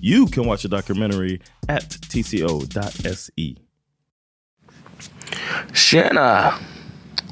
You 0.00 0.26
can 0.26 0.44
watch 0.44 0.62
the 0.62 0.68
documentary 0.68 1.40
at 1.68 1.88
tco.se. 1.88 3.56
Shanna, 5.72 6.58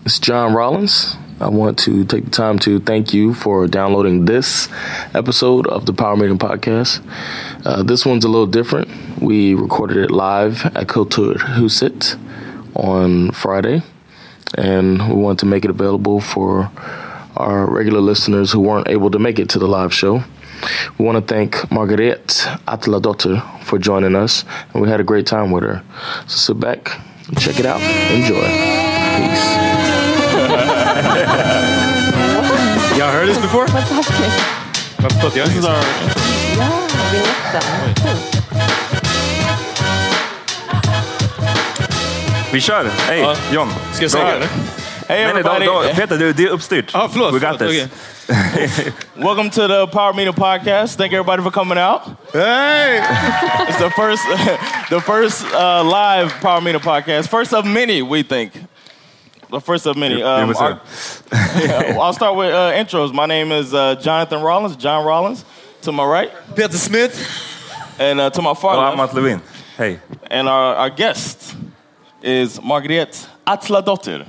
it's 0.04 0.18
John 0.18 0.52
Rollins. 0.52 1.16
I 1.38 1.48
want 1.48 1.78
to 1.80 2.04
take 2.04 2.24
the 2.24 2.30
time 2.30 2.58
to 2.60 2.80
thank 2.80 3.14
you 3.14 3.34
for 3.34 3.68
downloading 3.68 4.24
this 4.24 4.68
episode 5.14 5.68
of 5.68 5.86
the 5.86 5.92
Power 5.92 6.16
Meeting 6.16 6.38
Podcast. 6.38 7.06
Uh, 7.64 7.84
this 7.84 8.04
one's 8.04 8.24
a 8.24 8.28
little 8.28 8.46
different. 8.48 8.88
We 9.22 9.54
recorded 9.54 9.98
it 9.98 10.10
live 10.10 10.66
at 10.66 10.88
Kultur 10.88 11.34
Kulturhuset 11.34 12.18
on 12.74 13.30
Friday, 13.30 13.82
and 14.58 15.08
we 15.08 15.14
want 15.14 15.38
to 15.40 15.46
make 15.46 15.64
it 15.64 15.70
available 15.70 16.20
for 16.20 16.70
our 17.36 17.70
regular 17.70 18.00
listeners 18.00 18.50
who 18.50 18.58
weren't 18.58 18.88
able 18.88 19.10
to 19.12 19.20
make 19.20 19.38
it 19.38 19.50
to 19.50 19.60
the 19.60 19.68
live 19.68 19.94
show. 19.94 20.24
We 20.98 21.04
want 21.04 21.18
to 21.18 21.22
thank 21.34 21.70
Margaret 21.70 22.48
Atladotter 22.66 23.40
for 23.64 23.78
joining 23.78 24.16
us, 24.16 24.44
and 24.72 24.82
we 24.82 24.88
had 24.90 25.00
a 25.00 25.04
great 25.04 25.26
time 25.26 25.50
with 25.52 25.62
her. 25.64 25.80
So 26.26 26.36
sit 26.54 26.60
back, 26.60 26.90
check 27.38 27.58
it 27.60 27.66
out, 27.66 27.80
enjoy. 28.12 28.48
Peace. 29.16 29.56
Y'all 32.98 33.12
heard 33.12 33.28
this 33.28 33.38
before? 33.38 33.66
What's 33.66 33.90
happening? 33.90 34.30
Vad 34.98 35.12
förlåt, 35.12 35.36
jag 35.36 35.46
This 35.46 35.56
is 35.58 35.64
our 35.64 35.84
Ja, 36.58 36.68
biljetten. 37.12 37.62
Kul. 37.94 38.16
Vi 42.52 42.60
kör! 42.60 42.86
Hej, 43.08 43.20
Ja. 43.20 43.34
John. 43.52 43.68
Ska 43.92 44.02
jag 44.04 44.10
säga 44.10 44.38
det? 44.38 44.48
Hey 45.08 45.24
Nej, 45.24 45.34
nej, 45.34 45.42
då, 45.42 45.50
everybody, 45.50 45.88
då, 45.88 45.94
Peter, 45.94 46.18
du, 46.18 46.32
det 46.32 46.42
är 46.44 46.48
uppstyrt. 46.48 46.90
Ja, 46.94 47.08
förlåt. 47.12 47.34
We 47.34 47.38
got 47.50 47.58
this. 47.58 47.68
okej. 47.68 48.92
welcome 49.16 49.50
to 49.50 49.68
the 49.68 49.86
Power 49.86 50.12
Meeting 50.12 50.34
Podcast. 50.34 50.98
Thank 50.98 51.12
everybody 51.12 51.42
for 51.42 51.50
coming 51.50 51.78
out. 51.78 52.00
Hey! 52.32 52.98
It's 53.68 53.78
the 53.78 53.90
first, 53.90 54.22
the 54.90 55.00
first 55.00 55.44
uh, 55.54 55.84
live 55.84 56.30
Power 56.40 56.60
Meeting 56.60 56.80
Podcast. 56.80 57.28
First 57.28 57.52
of 57.54 57.64
many, 57.64 58.02
we 58.02 58.22
think. 58.24 58.52
The 59.50 59.60
first 59.60 59.86
of 59.86 59.96
many. 59.96 60.14
You- 60.14 60.20
you 60.20 60.26
Um, 60.26 60.48
was 60.48 60.60
our- 60.60 60.80
yeah, 61.62 61.98
I'll 62.00 62.12
start 62.12 62.34
with 62.36 62.52
uh, 62.54 62.72
intros. 62.74 63.12
My 63.12 63.26
name 63.26 63.52
is 63.52 63.72
uh, 63.72 63.94
Jonathan 64.02 64.42
Rollins, 64.42 64.76
John 64.76 65.04
Rollins, 65.06 65.44
to 65.82 65.92
my 65.92 66.04
right, 66.04 66.30
Peter 66.56 66.78
Smith. 66.78 67.14
and 67.98 68.20
uh, 68.20 68.30
to 68.30 68.42
my 68.42 68.54
far 68.54 68.74
Och 68.76 68.82
left. 68.82 68.92
Amat 68.98 69.14
Levine. 69.14 69.40
Hey. 69.78 69.98
And 70.30 70.48
our, 70.48 70.74
our 70.76 70.90
guest 70.90 71.54
is 72.22 72.58
Margret 73.46 73.64
Atladotter. 73.64 74.26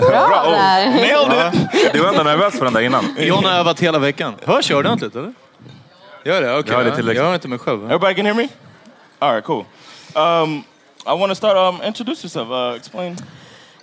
Bra 0.00 0.50
där. 0.50 0.90
Nailed 0.90 1.54
it! 1.54 1.92
Du 1.92 2.00
var 2.00 2.08
ändå 2.08 2.22
nervös 2.22 2.58
för 2.58 2.64
den 2.64 2.74
där 2.74 2.80
innan. 2.80 3.04
John 3.18 3.44
har 3.44 3.52
övat 3.52 3.80
hela 3.80 3.98
veckan. 3.98 4.34
Hörs 4.44 4.70
jag 4.70 4.78
ordentligt 4.78 5.16
eller? 5.16 5.32
Gör 6.24 6.42
det? 6.42 6.58
Okej. 6.58 6.72
Ja, 6.72 6.78
det 6.78 6.84
är 6.84 6.88
ja. 6.88 6.94
tillräckligt. 6.94 7.16
jag 7.16 7.24
hör 7.24 7.34
inte 7.34 7.48
mig 7.48 7.58
själv. 7.58 7.84
Everybody 7.84 8.14
can 8.14 8.26
hear 8.26 8.34
me? 8.34 8.48
All 9.18 9.32
right, 9.32 9.44
cool. 9.44 9.64
Um, 10.14 10.64
I 11.06 11.18
want 11.18 11.30
to 11.30 11.34
start, 11.34 11.56
um, 11.56 11.86
introduce 11.86 12.24
yourself. 12.24 12.48
Uh, 12.50 12.76
explain. 12.76 13.16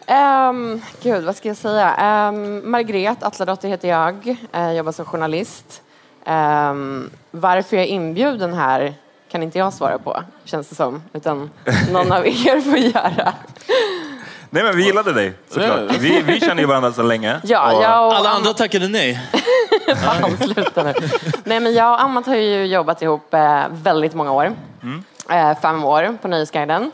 Um, 0.07 0.81
gud, 1.03 1.23
vad 1.23 1.35
ska 1.35 1.47
jag 1.47 1.57
säga? 1.57 2.29
Um, 2.29 2.71
Margret 2.71 3.23
Atladotter 3.23 3.69
heter 3.69 3.89
jag. 3.89 4.37
Uh, 4.55 4.73
jobbar 4.73 4.91
som 4.91 5.05
journalist. 5.05 5.81
Um, 6.25 7.09
varför 7.31 7.77
jag 7.77 7.85
är 7.85 7.89
inbjuden 7.89 8.53
här 8.53 8.93
kan 9.31 9.43
inte 9.43 9.57
jag 9.57 9.73
svara 9.73 9.97
på, 9.97 10.23
känns 10.43 10.69
det 10.69 10.75
som. 10.75 11.03
Utan 11.13 11.49
någon 11.91 12.11
av 12.11 12.27
er 12.27 12.61
får 12.61 12.77
göra. 12.77 13.33
Nej, 14.53 14.63
men 14.63 14.75
vi 14.77 14.83
gillade 14.85 15.13
dig 15.13 15.33
såklart. 15.49 15.79
Vi, 15.99 16.21
vi 16.21 16.39
känner 16.39 16.61
ju 16.61 16.67
varandra 16.67 16.91
så 16.93 17.01
länge. 17.03 17.39
Ja, 17.43 17.71
Och- 17.77 17.83
jag 17.83 18.07
och 18.07 18.13
Alla 18.15 18.29
andra 18.29 18.53
tackade 18.53 18.87
nej. 18.99 19.19
Fan, 20.03 20.37
sluta 20.37 20.83
nu. 20.83 20.93
Nej, 21.43 21.59
men 21.59 21.73
jag 21.73 21.91
och 21.93 22.01
Amat 22.01 22.25
har 22.25 22.35
ju 22.35 22.65
jobbat 22.65 23.01
ihop 23.01 23.33
eh, 23.33 23.61
väldigt 23.71 24.13
många 24.13 24.31
år. 24.31 24.51
Eh, 25.29 25.57
fem 25.61 25.85
år 25.85 26.17
på 26.21 26.27
Nöjesguiden. 26.27 26.91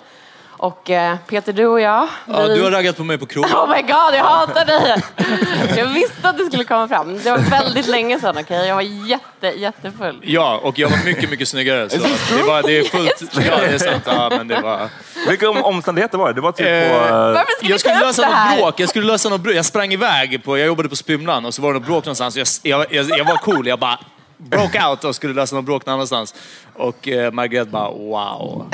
Och 0.57 0.89
eh, 0.89 1.17
Peter, 1.27 1.53
du 1.53 1.65
och 1.67 1.81
jag. 1.81 2.07
Ja, 2.25 2.41
vi- 2.47 2.55
du 2.55 2.63
har 2.63 2.71
raggat 2.71 2.97
på 2.97 3.03
mig 3.03 3.17
på 3.17 3.25
krogen. 3.25 3.51
Oh 3.55 3.69
my 3.75 3.81
god, 3.81 4.13
jag 4.13 4.23
hatar 4.23 4.65
dig! 4.65 4.95
Jag 5.77 5.85
visste 5.85 6.29
att 6.29 6.37
det 6.37 6.45
skulle 6.45 6.63
komma 6.63 6.87
fram. 6.87 7.19
Det 7.23 7.31
var 7.31 7.37
väldigt 7.37 7.87
länge 7.87 8.19
sedan, 8.19 8.37
okej? 8.39 8.67
Jag 8.67 8.75
var 8.75 8.81
jätte, 8.81 9.47
jättefull. 9.47 10.19
Ja, 10.23 10.59
och 10.63 10.79
jag 10.79 10.89
var 10.89 11.05
mycket, 11.05 11.29
mycket 11.29 11.47
snyggare. 11.47 11.89
Så 11.89 11.97
det, 12.37 12.43
var, 12.43 12.63
det 12.63 12.77
är 12.77 12.83
fullt... 12.83 13.23
Ja, 13.33 13.57
det 13.57 13.65
är 13.65 13.77
sant. 13.77 14.03
Ja, 14.05 14.29
men 14.29 14.47
det 14.47 14.61
var... 14.61 14.89
Vilka 15.29 15.49
om- 15.49 15.63
omständigheter 15.63 16.17
var 16.17 16.27
det? 16.27 16.33
Det 16.33 16.41
var 16.41 16.51
typ 16.51 16.67
Eh, 16.67 16.89
på... 16.89 16.95
eh, 17.05 17.11
Varför 17.11 17.51
ska 17.57 17.67
jag 17.67 17.79
skulle 17.79 17.99
lösa 17.99 18.21
det 18.21 18.27
något 18.27 18.37
här? 18.37 18.57
bråk. 18.57 18.79
Jag 18.79 18.89
skulle 18.89 19.05
lösa 19.07 19.29
något 19.29 19.41
bråk. 19.41 19.55
Jag 19.55 19.65
sprang 19.65 19.93
iväg. 19.93 20.43
På, 20.43 20.57
jag 20.57 20.67
jobbade 20.67 20.89
på 20.89 20.95
Spymlan 20.95 21.45
och 21.45 21.53
så 21.53 21.61
var 21.61 21.73
det 21.73 21.79
något 21.79 21.87
bråk 21.87 22.05
någonstans. 22.05 22.37
Jag, 22.37 22.47
jag, 22.63 22.85
jag, 22.93 23.19
jag 23.19 23.25
var 23.25 23.35
cool. 23.37 23.67
Jag 23.67 23.79
bara 23.79 23.99
broke 24.37 24.87
out 24.87 25.03
och 25.03 25.15
skulle 25.15 25.33
lösa 25.33 25.55
något 25.55 25.65
bråk 25.65 25.85
någon 25.85 25.93
annanstans. 25.93 26.35
Och 26.73 27.07
eh, 27.07 27.31
Margret 27.31 27.67
bara 27.67 27.89
wow. 27.91 28.67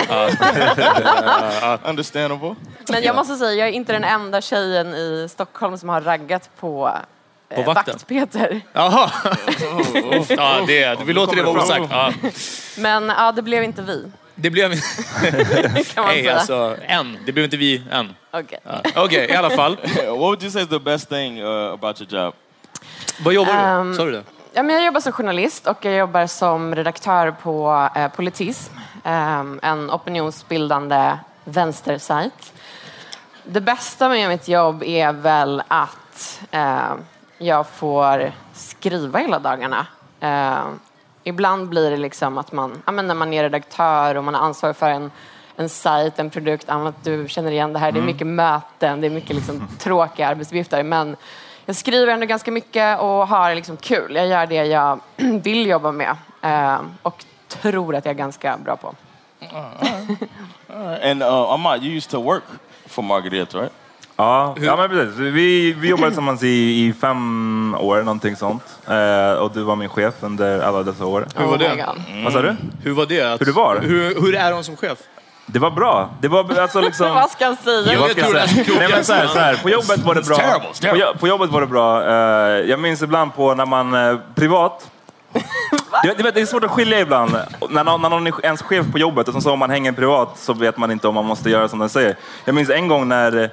Understandable. 1.83 2.55
Men 2.89 3.03
jag 3.03 3.15
måste 3.15 3.35
säga, 3.35 3.53
jag 3.53 3.67
är 3.67 3.71
inte 3.71 3.93
den 3.93 4.03
enda 4.03 4.41
tjejen 4.41 4.93
i 4.93 5.27
Stockholm 5.29 5.77
som 5.77 5.89
har 5.89 6.01
raggat 6.01 6.49
på, 6.59 6.99
eh, 7.49 7.55
På 7.55 7.61
vakten? 7.73 7.93
Vakt-Peter. 7.93 8.61
Jaha. 8.73 9.11
Ja, 10.29 10.63
det, 10.67 10.99
vi 11.05 11.13
låter 11.13 11.35
det 11.35 11.43
vara 11.43 11.63
osagt. 11.63 11.85
Ja. 11.89 12.13
Men 12.77 13.09
ja, 13.09 13.31
det 13.31 13.41
blev 13.41 13.63
inte 13.63 13.81
vi, 13.81 14.11
Det 14.35 14.49
blev... 14.49 14.71
kan 15.93 16.03
man 16.03 16.05
Nej, 16.07 16.23
säga. 16.23 16.35
alltså, 16.35 16.77
än. 16.87 17.17
Det 17.25 17.31
blev 17.31 17.45
inte 17.45 17.57
vi 17.57 17.83
än. 17.91 18.13
Okej. 18.31 18.59
Ja. 18.63 18.81
Okej, 18.95 19.27
i 19.29 19.35
alla 19.35 19.49
fall. 19.49 19.75
What 20.05 20.17
would 20.17 20.43
you 20.43 20.51
say 20.51 20.61
is 20.61 20.69
the 20.69 20.79
best 20.79 21.09
thing 21.09 21.41
uh, 21.43 21.73
about 21.73 22.01
your 22.01 22.23
job? 22.23 22.33
Vad 23.19 23.33
jobbar 23.33 23.53
du? 23.53 23.59
Ehm, 23.59 23.95
Sa 23.95 24.05
du 24.05 24.11
det? 24.11 24.23
Ja, 24.55 24.63
men 24.63 24.75
jag 24.75 24.85
jobbar 24.85 24.99
som 25.01 25.11
journalist 25.11 25.67
och 25.67 25.85
jag 25.85 25.95
jobbar 25.95 26.27
som 26.27 26.75
redaktör 26.75 27.31
på 27.31 27.87
eh, 27.95 28.07
Politism, 28.07 28.73
eh, 29.03 29.39
en 29.61 29.91
opinionsbildande 29.91 31.17
vänstersajt. 31.43 32.53
Det 33.43 33.61
bästa 33.61 34.09
med 34.09 34.29
mitt 34.29 34.47
jobb 34.47 34.83
är 34.83 35.11
väl 35.13 35.63
att 35.67 36.41
eh, 36.51 36.93
jag 37.37 37.67
får 37.67 38.31
skriva 38.53 39.19
hela 39.19 39.39
dagarna. 39.39 39.87
Eh, 40.19 40.63
ibland 41.23 41.69
blir 41.69 41.91
det 41.91 41.97
liksom 41.97 42.37
att 42.37 42.51
man, 42.51 42.81
ja, 42.85 42.91
men 42.91 43.07
när 43.07 43.15
man 43.15 43.33
är 43.33 43.43
redaktör 43.43 44.15
och 44.15 44.23
man 44.23 44.33
har 44.35 44.41
ansvar 44.41 44.73
för 44.73 44.89
en, 44.89 45.11
en 45.55 45.69
sajt, 45.69 46.19
en 46.19 46.29
produkt, 46.29 46.69
att 46.69 47.03
du 47.03 47.25
känner 47.29 47.51
igen 47.51 47.73
det 47.73 47.79
här. 47.79 47.91
Det 47.91 47.97
är 47.97 48.01
Mm. 48.01 48.13
mycket 48.13 48.27
möten, 48.27 49.01
det 49.01 49.07
är 49.07 49.11
mycket 49.11 49.35
liksom 49.35 49.67
tråkiga 49.79 50.27
arbetsuppgifter. 50.27 50.83
Men 50.83 51.15
jag 51.65 51.75
skriver 51.75 52.13
ändå 52.13 52.25
ganska 52.25 52.51
mycket 52.51 52.99
och 52.99 53.27
har 53.27 53.55
liksom 53.55 53.77
kul. 53.77 54.15
Jag 54.15 54.27
gör 54.27 54.45
det 54.45 54.55
jag 54.55 54.99
vill 55.43 55.67
jobba 55.67 55.91
med 55.91 56.15
eh, 56.41 56.81
och 57.01 57.25
tror 57.47 57.95
att 57.95 58.05
jag 58.05 58.13
är 58.13 58.17
ganska 58.17 58.57
bra 58.57 58.77
på. 58.77 58.95
And 61.03 61.23
uh, 61.23 61.27
Ahmad, 61.27 61.83
you 61.83 61.95
used 61.95 62.11
to 62.11 62.21
work 62.21 62.43
for 62.85 63.03
Margaret, 63.03 63.53
right? 63.53 63.71
Ja, 64.15 64.55
ja 64.61 64.75
men 64.75 64.89
precis. 64.89 65.19
Vi, 65.19 65.73
vi 65.73 65.89
jobbade 65.89 66.09
tillsammans 66.09 66.43
i, 66.43 66.85
i 66.87 66.93
fem 66.93 67.75
år, 67.79 68.03
någonting 68.03 68.35
sånt. 68.35 68.63
Eh, 68.87 69.33
och 69.33 69.51
du 69.51 69.63
var 69.63 69.75
min 69.75 69.89
chef 69.89 70.13
under 70.19 70.59
alla 70.59 70.83
dessa 70.83 71.05
år. 71.05 71.27
Hur 71.35 71.45
var 71.45 71.53
Oh 71.53 71.59
det? 71.59 71.75
God. 71.75 72.23
Vad 72.23 72.33
sa 72.33 72.41
du? 72.41 72.55
Hur 72.83 72.91
var 72.91 73.05
det? 73.05 73.21
Att, 73.21 73.41
Hur 73.41 73.45
det 73.45 73.51
var? 73.51 73.79
Hur, 73.81 74.21
hur 74.21 74.35
är 74.35 74.51
hon 74.51 74.63
som 74.63 74.77
chef? 74.77 74.97
Det 75.45 75.59
var 75.59 75.71
bra. 75.71 76.09
Det 76.21 76.27
var 76.27 76.59
alltså 76.59 76.81
liksom... 76.89 77.09
Vad 77.09 77.29
ska 77.29 77.45
jag 77.45 77.57
säga? 77.57 77.99
Vad 77.99 78.09
jag 78.09 78.11
ska 78.11 78.21
jag 78.21 78.33
det 78.33 78.47
säga? 78.47 78.79
Nej, 78.79 78.87
men 78.91 79.05
så 79.05 79.13
här, 79.13 79.27
så 79.27 79.39
här, 79.39 79.55
på 79.55 79.69
jobbet 79.69 79.99
var 79.99 80.15
det 80.15 80.27
bra. 80.27 80.37
På, 80.91 80.97
jo- 80.97 81.13
på 81.19 81.27
jobbet 81.27 81.49
var 81.49 81.61
det 81.61 81.67
bra. 81.67 82.09
Jag 82.61 82.79
minns 82.79 83.01
ibland 83.01 83.35
på 83.35 83.55
när 83.55 83.65
man 83.65 83.93
eh, 83.93 84.17
privat 84.35 84.89
vet, 86.03 86.35
det 86.35 86.41
är 86.41 86.45
svårt 86.45 86.63
att 86.63 86.71
skilja 86.71 86.99
ibland. 86.99 87.37
När 87.69 87.83
någon, 87.83 88.01
när 88.01 88.09
någon 88.09 88.27
är 88.27 88.45
ens 88.45 88.61
chef 88.61 88.85
på 88.91 88.97
jobbet 88.99 89.27
och 89.27 89.43
så 89.43 89.51
om 89.51 89.59
man 89.59 89.69
hänger 89.69 89.91
privat 89.91 90.37
så 90.37 90.53
vet 90.53 90.77
man 90.77 90.91
inte 90.91 91.07
om 91.07 91.15
man 91.15 91.25
måste 91.25 91.49
göra 91.49 91.67
som 91.67 91.79
den 91.79 91.89
säger. 91.89 92.15
Jag 92.45 92.55
minns 92.55 92.69
en 92.69 92.87
gång 92.87 93.07
när 93.07 93.49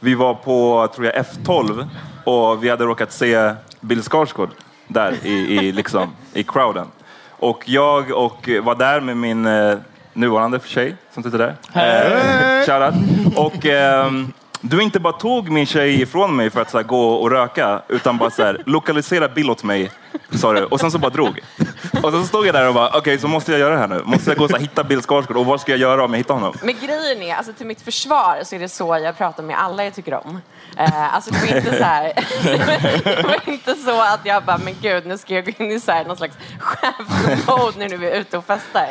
vi 0.00 0.14
var 0.14 0.34
på 0.34 0.88
tror 0.94 1.06
jag, 1.06 1.14
F12 1.24 1.88
och 2.24 2.64
vi 2.64 2.68
hade 2.68 2.84
råkat 2.84 3.12
se 3.12 3.54
Bill 3.80 4.02
Skarsgård 4.02 4.50
där 4.88 5.14
i, 5.22 5.32
i, 5.32 5.72
liksom, 5.72 6.10
i 6.32 6.42
crowden. 6.42 6.86
Och 7.30 7.62
jag 7.66 8.10
och 8.10 8.48
var 8.62 8.74
där 8.74 9.00
med 9.00 9.16
min 9.16 9.46
eh, 9.46 9.76
nuvarande 10.12 10.60
tjej 10.64 10.96
som 11.14 11.22
sitter 11.22 11.38
där. 11.38 11.56
Eh, 11.74 12.66
shoutout. 12.66 12.94
Och 13.36 13.66
ehm, 13.66 14.32
du 14.64 14.82
inte 14.82 15.00
bara 15.00 15.12
tog 15.12 15.50
min 15.50 15.66
tjej 15.66 16.02
ifrån 16.02 16.36
mig 16.36 16.50
för 16.50 16.60
att 16.60 16.70
så 16.70 16.78
här, 16.78 16.84
gå 16.84 17.14
och 17.14 17.30
röka, 17.30 17.82
utan 17.88 18.18
bara 18.18 18.30
så 18.30 18.42
här, 18.42 18.62
lokalisera 18.66 19.28
Bill 19.28 19.50
åt 19.50 19.62
mig, 19.62 19.90
sa 20.30 20.52
du. 20.52 20.64
Och 20.64 20.80
sen 20.80 20.90
så 20.90 20.98
bara 20.98 21.10
drog. 21.10 21.40
Och 22.02 22.12
så 22.12 22.22
stod 22.22 22.46
jag 22.46 22.54
där 22.54 22.68
och 22.68 22.74
bara, 22.74 22.98
okej, 22.98 23.18
så 23.18 23.28
måste 23.28 23.52
jag 23.52 23.60
göra 23.60 23.74
det 23.74 23.80
här 23.80 23.88
nu. 23.88 24.02
Måste 24.04 24.30
jag 24.30 24.38
gå 24.38 24.44
och 24.44 24.50
så 24.50 24.56
här, 24.56 24.62
hitta 24.62 24.84
Bill 24.84 25.02
Skarsgård 25.02 25.36
och 25.36 25.46
vad 25.46 25.60
ska 25.60 25.72
jag 25.72 25.80
göra 25.80 26.04
om 26.04 26.12
jag 26.12 26.18
hittar 26.18 26.34
honom? 26.34 26.54
Men 26.62 26.74
grejen 26.80 27.22
är, 27.22 27.34
alltså 27.34 27.52
till 27.52 27.66
mitt 27.66 27.82
försvar 27.82 28.40
så 28.44 28.54
är 28.54 28.60
det 28.60 28.68
så 28.68 28.98
jag 29.04 29.18
pratar 29.18 29.42
med 29.42 29.58
alla 29.58 29.84
jag 29.84 29.94
tycker 29.94 30.14
om. 30.26 30.40
Eh, 30.76 31.14
alltså 31.14 31.30
det 31.30 31.38
var 31.38 31.56
inte 31.56 31.78
så 31.78 31.84
här, 31.84 32.12
det 33.04 33.22
var 33.22 33.52
inte 33.52 33.74
så 33.74 34.00
att 34.00 34.20
jag 34.24 34.44
bara, 34.44 34.58
men 34.58 34.74
gud 34.82 35.06
nu 35.06 35.18
ska 35.18 35.34
jag 35.34 35.44
gå 35.44 35.52
in 35.64 35.70
i 35.70 35.80
så 35.80 35.92
här, 35.92 36.04
någon 36.04 36.16
slags 36.16 36.36
chefsmode 36.58 37.78
nu 37.78 37.88
när 37.88 37.96
vi 37.96 38.10
är 38.10 38.20
ute 38.20 38.38
och 38.38 38.44
festar. 38.44 38.88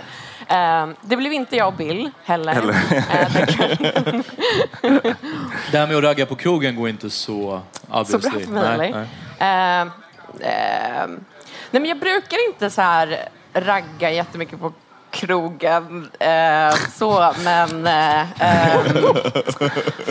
Eh, 0.51 0.87
det 1.01 1.17
blev 1.17 1.33
inte 1.33 1.55
jag 1.55 1.67
och 1.67 1.73
Bill 1.73 2.09
heller. 2.23 2.53
Heller. 2.53 2.73
Eh, 2.73 3.27
det 5.71 5.77
här 5.77 5.87
med 5.87 5.97
att 5.97 6.03
ragga 6.03 6.25
på 6.25 6.35
krogen 6.35 6.75
går 6.75 6.89
inte 6.89 7.09
så 7.09 7.61
så 7.89 7.99
obviously. 7.99 8.29
bra 8.29 8.39
för 8.39 8.51
mig 8.51 8.73
eller? 8.73 9.07
Eh, 9.39 9.81
eh, 9.81 11.07
nej 11.71 11.81
men 11.81 11.85
jag 11.85 11.99
brukar 11.99 12.47
inte 12.49 12.69
så 12.69 12.81
här 12.81 13.29
ragga 13.53 14.11
jättemycket 14.11 14.59
på 14.59 14.73
krogen 15.11 16.09
eh, 16.19 16.75
så 16.93 17.33
men 17.43 17.87
eh, 17.87 18.21
eh, 18.21 18.81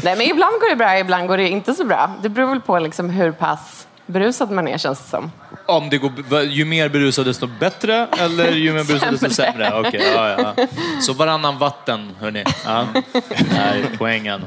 nej 0.02 0.16
men 0.16 0.20
ibland 0.20 0.60
går 0.60 0.70
det 0.70 0.76
bra 0.76 0.98
ibland 0.98 1.28
går 1.28 1.36
det 1.36 1.48
inte 1.48 1.74
så 1.74 1.84
bra 1.84 2.10
det 2.22 2.28
beror 2.28 2.48
väl 2.48 2.60
på 2.60 2.78
liksom 2.78 3.10
hur 3.10 3.32
pass 3.32 3.86
berusad 4.06 4.50
man 4.50 4.68
är 4.68 4.78
känns 4.78 5.02
det 5.02 5.08
som 5.08 5.30
Om 5.70 5.90
det 5.90 5.98
går, 5.98 6.42
ju 6.42 6.64
mer 6.64 6.88
berusad 6.88 7.26
desto 7.26 7.46
bättre 7.46 8.06
eller 8.18 8.52
ju 8.52 8.72
mer 8.72 8.84
berusad 8.84 9.12
desto 9.12 9.30
Sämre. 9.30 9.80
Okej, 9.80 10.02
ja, 10.14 10.28
ja. 10.56 10.66
Så 11.00 11.12
varannan 11.12 11.58
vatten, 11.58 12.16
hörni. 12.20 12.44
Ja. 12.64 12.86
Det 13.12 13.54
här 13.54 13.76
är 13.76 13.96
poängen. 13.98 14.42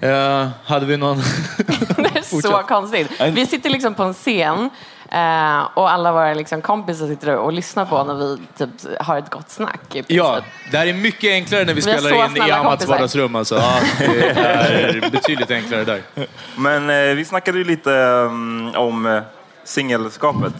Eh, 0.00 0.48
hade 0.64 0.86
vi 0.86 0.96
någon... 0.96 1.18
det 1.96 2.18
är 2.18 2.40
så 2.40 2.62
konstigt 2.68 3.10
vi 3.32 3.46
sitter 3.46 3.70
liksom 3.70 3.94
på 3.94 4.02
en 4.02 4.14
scen 4.14 4.70
eh, 5.12 5.68
och 5.74 5.90
alla 5.90 6.12
våra 6.12 6.34
liksom 6.34 6.62
kompisar 6.62 7.06
sitter 7.06 7.36
och 7.36 7.52
lyssnar 7.52 7.84
på 7.84 8.04
när 8.04 8.14
vi 8.14 8.38
typ 8.58 9.00
har 9.00 9.18
ett 9.18 9.30
gott 9.30 9.50
snack 9.50 9.96
Ja, 10.06 10.40
det 10.70 10.78
här 10.78 10.86
är 10.86 10.92
mycket 10.92 11.30
enklare 11.30 11.64
när 11.64 11.74
vi 11.74 11.80
Vi 11.80 11.82
spelar 11.82 12.26
in 12.26 12.48
i 12.48 12.50
Amats 12.50 12.86
vardagsrum. 12.86 13.36
Alltså. 13.36 13.54
Ja, 13.54 13.80
det 13.98 14.30
är 14.30 15.10
betydligt 15.10 15.50
enklare 15.50 15.84
där. 15.84 16.02
Men 16.56 16.90
eh, 16.90 17.14
vi 17.14 17.24
snackade 17.24 17.58
ju 17.58 17.64
lite 17.64 17.92
mm, 17.94 18.74
om 18.74 19.22
singelskapet 19.68 20.52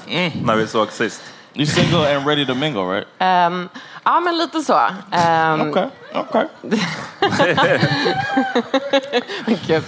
när 0.43 0.57
vi 0.57 0.67
såg 0.67 0.93
sist. 0.93 1.23
You 1.55 1.67
single 1.67 2.17
and 2.17 2.27
ready 2.27 2.47
to 2.47 2.55
mingle, 2.55 2.83
right? 2.83 3.07
Ehm, 3.19 3.69
ja 4.05 4.21
men 4.21 4.39
lite 4.39 4.61
så 4.61 4.81
Ehm, 5.13 5.61
Okay, 5.61 5.87
okay. 6.15 6.45
Men 9.47 9.59
Gud. 9.67 9.85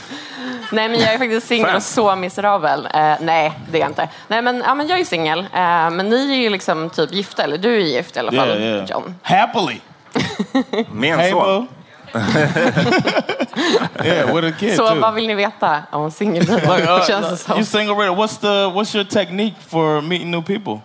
Nej, 0.73 0.89
men 0.89 1.01
jag 1.01 1.15
är 1.15 1.19
faktiskt 1.19 1.47
singel 1.47 1.77
och 1.77 1.83
så 1.83 2.17
miserabel. 2.17 2.89
Eh, 2.95 3.13
nej, 3.21 3.53
det 3.71 3.79
är 3.79 3.81
jag 3.81 3.91
inte. 3.91 4.09
Nej, 4.29 4.43
men, 4.43 4.63
ja, 4.67 4.75
men 4.75 4.89
jag 4.89 5.01
är 5.01 5.05
singel. 5.05 5.39
Eh, 5.39 5.91
men 5.91 6.09
ni 6.09 6.31
är 6.33 6.37
ju 6.37 6.51
liksom 6.51 6.91
typ 6.91 7.13
gifta, 7.13 7.43
eller 7.43 7.59
du 7.59 7.75
är 7.77 7.81
gift 7.81 8.17
i 8.17 8.19
alla 8.19 8.33
fall, 8.33 8.49
Yeah, 8.49 8.61
yeah. 8.61 8.91
John. 8.91 9.15
Happily. 9.23 9.81
Hey, 11.03 11.31
son. 11.31 11.41
boo. 11.43 11.67
yeah, 14.05 14.35
with 14.35 14.45
a 14.49 14.53
kid 14.59 14.77
Så 14.77 14.89
too. 14.89 15.01
vad 15.01 15.15
vill 15.15 15.27
ni 15.27 15.35
veta 15.35 15.83
om 15.91 16.11
singellivet? 16.11 16.63
Like, 16.77 16.91
uh, 16.91 17.07
Känns 17.07 17.31
det 17.31 17.37
som. 17.37 17.57
you 17.57 17.65
single 17.65 17.95
ready? 17.95 18.15
What's 18.15 18.41
the 18.41 18.47
what's 18.47 18.95
your 18.97 19.05
technique 19.05 19.55
for 19.69 20.01
meeting 20.01 20.31
new 20.31 20.43
people? 20.43 20.81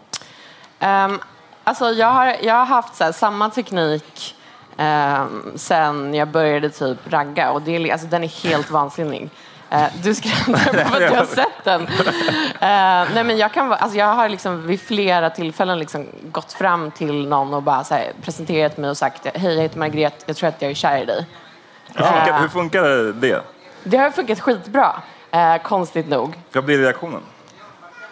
Ehm, 0.79 1.19
alltså, 1.63 1.85
jag, 1.91 2.07
har, 2.07 2.35
jag 2.41 2.53
har 2.53 2.65
haft 2.65 2.95
så 2.95 3.03
här, 3.03 3.11
samma 3.11 3.49
teknik 3.49 4.35
um, 4.77 5.51
sen 5.55 6.13
jag 6.13 6.27
började 6.27 6.69
typ 6.69 6.97
ragga 7.09 7.51
och 7.51 7.61
det 7.61 7.75
är, 7.75 7.91
alltså, 7.91 8.07
den 8.07 8.23
är 8.23 8.43
helt 8.43 8.71
vansinnig. 8.71 9.29
Eh, 9.75 9.87
du 10.03 10.15
skrattar 10.15 10.89
på 10.89 10.95
att 10.95 11.09
du 11.09 11.15
har 11.15 11.25
sett 11.25 11.63
den. 11.63 11.81
Eh, 11.81 13.13
nej, 13.13 13.23
men 13.23 13.37
jag, 13.37 13.53
kan, 13.53 13.73
alltså, 13.73 13.97
jag 13.97 14.05
har 14.05 14.29
liksom 14.29 14.67
vid 14.67 14.81
flera 14.81 15.29
tillfällen 15.29 15.79
liksom 15.79 16.07
gått 16.31 16.53
fram 16.53 16.91
till 16.91 17.27
någon 17.27 17.53
och 17.53 17.63
bara 17.63 17.83
här, 17.89 18.11
presenterat 18.21 18.77
mig 18.77 18.89
och 18.89 18.97
sagt 18.97 19.27
hej 19.35 19.53
jag 19.55 19.61
heter 19.61 19.79
Margret, 19.79 20.23
jag 20.25 20.35
tror 20.35 20.49
att 20.49 20.61
jag 20.61 20.71
är 20.71 20.75
kär 20.75 21.01
i 21.01 21.05
dig. 21.05 21.25
Hur 21.87 22.03
funkar, 22.03 22.39
hur 22.39 22.47
funkar 22.47 22.83
det? 23.21 23.41
Det 23.83 23.97
har 23.97 24.11
funkat 24.11 24.39
skitbra, 24.39 24.95
eh, 25.31 25.57
konstigt 25.57 26.07
nog. 26.07 26.33
Vad 26.53 26.63
blir 26.63 26.77
reaktionen? 26.77 27.21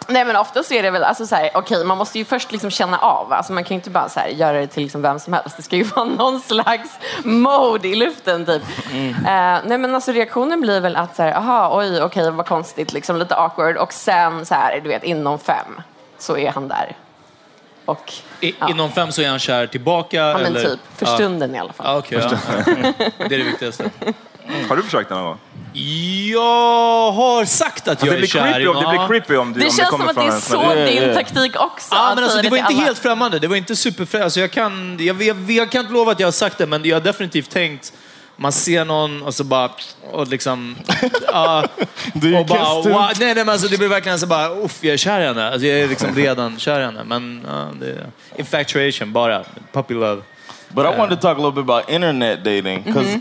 Nej 0.08 0.24
men 0.24 0.36
ofta 0.36 0.62
så 0.62 0.74
är 0.74 0.82
det 0.82 0.90
väl, 0.90 1.04
alltså 1.04 1.26
så 1.26 1.34
här, 1.36 1.50
okej 1.54 1.84
man 1.84 1.98
måste 1.98 2.18
ju 2.18 2.24
först 2.24 2.52
liksom 2.52 2.70
känna 2.70 2.98
av, 2.98 3.32
alltså 3.32 3.52
man 3.52 3.64
kan 3.64 3.68
ju 3.68 3.74
inte 3.74 3.90
bara 3.90 4.08
så 4.08 4.20
här, 4.20 4.28
göra 4.28 4.60
det 4.60 4.66
till 4.66 4.82
liksom 4.82 5.02
vem 5.02 5.18
som 5.20 5.32
helst. 5.32 5.56
Det 5.56 5.62
ska 5.62 5.76
ju 5.76 5.82
vara 5.96 6.04
någon 6.06 6.40
slags 6.40 6.90
mode 7.24 7.88
i 7.88 7.94
luften 7.94 8.46
typ. 8.46 8.62
Eh, 8.92 9.58
nej 9.64 9.78
men 9.78 9.94
alltså 9.94 10.12
reaktionen 10.12 10.60
blir 10.60 10.80
väl 10.80 10.96
att 10.96 11.16
så 11.16 11.22
här, 11.22 11.32
aha 11.32 11.78
oj 11.78 12.02
okej 12.02 12.30
vad 12.30 12.46
konstigt, 12.46 12.92
liksom 12.92 13.16
lite 13.16 13.34
awkward 13.36 13.76
och 13.76 13.92
sen 13.92 14.46
så 14.46 14.54
här, 14.54 14.80
du 14.80 14.88
vet 14.88 15.04
inom 15.04 15.38
fem 15.38 15.80
så 16.18 16.36
är 16.36 16.50
han 16.50 16.68
där. 16.68 16.96
Och, 17.86 18.12
I, 18.40 18.54
Inom 18.68 18.90
fem 18.90 19.12
så 19.12 19.22
är 19.22 19.28
han 19.28 19.38
kär 19.38 19.66
tillbaka? 19.66 20.16
ja, 20.16 20.32
men 20.38 20.46
eller? 20.46 20.60
typ. 20.70 20.80
För 20.96 21.06
Ja. 21.06 21.14
stunden 21.14 21.54
i 21.54 21.58
alla 21.58 21.72
fall. 21.72 21.86
Ja, 21.86 21.98
okej, 21.98 22.18
ja. 22.22 22.36
Det 23.18 23.24
är 23.34 23.38
det 23.38 23.44
viktigaste. 23.44 23.90
Har 24.68 24.76
du 24.76 24.82
försökt 24.82 25.08
det 25.08 25.14
någon 25.14 25.24
gång? 25.24 25.38
Jag 25.76 27.12
har 27.12 27.44
sagt 27.44 27.88
att 27.88 28.02
jag 28.02 28.12
det 28.12 28.16
är 28.16 28.18
blir 28.18 28.28
kär 28.28 28.42
creepy 28.42 28.62
i 28.62 28.68
om, 28.68 28.74
det 28.74 28.88
blir 28.88 28.98
någon. 28.98 29.08
creepy 29.08 29.36
om, 29.36 29.52
du, 29.52 29.60
Det 29.60 29.66
om 29.66 29.72
känns 29.72 29.90
som 29.90 30.00
att 30.00 30.14
det 30.14 30.22
är 30.22 30.40
så 30.40 30.74
din 30.74 31.08
ja. 31.08 31.14
taktik 31.14 31.60
också. 31.60 31.94
Ja, 31.94 32.12
men 32.14 32.24
alltså, 32.24 32.42
det 32.42 32.50
var 32.50 32.56
inte 32.56 32.68
alla. 32.68 32.84
helt 32.84 32.98
främmande. 32.98 33.38
Det 33.38 33.48
var 33.48 33.56
inte 33.56 33.76
superfrämmande. 33.76 34.24
Alltså, 34.24 34.40
jag, 34.40 34.50
kan, 34.50 34.98
jag, 35.00 35.22
jag, 35.22 35.50
jag 35.50 35.70
kan 35.70 35.80
inte 35.80 35.92
lova 35.92 36.12
att 36.12 36.20
jag 36.20 36.26
har 36.26 36.32
sagt 36.32 36.58
det, 36.58 36.66
men 36.66 36.84
jag 36.84 36.96
har 36.96 37.00
definitivt 37.00 37.50
tänkt 37.50 37.92
man 38.36 38.52
ser 38.52 38.84
någon 38.84 39.22
och 39.22 39.34
så 39.34 39.44
bara... 39.44 39.70
Och 40.10 40.28
liksom... 40.28 40.76
ja, 41.26 41.64
Do 42.14 42.26
you 42.28 42.40
och 42.40 42.46
bara, 42.46 42.74
wow, 42.74 42.84
nej, 42.92 43.14
nej, 43.18 43.34
men 43.34 43.48
alltså, 43.48 43.68
det 43.68 43.78
blir 43.78 43.88
verkligen 43.88 44.18
så 44.18 44.26
bara, 44.26 44.48
uff, 44.48 44.78
jag 44.80 44.92
är 44.92 44.96
kär 44.96 45.20
i 45.20 45.26
henne. 45.26 45.48
Alltså, 45.50 45.66
jag 45.66 45.80
är 45.80 45.88
liksom 45.88 46.14
redan 46.14 46.58
kär 46.58 46.80
i 46.80 46.84
henne. 46.84 47.04
Men 47.04 47.46
ja, 47.48 47.68
det 47.80 47.86
är 47.86 48.06
infatuation 48.36 49.12
bara. 49.12 49.44
Puppy 49.72 49.94
love. 49.94 50.22
But 50.68 50.86
I 50.86 50.98
wanted 50.98 51.20
to 51.20 51.22
talk 51.22 51.38
a 51.38 51.40
little 51.40 51.62
bit 51.62 51.70
about 51.70 51.90
internet 51.90 52.44
dating 52.44 52.82
because, 52.82 53.20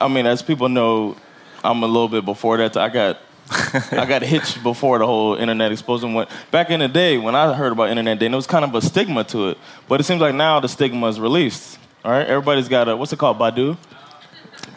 I 0.00 0.08
mean, 0.08 0.26
as 0.26 0.42
people 0.42 0.68
know, 0.68 1.14
I'm 1.64 1.82
a 1.82 1.86
little 1.86 2.08
bit 2.08 2.24
before 2.24 2.56
that. 2.58 2.76
I 2.76 2.88
got, 2.88 3.16
I 3.92 4.04
got 4.06 4.22
hitched 4.22 4.62
before 4.62 4.98
the 4.98 5.06
whole 5.06 5.34
internet 5.36 5.72
explosion 5.72 6.14
went. 6.14 6.28
Back 6.50 6.70
in 6.70 6.80
the 6.80 6.88
day, 6.88 7.18
when 7.18 7.34
I 7.34 7.52
heard 7.54 7.72
about 7.72 7.90
internet 7.90 8.18
dating, 8.18 8.32
there 8.32 8.38
was 8.38 8.46
kind 8.46 8.64
of 8.64 8.74
a 8.74 8.80
stigma 8.80 9.24
to 9.24 9.48
it. 9.50 9.58
But 9.88 10.00
it 10.00 10.04
seems 10.04 10.20
like 10.20 10.34
now 10.34 10.60
the 10.60 10.68
stigma 10.68 11.08
is 11.08 11.18
released. 11.20 11.78
All 12.04 12.12
right, 12.12 12.26
everybody's 12.26 12.68
got 12.68 12.88
a 12.88 12.96
what's 12.96 13.12
it 13.12 13.18
called, 13.18 13.38
Badu? 13.38 13.76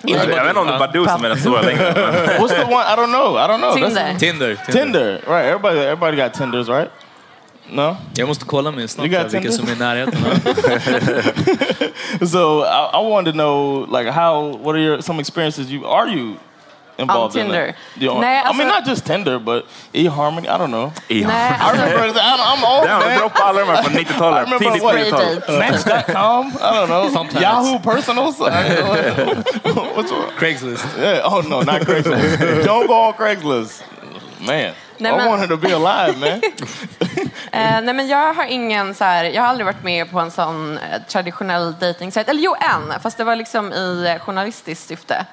Jag 0.06 0.18
vet 0.28 0.48
inte 0.48 0.60
om 0.60 0.68
det 0.68 0.74
är 0.74 0.80
Badoo 0.80 1.06
som 1.08 1.26
är 1.26 1.30
den 1.30 1.38
stora 1.40 1.62
längre. 1.62 1.94
What's 2.40 2.56
the 2.56 2.64
one? 2.66 2.84
I 2.86 2.96
don't 2.96 3.12
know. 3.12 3.38
I 3.38 3.48
don't 3.48 3.60
know. 3.60 3.76
That's- 3.78 4.20
Tinder. 4.20 4.56
Tinder. 4.56 4.72
Tinder, 4.72 5.12
right? 5.28 5.46
Everybody, 5.46 5.80
everybody 5.80 6.18
got 6.18 6.34
Tinders, 6.34 6.68
right? 6.70 6.90
No. 7.70 7.96
Jag 8.16 8.28
måste 8.28 8.46
kolla 8.46 8.72
min 8.72 8.88
snabbt 8.88 9.12
You 9.12 9.18
got 9.24 9.34
vilka 9.34 9.50
Tinder? 9.52 9.58
som 9.58 9.68
är 9.68 9.72
i 9.72 9.80
närheten. 9.80 10.22
So 12.28 12.64
I, 12.64 12.90
I 12.94 13.00
wanted 13.10 13.32
to 13.32 13.38
know, 13.38 13.86
like, 13.90 14.08
how? 14.08 14.58
What 14.58 14.76
are 14.76 14.80
your 14.80 15.02
some 15.02 15.20
experiences? 15.20 15.70
You 15.72 15.86
are 15.86 16.08
you 16.08 16.36
involved 16.98 17.36
in 17.36 17.46
Tinder? 17.46 17.66
that? 17.68 18.02
You- 18.04 18.14
Nej, 18.20 18.44
I 18.46 18.54
mean, 18.58 18.68
not 18.68 18.86
just 18.86 19.06
Tinder, 19.06 19.40
but 19.40 19.66
eHarmony. 19.94 20.48
I 20.48 20.58
don't 20.58 20.72
know. 20.72 20.92
Nej, 21.10 21.24
I 21.60 21.72
remember. 21.72 22.14
that. 22.14 22.40
I, 22.40 22.56
I'm 22.56 22.64
old 22.64 22.86
Ja, 22.88 23.00
de 23.00 23.06
man. 23.06 23.18
droppade 23.20 23.44
alla 23.50 23.60
de 23.60 23.68
här 23.68 23.84
från 23.84 23.94
I 23.94 24.04
90-talet. 24.04 24.44
remember 24.44 24.66
Tidigt 24.72 24.84
what- 24.84 24.96
90-tal. 24.96 25.58
Match.com. 25.60 26.48
I 26.48 26.76
don't 26.78 26.88
know. 26.88 27.10
Thumbtacks. 27.10 27.42
Yahoo 27.42 27.80
Personals. 27.80 28.40
What's 28.40 30.12
wrong? 30.12 30.30
Craigslist. 30.38 30.86
Yeah. 30.98 31.22
Oh 31.24 31.42
no, 31.42 31.62
not 31.62 31.82
Craigslist. 31.82 32.64
don't 32.70 32.88
go 32.88 32.94
on 32.94 33.14
Craigslist, 33.14 33.82
man. 34.46 34.74
Nej, 34.98 35.12
I 35.12 35.16
men- 35.18 35.28
wanted 35.30 35.50
to 35.50 35.58
be 35.58 35.76
alive, 35.76 36.18
man. 36.20 36.42
Eh, 37.52 37.82
nej 37.82 37.94
men 37.94 38.08
jag 38.08 38.34
har 38.34 38.46
ingen 38.46 38.96
så 38.96 39.04
här, 39.04 39.24
jag 39.24 39.42
har 39.42 39.50
aldrig 39.50 39.66
varit 39.66 39.84
med 39.84 40.12
på 40.12 40.20
en 40.20 40.32
sån 40.32 40.78
eh, 40.78 41.02
traditionell 41.08 41.76
dejtingsajt. 41.80 42.30
Eller 42.30 42.42
jo, 42.42 42.56
en, 42.60 43.00
fast 43.00 43.18
det 43.18 43.24
var 43.24 43.36
liksom 43.36 43.74
i 43.74 44.06
eh, 44.16 44.20
journalistiskt 44.26 44.88
syfte. 44.88 45.26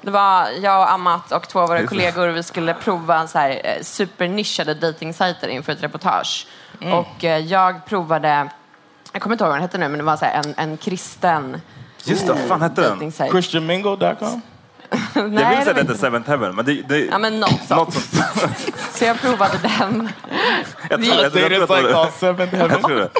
Det 0.00 0.10
var 0.10 0.46
jag 0.62 0.80
och 0.80 0.90
Amat 0.92 1.32
och 1.32 1.48
två 1.48 1.60
av 1.60 1.68
våra 1.68 1.86
kollegor, 1.86 2.28
vi 2.28 2.42
skulle 2.42 2.74
prova 2.74 3.18
en 3.18 3.28
så 3.28 3.38
här 3.38 3.60
eh, 3.64 3.82
supernischade 3.82 4.74
dejtingsajter 4.74 5.48
inför 5.48 5.72
ett 5.72 5.82
reportage. 5.82 6.46
Och 6.92 7.24
eh, 7.24 7.38
jag 7.38 7.86
provade, 7.86 8.48
jag 9.12 9.22
kommer 9.22 9.34
inte 9.34 9.44
ihåg 9.44 9.48
vad 9.50 9.56
den 9.56 9.62
hette 9.62 9.78
nu, 9.78 9.88
men 9.88 9.98
det 9.98 10.04
var 10.04 10.16
så 10.16 10.24
här 10.24 10.42
en, 10.46 10.54
en 10.56 10.76
kristen 10.76 11.60
Just 12.04 12.26
det, 12.26 12.32
vad 12.32 12.42
fan 12.42 12.62
hette 12.62 12.80
den? 12.80 12.90
dejtingsajt. 12.90 13.30
Jag 15.42 15.50
vill 15.56 15.64
säga 15.64 15.80
att 15.80 15.86
det 15.86 15.92
är 15.92 15.96
Seventh 15.96 16.28
Heaven, 16.30 16.54
men 16.56 16.64
det... 16.64 16.82
det 16.88 16.98
Ja, 17.04 17.18
men 17.18 17.40
något 17.40 17.50
sånt. 17.68 17.70
något 17.70 17.94
sånt. 17.94 18.74
Så 18.92 19.04
jag 19.04 19.20
provade 19.20 19.58
den. 19.78 20.08
Jag 20.90 21.04
tror, 21.04 21.14
jag, 21.14 21.32
like 21.32 21.48
jag 22.58 22.82
tror 22.82 22.94
det. 22.96 23.10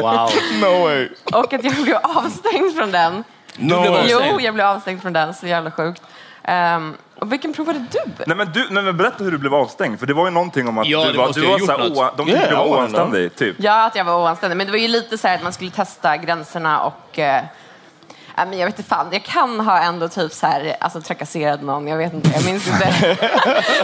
Wow. 0.00 0.30
No 0.60 0.82
way. 0.84 1.08
Och 1.32 1.52
att 1.54 1.64
jag 1.64 1.74
blev 1.74 1.96
avstängd 2.02 2.76
från 2.76 2.90
den. 2.90 3.24
No 3.56 3.80
blev 3.80 3.92
way. 3.92 4.00
avstängd? 4.02 4.26
Jo, 4.32 4.40
jag 4.40 4.54
blev 4.54 4.66
avstängd 4.66 5.02
från 5.02 5.12
den. 5.12 5.34
Så 5.34 5.46
jävla 5.46 5.70
sjukt. 5.70 6.02
Ehm, 6.44 6.94
och 7.20 7.32
vilken 7.32 7.52
provade 7.52 7.78
du? 7.78 7.98
Nej 8.26 8.36
men, 8.36 8.52
du, 8.52 8.66
nej 8.70 8.82
men 8.82 8.96
berätta 8.96 9.24
hur 9.24 9.30
du 9.30 9.38
blev 9.38 9.54
avstängd, 9.54 9.98
för 9.98 10.06
det 10.06 10.14
var 10.14 10.24
ju 10.24 10.30
någonting 10.30 10.68
om 10.68 10.78
att 10.78 10.86
Ja, 10.86 11.04
du 11.04 11.12
det 11.12 11.18
var, 11.18 11.26
måste 11.26 11.40
du 11.40 11.46
var 11.46 11.52
ha 11.52 11.58
gjort 11.58 11.68
något. 11.68 11.98
oa- 11.98 12.10
de 12.16 12.26
tyckte 12.26 12.40
Yeah, 12.40 12.50
du 12.50 12.56
var 12.56 12.66
I 12.66 12.70
wanna 12.70 12.86
know. 12.88 13.00
oanständig, 13.00 13.36
typ. 13.36 13.56
Ja, 13.58 13.84
att 13.86 13.94
jag 13.96 14.04
var 14.04 14.22
oanständig. 14.22 14.56
Men 14.56 14.66
det 14.66 14.70
var 14.72 14.78
ju 14.78 14.88
lite 14.88 15.18
så 15.18 15.28
här 15.28 15.34
att 15.34 15.42
man 15.42 15.52
skulle 15.52 15.70
testa 15.70 16.16
gränserna 16.16 16.80
och... 16.80 17.18
Eh, 17.18 17.42
ja, 18.38 18.44
men 18.44 18.58
jag 18.58 18.66
vet 18.66 18.78
inte 18.78 18.88
fan, 18.88 19.06
jag 19.12 19.22
kan 19.24 19.60
ha 19.60 19.78
ändå 19.78 20.08
typ 20.08 20.32
så 20.32 20.46
här, 20.46 20.76
alltså 20.80 21.00
trakasserat 21.00 21.62
någon, 21.62 21.86
jag 21.88 21.96
vet 21.96 22.12
inte, 22.12 22.30
jag 22.34 22.44
minns 22.44 22.68
inte. 22.68 22.88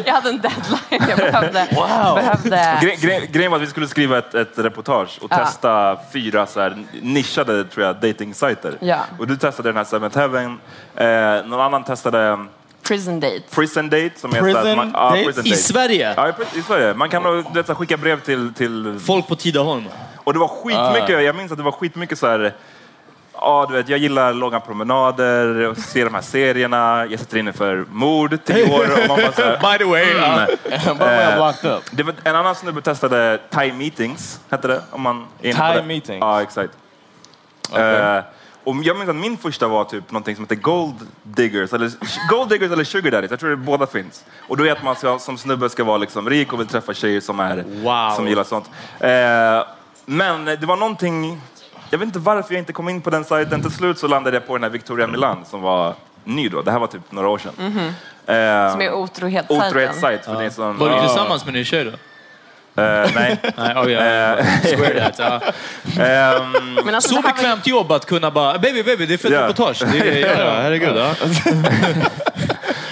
jag 0.05 0.13
hade 0.13 0.29
en 0.29 0.41
deadline, 0.41 1.09
jag 1.09 1.19
behövde... 1.33 1.67
behövde 2.15 2.79
Gre, 2.83 2.95
gre, 2.97 3.27
grejen 3.27 3.51
var 3.51 3.57
att 3.59 3.63
vi 3.63 3.67
skulle 3.67 3.89
skriva 3.89 4.19
ett, 4.19 4.35
ett 4.35 4.59
reportage 4.59 5.19
och 5.23 5.29
Ja. 5.33 5.37
testa 5.45 5.99
fyra 6.13 6.47
så 6.47 6.61
här 6.61 6.85
nischade 7.03 7.65
tror 7.65 7.87
jag, 7.87 7.97
datingsajter. 7.97 8.77
Ja. 8.81 8.99
Och 9.19 9.27
du 9.27 9.37
testade 9.37 9.69
den 9.69 9.77
här 9.77 9.85
Seventh 9.85 10.19
Heaven, 10.19 10.61
eh, 10.97 11.47
någon 11.47 11.61
annan 11.61 11.85
testade 11.85 12.45
prison 12.83 13.21
date. 13.21 13.41
Prison 13.55 13.91
Date. 13.91 14.11
Som 14.17 14.35
är 14.35 14.41
Prison 14.41 14.67
att 14.71 14.77
man, 14.77 14.91
ja, 14.95 15.11
Date? 15.11 15.25
prison 15.25 15.47
I 15.47 15.51
date. 15.51 15.63
Sverige? 15.63 16.15
Ja, 16.17 16.29
i- 16.29 16.59
i 16.59 16.63
Sverige. 16.63 16.95
Man 16.95 17.09
kan 17.09 17.23
här, 17.23 17.75
skicka 17.75 17.97
brev 17.97 18.21
till, 18.21 18.55
till... 18.55 19.01
Folk 19.07 19.29
på 19.29 19.37
Tidaholm. 19.37 19.85
Och 20.17 20.33
det 20.33 20.39
var 20.39 20.49
skitmycket, 20.49 21.25
jag 21.25 21.37
minns 21.37 21.53
att 21.53 21.59
det 21.59 21.65
var 21.65 21.73
skitmycket 21.73 22.19
så 22.19 22.27
här... 22.27 22.55
Ja, 23.41 23.67
du 23.69 23.75
vet, 23.75 23.89
jag 23.89 23.99
gillar 23.99 24.33
långa 24.33 24.61
promenader, 24.61 25.69
och 25.69 25.77
ser 25.77 26.05
de 26.05 26.15
här 26.15 26.23
serierna, 26.23 27.07
jag 27.11 27.21
sitter 27.21 27.37
inne 27.39 27.53
för 27.53 27.85
mord 27.91 28.39
tio 28.45 28.75
år 28.75 28.85
och 28.93 29.09
man 29.09 29.21
bara 29.21 29.33
så 29.33 29.43
här, 29.43 29.73
By 29.73 29.79
the 29.79 29.91
way. 29.91 30.13
mm. 30.13 30.47
By 30.73 30.99
the 30.99 31.05
way, 31.05 31.39
locked 31.39 31.71
up. 31.73 31.83
Det 31.91 32.03
var 32.03 32.15
en 32.25 32.37
annan 32.37 32.55
snubbe 32.55 32.81
testade 32.83 33.39
Thai 33.51 33.73
meetings, 33.73 34.41
hette 34.51 34.69
det. 34.69 34.83
Om 34.91 35.01
man 35.03 35.27
är 35.43 35.49
inne 35.51 35.59
på 35.73 35.75
det. 35.79 35.83
meetings? 35.87 36.21
Ja, 36.21 36.43
exakt. 36.43 36.73
Eh, 37.77 38.19
och 38.65 38.75
jag 38.83 38.97
minns 38.97 39.09
att 39.11 39.17
min 39.17 39.37
första 39.37 39.69
var 39.69 39.85
typ 39.85 40.11
någonting 40.11 40.37
som 40.37 40.45
heter 40.45 40.55
Gold 40.57 40.95
Diggers, 41.23 41.73
eller, 41.73 41.91
gold 42.31 42.49
diggers 42.49 42.73
eller 42.73 42.85
Sugar 42.85 43.11
Daddies. 43.11 43.31
Jag 43.31 43.41
tror 43.41 43.51
det 43.51 43.57
båda 43.57 43.87
finns. 43.87 44.25
Och 44.49 44.57
då 44.57 44.67
är 44.67 44.73
att 44.73 44.83
man 44.83 44.97
ska, 44.97 45.19
som 45.19 45.39
snubbe 45.39 45.69
ska 45.71 45.85
vara 45.85 45.97
liksom 45.97 46.31
rik 46.31 46.53
och 46.53 46.61
vill 46.61 46.67
träffa 46.67 46.95
tjejer 46.95 47.21
som, 47.21 47.41
är, 47.41 47.65
Wow. 47.83 48.11
som 48.17 48.29
gillar 48.29 48.45
sånt. 48.45 48.71
Eh, 49.01 49.11
men 50.07 50.45
det 50.45 50.67
var 50.67 50.77
någonting, 50.77 51.41
jag 51.95 51.99
vet 51.99 52.07
inte 52.07 52.19
varför 52.19 52.55
jag 52.55 52.59
inte 52.61 52.73
kom 52.73 52.89
in 52.89 53.01
på 53.01 53.11
den 53.11 53.25
sajten. 53.25 53.63
Till 53.63 53.71
slut 53.71 53.99
så 53.99 54.07
landade 54.09 54.37
jag 54.37 54.47
på 54.47 54.55
den 54.55 54.63
här 54.63 54.71
Victoria 54.71 55.07
Milan 55.07 55.45
som 55.45 55.63
var 55.63 55.95
ny 56.25 56.49
då. 56.49 56.63
Det 56.63 56.71
här 56.71 56.79
var 56.79 56.87
typ 56.87 57.13
några 57.13 57.29
år 57.29 57.39
sedan. 57.39 57.53
Eh, 58.27 58.73
Som 58.73 58.81
är 58.81 58.93
otrohetssajten. 58.93 59.69
Otrohetssajt. 59.69 60.25
För 60.25 60.35
det 60.39 60.45
är 60.45 60.51
sån, 60.51 60.79
Var 60.79 60.89
du 60.89 60.95
ja. 60.95 61.03
tillsammans 61.03 61.45
med 61.45 61.55
din 61.55 61.65
tjej 61.65 61.85
då? 61.85 61.91
Eh, 62.83 63.11
nej. 63.15 63.39
Nej, 63.57 63.77
oh, 63.77 63.93
ja. 63.93 64.37
Square 64.63 65.11
that. 65.11 65.19
Ja. 65.19 65.41
Men 66.85 66.95
alltså, 66.95 67.15
Så 67.15 67.23
bekvämt 67.23 67.67
jobb 67.67 67.93
att 67.93 68.07
kunna 68.07 68.31
bara, 68.31 68.59
baby, 68.59 68.83
baby, 68.83 69.07
det 69.07 69.15
är 69.15 69.19
fett 69.19 69.31
Ja. 69.31 69.43
reportage. 69.43 69.83
Det 69.93 69.99
är, 69.99 70.39
ja, 70.39 70.45
ja, 70.45 70.61
herregud. 70.63 70.97
Ja. 70.97 71.15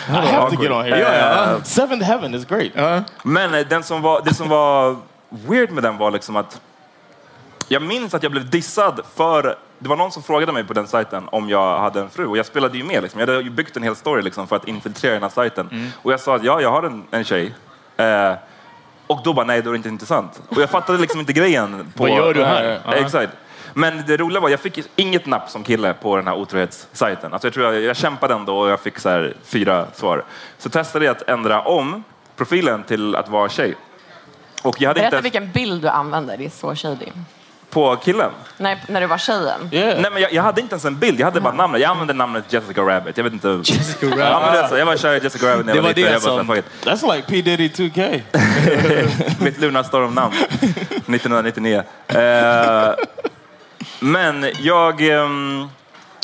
I 0.08 0.26
have 0.26 0.56
to 0.56 0.62
get 0.62 0.72
on 0.72 0.84
here. 0.84 0.98
Yeah. 0.98 1.14
Yeah, 1.14 1.62
Seventh 1.62 2.06
Heaven 2.06 2.34
is 2.34 2.44
great. 2.44 3.04
Men 3.22 3.54
eh, 3.54 3.60
den 3.66 3.82
som 3.82 4.02
var, 4.02 4.22
det 4.24 4.34
som 4.34 4.48
var 4.48 4.96
weird 5.30 5.70
med 5.70 5.82
den 5.82 5.96
var 5.98 6.10
liksom 6.10 6.36
att 6.36 6.60
jag 7.72 7.82
minns 7.82 8.14
att 8.14 8.22
jag 8.22 8.32
blev 8.32 8.50
dissad 8.50 9.00
för 9.14 9.56
det 9.78 9.88
var 9.88 9.96
någon 9.96 10.12
som 10.12 10.22
frågade 10.22 10.52
mig 10.52 10.64
på 10.64 10.72
den 10.72 10.86
sajten 10.86 11.28
om 11.30 11.48
jag 11.48 11.78
hade 11.78 12.00
en 12.00 12.10
fru 12.10 12.26
och 12.26 12.36
jag 12.36 12.46
spelade 12.46 12.78
ju 12.78 12.84
med. 12.84 13.02
Liksom. 13.02 13.20
Jag 13.20 13.26
hade 13.26 13.40
ju 13.40 13.50
byggt 13.50 13.76
en 13.76 13.82
hel 13.82 13.96
story 13.96 14.22
liksom, 14.22 14.48
för 14.48 14.56
att 14.56 14.68
infiltrera 14.68 15.12
den 15.12 15.22
här 15.22 15.30
sajten. 15.30 15.92
Och 16.02 16.12
jag 16.12 16.20
sa 16.20 16.36
att 16.36 16.44
ja, 16.44 16.60
jag 16.60 16.70
har 16.70 16.82
en, 16.82 17.04
en 17.10 17.24
tjej. 17.24 17.54
Eh, 17.96 18.34
och 19.06 19.20
då 19.24 19.32
bara, 19.32 19.46
nej, 19.46 19.62
då 19.62 19.70
är 19.70 19.72
det 19.72 19.76
inte 19.76 19.88
intressant. 19.88 20.42
Och 20.48 20.56
jag 20.56 20.70
fattade 20.70 20.98
liksom 20.98 21.20
inte 21.20 21.32
grejen. 21.32 21.92
På, 21.96 22.02
Vad 22.02 22.10
gör 22.10 22.34
du 22.34 22.44
här? 22.44 22.80
Ja. 22.84 22.94
Exakt. 22.94 23.32
Men 23.74 24.02
det 24.06 24.16
roliga 24.16 24.40
var, 24.40 24.48
jag 24.48 24.60
fick 24.60 24.78
inget 24.96 25.26
napp 25.26 25.50
som 25.50 25.64
kille 25.64 25.94
på 25.94 26.16
den 26.16 26.26
här 26.26 26.34
otrohetssajten. 26.34 27.32
Alltså 27.32 27.46
jag, 27.46 27.54
tror 27.54 27.74
jag, 27.74 27.82
jag 27.82 27.96
kämpade 27.96 28.34
ändå 28.34 28.58
och 28.58 28.70
jag 28.70 28.80
fick 28.80 28.98
så 28.98 29.08
här 29.08 29.34
fyra 29.44 29.86
svar. 29.94 30.24
Så 30.58 30.70
testade 30.70 31.04
jag 31.04 31.16
att 31.16 31.28
ändra 31.28 31.62
om 31.62 32.04
profilen 32.36 32.82
till 32.82 33.16
att 33.16 33.28
vara 33.28 33.48
tjej. 33.48 33.74
Och 34.62 34.80
jag 34.80 34.88
hade 34.88 35.00
Berätta 35.00 35.16
inte 35.16 35.22
vilken 35.22 35.50
bild 35.50 35.82
du 35.82 35.88
använder, 35.88 36.36
det 36.36 36.44
är 36.44 36.50
så 36.50 36.74
shady. 36.74 37.06
På 37.72 37.96
killen. 37.96 38.30
Nej, 38.56 38.82
när 38.88 39.00
du 39.00 39.06
var 39.06 39.18
tjejen. 39.18 39.68
Yeah. 39.72 40.00
Nej, 40.00 40.10
men 40.12 40.22
jag, 40.22 40.32
jag 40.32 40.42
hade 40.42 40.60
inte 40.60 40.72
ens 40.74 40.84
en 40.84 40.98
bild, 40.98 41.20
jag 41.20 41.24
hade 41.26 41.40
bara 41.40 41.54
namnet. 41.54 41.80
Jag 41.80 41.90
använde 41.90 42.12
namnet 42.14 42.52
Jessica 42.52 42.80
Rabbit. 42.82 43.16
Jag 43.16 43.24
vet 43.24 43.32
inte. 43.32 43.48
Jessica 43.64 44.06
Rabbit. 44.06 44.18
Ja, 44.18 44.40
men 44.44 44.52
det 44.52 44.58
är 44.58 44.68
så. 44.68 44.76
Jag 44.76 44.86
var 44.86 44.96
kär 44.96 45.14
i 45.14 45.24
Jessica 45.24 45.46
Rabbit 45.52 45.66
när 45.66 45.72
Det 45.72 45.76
jag 45.78 45.82
var 45.82 45.88
var 45.90 45.94
liten. 45.96 46.12
det 46.12 46.28
Jag 46.28 46.46
bara, 46.46 46.62
som-. 46.62 46.92
That's 46.92 47.14
like 47.16 47.28
P 47.28 47.42
Diddy 47.42 47.68
2K. 47.68 48.20
Mitt 49.44 49.58
Lunarstorm-namn. 49.60 50.34
1999. 50.34 51.82
Eh, 52.08 52.94
men 54.00 54.46
jag... 54.60 55.00
ehm, 55.00 55.68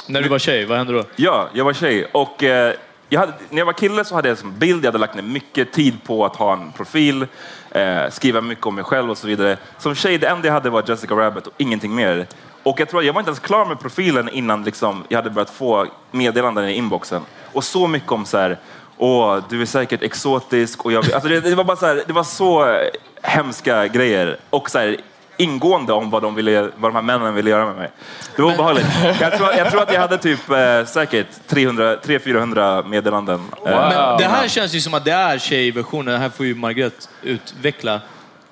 När 0.06 0.22
du 0.22 0.28
var 0.28 0.38
tjej, 0.38 0.64
vad 0.64 0.78
hände 0.78 0.92
då? 0.92 1.04
Ja, 1.16 1.48
jag 1.52 1.64
var 1.64 1.72
tjej. 1.72 2.04
Och, 2.12 2.44
eh, 2.44 2.74
jag 3.08 3.20
hade, 3.20 3.32
när 3.50 3.58
jag 3.58 3.66
var 3.66 3.72
kille 3.72 4.04
så 4.04 4.14
hade 4.14 4.28
jag 4.28 4.38
som 4.38 4.58
bild, 4.58 4.84
jag 4.84 4.88
hade 4.88 4.98
lagt 4.98 5.14
ner 5.14 5.22
mycket 5.22 5.72
tid 5.72 6.04
på 6.04 6.24
att 6.24 6.36
ha 6.36 6.52
en 6.52 6.72
profil, 6.72 7.26
eh, 7.70 8.10
skriva 8.10 8.40
mycket 8.40 8.66
om 8.66 8.74
mig 8.74 8.84
själv 8.84 9.10
och 9.10 9.18
så 9.18 9.26
vidare. 9.26 9.56
Som 9.78 9.94
tjej, 9.94 10.18
det 10.18 10.26
enda 10.26 10.46
jag 10.46 10.54
hade 10.54 10.70
var 10.70 10.84
Jessica 10.86 11.14
Rabbit 11.14 11.46
och 11.46 11.52
ingenting 11.56 11.94
mer. 11.94 12.26
Och 12.62 12.80
jag 12.80 12.88
tror 12.88 13.04
jag 13.04 13.12
var 13.12 13.20
inte 13.20 13.28
ens 13.28 13.40
klar 13.40 13.66
med 13.66 13.80
profilen 13.80 14.28
innan 14.28 14.64
liksom, 14.64 15.04
jag 15.08 15.18
hade 15.18 15.30
börjat 15.30 15.50
få 15.50 15.86
meddelanden 16.10 16.68
i 16.68 16.72
inboxen. 16.72 17.22
Och 17.52 17.64
så 17.64 17.86
mycket 17.86 18.12
om 18.12 18.24
så 18.24 18.38
här, 18.38 18.58
åh, 18.96 19.42
du 19.48 19.62
är 19.62 19.66
säkert 19.66 20.02
exotisk. 20.02 20.84
Och 20.84 20.92
jag, 20.92 21.12
alltså 21.12 21.28
det, 21.28 21.40
det 21.40 21.54
var 21.54 21.64
bara 21.64 21.76
så 21.76 21.86
här, 21.86 22.02
det 22.06 22.12
var 22.12 22.24
så 22.24 22.66
eh, 22.66 22.88
hemska 23.22 23.86
grejer. 23.86 24.36
Och 24.50 24.70
så 24.70 24.78
här, 24.78 24.96
ingående 25.38 25.92
om 25.92 26.10
vad, 26.10 26.22
de 26.22 26.34
ville, 26.34 26.60
vad 26.76 26.90
de 26.90 26.94
här 26.94 27.02
männen 27.02 27.34
ville 27.34 27.50
göra 27.50 27.66
med 27.66 27.76
mig. 27.76 27.90
Det 28.36 28.42
var 28.42 28.52
obehagligt. 28.54 28.86
Jag 29.20 29.36
tror, 29.38 29.52
jag 29.54 29.70
tror 29.70 29.82
att 29.82 29.92
jag 29.92 30.00
hade 30.00 30.18
typ 30.18 30.50
eh, 30.50 30.84
säkert 30.86 31.26
300-400 31.48 32.88
meddelanden. 32.88 33.40
eh, 33.66 33.70
Men 33.70 34.18
det 34.18 34.24
här 34.24 34.48
känns 34.48 34.74
ju 34.74 34.80
som 34.80 34.94
att 34.94 35.04
det 35.04 35.12
är 35.12 35.38
tjejversionen. 35.38 36.14
Det 36.14 36.18
här 36.20 36.28
får 36.28 36.46
ju 36.46 36.54
Margret 36.54 37.08
utveckla. 37.22 38.00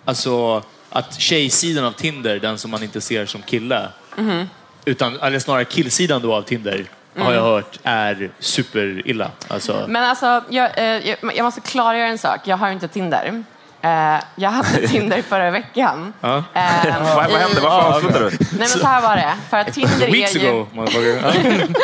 Alltså 0.05 0.63
att 0.91 1.21
tjejsidan 1.21 1.85
av 1.85 1.93
Tinder, 1.93 2.39
den 2.39 2.59
som 2.59 2.71
man 2.71 2.83
inte 2.83 3.01
ser 3.01 3.27
som 3.27 3.43
kille, 3.43 3.89
Mhm. 4.17 4.49
utan, 4.85 5.21
eller 5.21 5.39
snarare 5.39 5.65
killsidan 5.65 6.23
då 6.23 6.35
av 6.35 6.43
Tinder, 6.43 6.85
har 7.19 7.25
jag 7.33 7.43
Mm. 7.43 7.45
hört 7.45 7.79
är 7.83 8.31
superilla. 8.39 9.31
Alltså, 9.49 9.85
Men 9.89 10.05
alltså, 10.05 10.43
jag, 10.49 10.71
eh, 10.79 11.15
jag 11.35 11.45
måste 11.45 11.61
klargöra 11.61 12.09
en 12.09 12.19
sak. 12.19 12.41
Jag 12.45 12.57
har 12.57 12.71
inte 12.71 12.89
Tinder. 12.89 13.45
Eh, 13.87 14.21
jag 14.35 14.51
hade 14.51 14.89
Tinder 14.89 15.23
förra 15.23 15.51
veckan. 15.51 16.13
ja. 16.21 16.45
Eh, 16.55 16.63
Vad, 17.17 17.31
vad 17.31 17.41
hände? 17.41 17.61
Varför 17.61 17.89
avslutade 17.89 18.31
du? 18.31 18.37
Nej 18.39 18.49
men 18.59 18.69
så 18.69 18.87
här 18.87 19.03
var 19.03 19.17
det. 19.17 19.35
För 19.51 19.57
att 19.57 19.73
Tinder 19.73 20.11
Weeks 20.11 20.37
är 20.37 20.41
ju, 20.41 20.49
ago. 20.49 20.67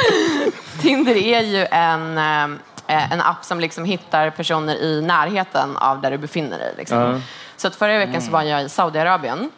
Tinder 0.80 1.16
är 1.16 1.40
ju 1.40 1.66
en, 1.70 2.18
eh, 2.18 3.12
en 3.12 3.20
app 3.20 3.44
som 3.44 3.60
liksom 3.60 3.84
hittar 3.84 4.30
personer 4.30 4.76
i 4.76 5.02
närheten 5.02 5.76
av 5.76 6.00
där 6.00 6.10
du 6.10 6.18
befinner 6.18 6.58
dig. 6.58 6.74
Liksom. 6.78 6.98
Ja. 6.98 7.20
Så 7.56 7.68
att 7.68 7.74
förra 7.74 7.98
veckan 7.98 8.22
så 8.22 8.30
var 8.30 8.42
jag 8.42 8.62
i 8.62 8.68
Saudiarabien. 8.68 9.50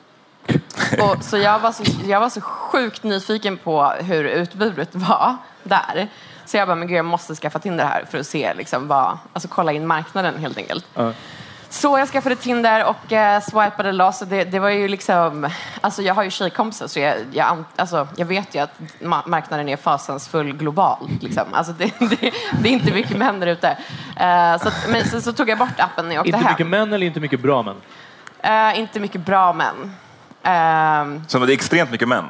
Och, 1.00 1.24
så, 1.24 1.38
jag 1.38 1.58
var 1.58 1.72
så 1.72 1.82
jag 2.06 2.20
var 2.20 2.28
så 2.28 2.40
sjukt 2.40 3.02
nyfiken 3.02 3.56
på 3.56 3.92
hur 4.00 4.24
utbudet 4.24 4.88
var 4.92 5.36
där. 5.62 6.08
Så 6.46 6.56
jag 6.56 6.68
bara, 6.68 6.74
men 6.74 6.88
gud 6.88 6.96
jag 6.96 7.04
måste 7.04 7.34
skaffa 7.34 7.58
Tinder 7.58 7.84
här 7.84 8.04
för 8.10 8.18
att 8.18 8.26
se, 8.26 8.54
liksom, 8.54 8.88
vad, 8.88 9.18
alltså 9.32 9.48
kolla 9.48 9.72
in 9.72 9.86
marknaden 9.86 10.38
helt 10.38 10.58
enkelt. 10.58 10.86
Ja. 10.94 11.12
Så 11.74 11.98
jag 11.98 12.08
skaffade 12.08 12.36
Tinder 12.36 12.84
och 12.84 13.12
eh, 13.12 13.40
swipade 13.40 13.92
loss. 13.92 14.22
Och 14.22 14.28
det, 14.28 14.44
det 14.44 14.58
var 14.58 14.68
ju 14.68 14.88
liksom, 14.88 15.48
alltså 15.80 16.02
jag 16.02 16.14
har 16.14 16.22
ju 16.22 16.30
tjejkompisar 16.30 16.86
så 16.86 17.00
jag, 17.00 17.14
jag, 17.32 17.64
alltså 17.76 18.08
jag 18.16 18.26
vet 18.26 18.54
ju 18.54 18.58
att 18.58 18.70
ma- 19.00 19.28
marknaden 19.28 19.68
är 19.68 19.76
fasansfull 19.76 20.52
global. 20.52 21.08
Liksom. 21.20 21.44
Alltså 21.52 21.72
det, 21.72 21.84
det, 21.98 22.30
det 22.62 22.68
är 22.68 22.72
inte 22.72 22.92
mycket 22.92 23.16
män 23.16 23.40
där 23.40 23.46
ute. 23.46 23.68
Eh, 24.16 24.56
så, 24.62 24.68
att, 24.68 24.86
men 24.88 25.04
så, 25.08 25.20
så 25.20 25.32
tog 25.32 25.48
jag 25.48 25.58
bort 25.58 25.80
appen 25.80 26.08
när 26.08 26.14
jag 26.14 26.20
åkte 26.20 26.28
Inte 26.28 26.38
hem. 26.44 26.52
mycket 26.52 26.66
män 26.66 26.92
eller 26.92 27.06
inte 27.06 27.20
mycket 27.20 27.40
bra 27.40 27.62
män? 27.62 27.76
Eh, 28.38 28.78
inte 28.80 29.00
mycket 29.00 29.20
bra 29.20 29.52
män. 29.52 29.94
Ehm, 30.42 31.22
Så 31.28 31.38
det 31.38 31.52
är 31.52 31.54
extremt 31.54 31.90
mycket 31.90 32.08
män. 32.08 32.24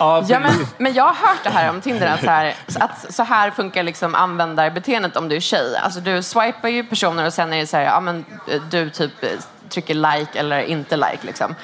Ja, 0.00 0.24
Ja, 0.28 0.38
men, 0.38 0.66
men 0.78 0.94
jag 0.94 1.04
har 1.04 1.28
hört 1.28 1.44
det 1.44 1.50
här 1.50 1.70
om 1.70 1.80
Tinder, 1.80 2.06
att 2.06 2.20
så 2.20 2.30
här, 2.30 2.54
att 2.80 3.14
så 3.14 3.22
här 3.22 3.50
funkar 3.50 3.82
liksom 3.82 4.14
användarbeteendet 4.14 5.16
om 5.16 5.28
du 5.28 5.36
är 5.36 5.40
tjej. 5.40 5.76
Alltså 5.76 6.00
du 6.00 6.22
swipar 6.22 6.68
ju 6.68 6.84
personer 6.84 7.26
och 7.26 7.32
sen 7.32 7.52
är 7.52 7.58
det 7.60 7.66
så 7.66 7.76
här, 7.76 7.84
ja 7.84 8.00
men 8.00 8.24
eh, 8.48 8.62
du 8.70 8.90
typ 8.90 9.22
eh, 9.22 9.28
trycker 9.68 9.94
like 9.94 10.38
eller 10.38 10.60
inte 10.60 10.96
like 10.96 11.18
liksom. 11.20 11.54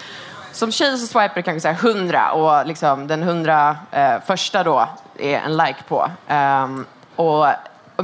Som 0.52 0.72
tjej 0.72 0.98
så 0.98 1.06
swipar 1.06 1.34
du 1.34 1.42
kanske 1.42 1.60
så 1.60 1.68
här 1.86 1.90
100 1.90 2.32
och 2.32 2.66
liksom 2.66 3.06
den 3.06 3.22
100 3.22 3.76
eh, 3.90 4.14
första 4.26 4.64
då 4.64 4.88
är 5.18 5.38
en 5.38 5.56
like 5.56 5.82
på. 5.88 6.10
Ehm, 6.28 6.86
och 7.16 7.46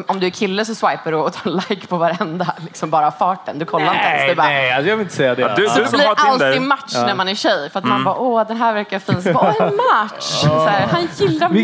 om- 0.07 0.21
du 0.21 0.27
är 0.27 0.31
kille 0.31 0.65
så 0.65 0.75
swipar 0.75 1.11
du 1.11 1.17
och 1.17 1.33
tar 1.33 1.51
like 1.71 1.87
på 1.87 1.97
varenda, 1.97 2.55
liksom 2.65 2.91
bara 2.91 3.11
farten. 3.11 3.59
Du 3.59 3.65
kollar 3.65 3.87
inte 3.95 4.07
ens. 4.07 4.21
Du 4.23 4.27
Nej, 4.27 4.37
bara, 4.37 4.47
nej, 4.47 4.73
alltså 4.73 4.89
jag 4.89 4.97
vill 4.97 5.05
inte 5.05 5.15
säga 5.17 5.35
det. 5.35 5.43
Ja, 5.43 5.55
du- 5.57 5.69
så 5.69 5.77
du 5.79 5.83
det 5.85 5.89
som 5.91 5.99
blir 5.99 6.09
alltid 6.17 6.63
match 6.63 6.93
Ja. 6.95 7.07
när 7.07 7.15
man 7.15 7.29
är 7.29 7.35
tjej. 7.35 7.71
För 7.71 7.79
att 7.79 7.85
man 7.85 7.93
Mm. 7.93 8.05
bara, 8.05 8.17
åh 8.19 8.47
den 8.49 8.57
här 8.57 8.75
verkar 8.75 8.99
fin. 8.99 9.23
Så 9.23 9.33
bara, 9.33 9.55
åh 9.59 9.67
en 9.67 9.77
match. 9.77 10.23
Så 10.25 10.65
här, 10.67 10.87
han 10.87 11.09
gillar 11.17 11.49
så- 11.49 11.55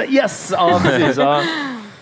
mig. 0.00 0.14
Yes! 0.14 0.52
Ja, 0.56 0.80
precis. 0.84 1.16
Ja. 1.16 1.40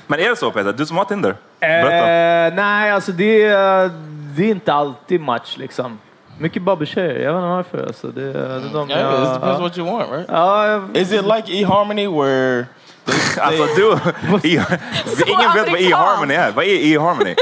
Men 0.07 0.21
är 0.21 0.29
det 0.31 0.37
så 0.37 0.51
Peter? 0.51 0.73
Du 0.73 0.87
som 0.87 0.97
har 0.97 1.05
Tinder? 1.05 1.37
Berätta. 1.61 1.97
Eh, 2.11 2.55
nej, 2.55 2.91
alltså 2.91 3.13
det, 3.13 3.45
är- 3.45 3.91
det 4.37 4.43
är 4.45 4.51
inte 4.51 4.73
alltid 4.73 5.21
match 5.21 5.57
liksom. 5.57 5.99
Mycket 6.39 6.63
babbeltjejer, 6.63 7.21
jag 7.21 7.33
vet 7.33 7.39
inte 7.41 7.49
varför. 7.49 7.87
Alltså, 7.87 8.07
det, 8.07 8.33
det 8.33 8.39
är 8.39 8.61
de 8.73 8.91
Yeah, 8.91 9.03
jag- 9.03 9.23
it 9.23 9.35
depends 9.35 9.59
ja. 9.59 9.63
what 9.63 9.79
you 9.79 9.91
want, 9.91 10.11
right? 10.13 10.27
Ja, 10.33 10.67
jag- 10.67 10.97
Is 10.97 11.13
it 11.13 11.25
like 11.25 11.53
eHarmony 11.61 12.07
where 12.09 12.67
Alltså 13.41 13.67
du, 13.77 13.93
e, 14.49 14.63
ingen 15.27 15.53
vet 15.55 15.71
vad 15.71 15.81
e-harmony 15.81 16.35
är. 16.35 16.53
Vad 16.53 16.65
är 16.65 16.69
e-harmony? 16.69 17.35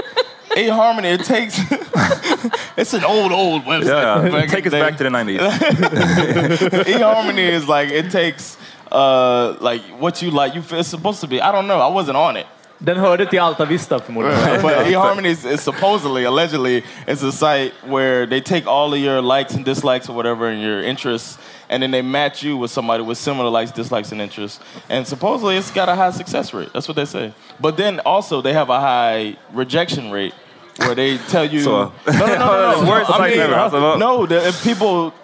eHarmony 0.57 1.09
it 1.09 1.25
takes 1.25 1.59
it's 2.77 2.95
an 2.95 3.05
old 3.05 3.33
old 3.33 3.65
website. 3.65 4.03
Ja, 4.03 4.25
ja. 4.25 4.31
back 4.31 4.45
in 4.45 4.51
Take 4.51 4.67
us 4.67 4.73
back 4.73 4.99
to 4.99 5.05
the 5.05 5.11
90s. 5.11 5.39
eHarmony 6.85 7.49
is 7.49 7.69
like 7.69 7.91
it 7.91 8.11
takes 8.11 8.59
uh 8.91 9.57
like 9.61 9.83
what 9.99 10.23
you 10.23 10.31
like. 10.31 10.55
You 10.55 10.63
feel 10.63 10.81
it's 10.81 10.89
supposed 10.89 11.21
to 11.21 11.27
be. 11.27 11.41
I 11.41 11.53
don't 11.53 11.67
know. 11.67 11.81
I 11.81 11.89
wasn't 11.89 12.17
on 12.17 12.37
it. 12.37 12.47
Den 12.85 12.97
hörde 12.97 13.27
till 13.27 13.41
Alta 13.41 13.65
Vista 13.65 13.99
förmodligen. 13.99 14.63
but 14.63 14.73
eHarmony 14.87 15.29
is, 15.29 15.45
is 15.45 15.61
supposedly, 15.61 16.25
allegedly, 16.25 16.83
it's 17.07 17.23
a 17.23 17.31
site 17.31 17.73
where 17.87 18.27
they 18.27 18.41
take 18.41 18.67
all 18.67 18.93
of 18.93 18.99
your 18.99 19.23
likes 19.23 19.55
and 19.55 19.65
dislikes 19.65 20.09
or 20.09 20.17
whatever 20.17 20.49
and 20.49 20.61
your 20.61 20.83
interests, 20.83 21.39
and 21.73 21.83
then 21.83 21.91
they 21.91 22.03
match 22.03 22.43
you 22.43 22.57
with 22.57 22.71
somebody 22.71 23.03
with 23.03 23.17
similar 23.19 23.49
likes, 23.49 23.73
dislikes, 23.73 24.13
and 24.13 24.21
interests. 24.21 24.61
And 24.91 25.07
supposedly, 25.07 25.57
it's 25.57 25.71
got 25.71 25.89
a 25.89 25.95
high 25.95 26.11
success 26.11 26.53
rate. 26.53 26.69
That's 26.75 26.87
what 26.87 26.97
they 26.97 27.07
say. 27.07 27.33
But 27.59 27.77
then 27.79 27.99
also, 28.01 28.43
they 28.43 28.53
have 28.53 28.69
a 28.69 28.79
high 28.79 29.37
rejection 29.53 30.11
rate 30.11 30.35
where 30.77 30.95
they 30.95 31.17
tell 31.19 31.45
you, 31.45 31.61
So- 31.65 31.93
no, 32.07 32.13
no, 32.13 32.27
no, 32.27 32.27
no, 32.27 32.83
no. 32.83 32.91
Worst 32.91 33.11
I 33.11 33.31
mean, 33.31 33.39
ever. 33.41 33.97
No, 33.99 34.27
the, 34.27 34.47
if 34.47 34.63
people 34.63 35.15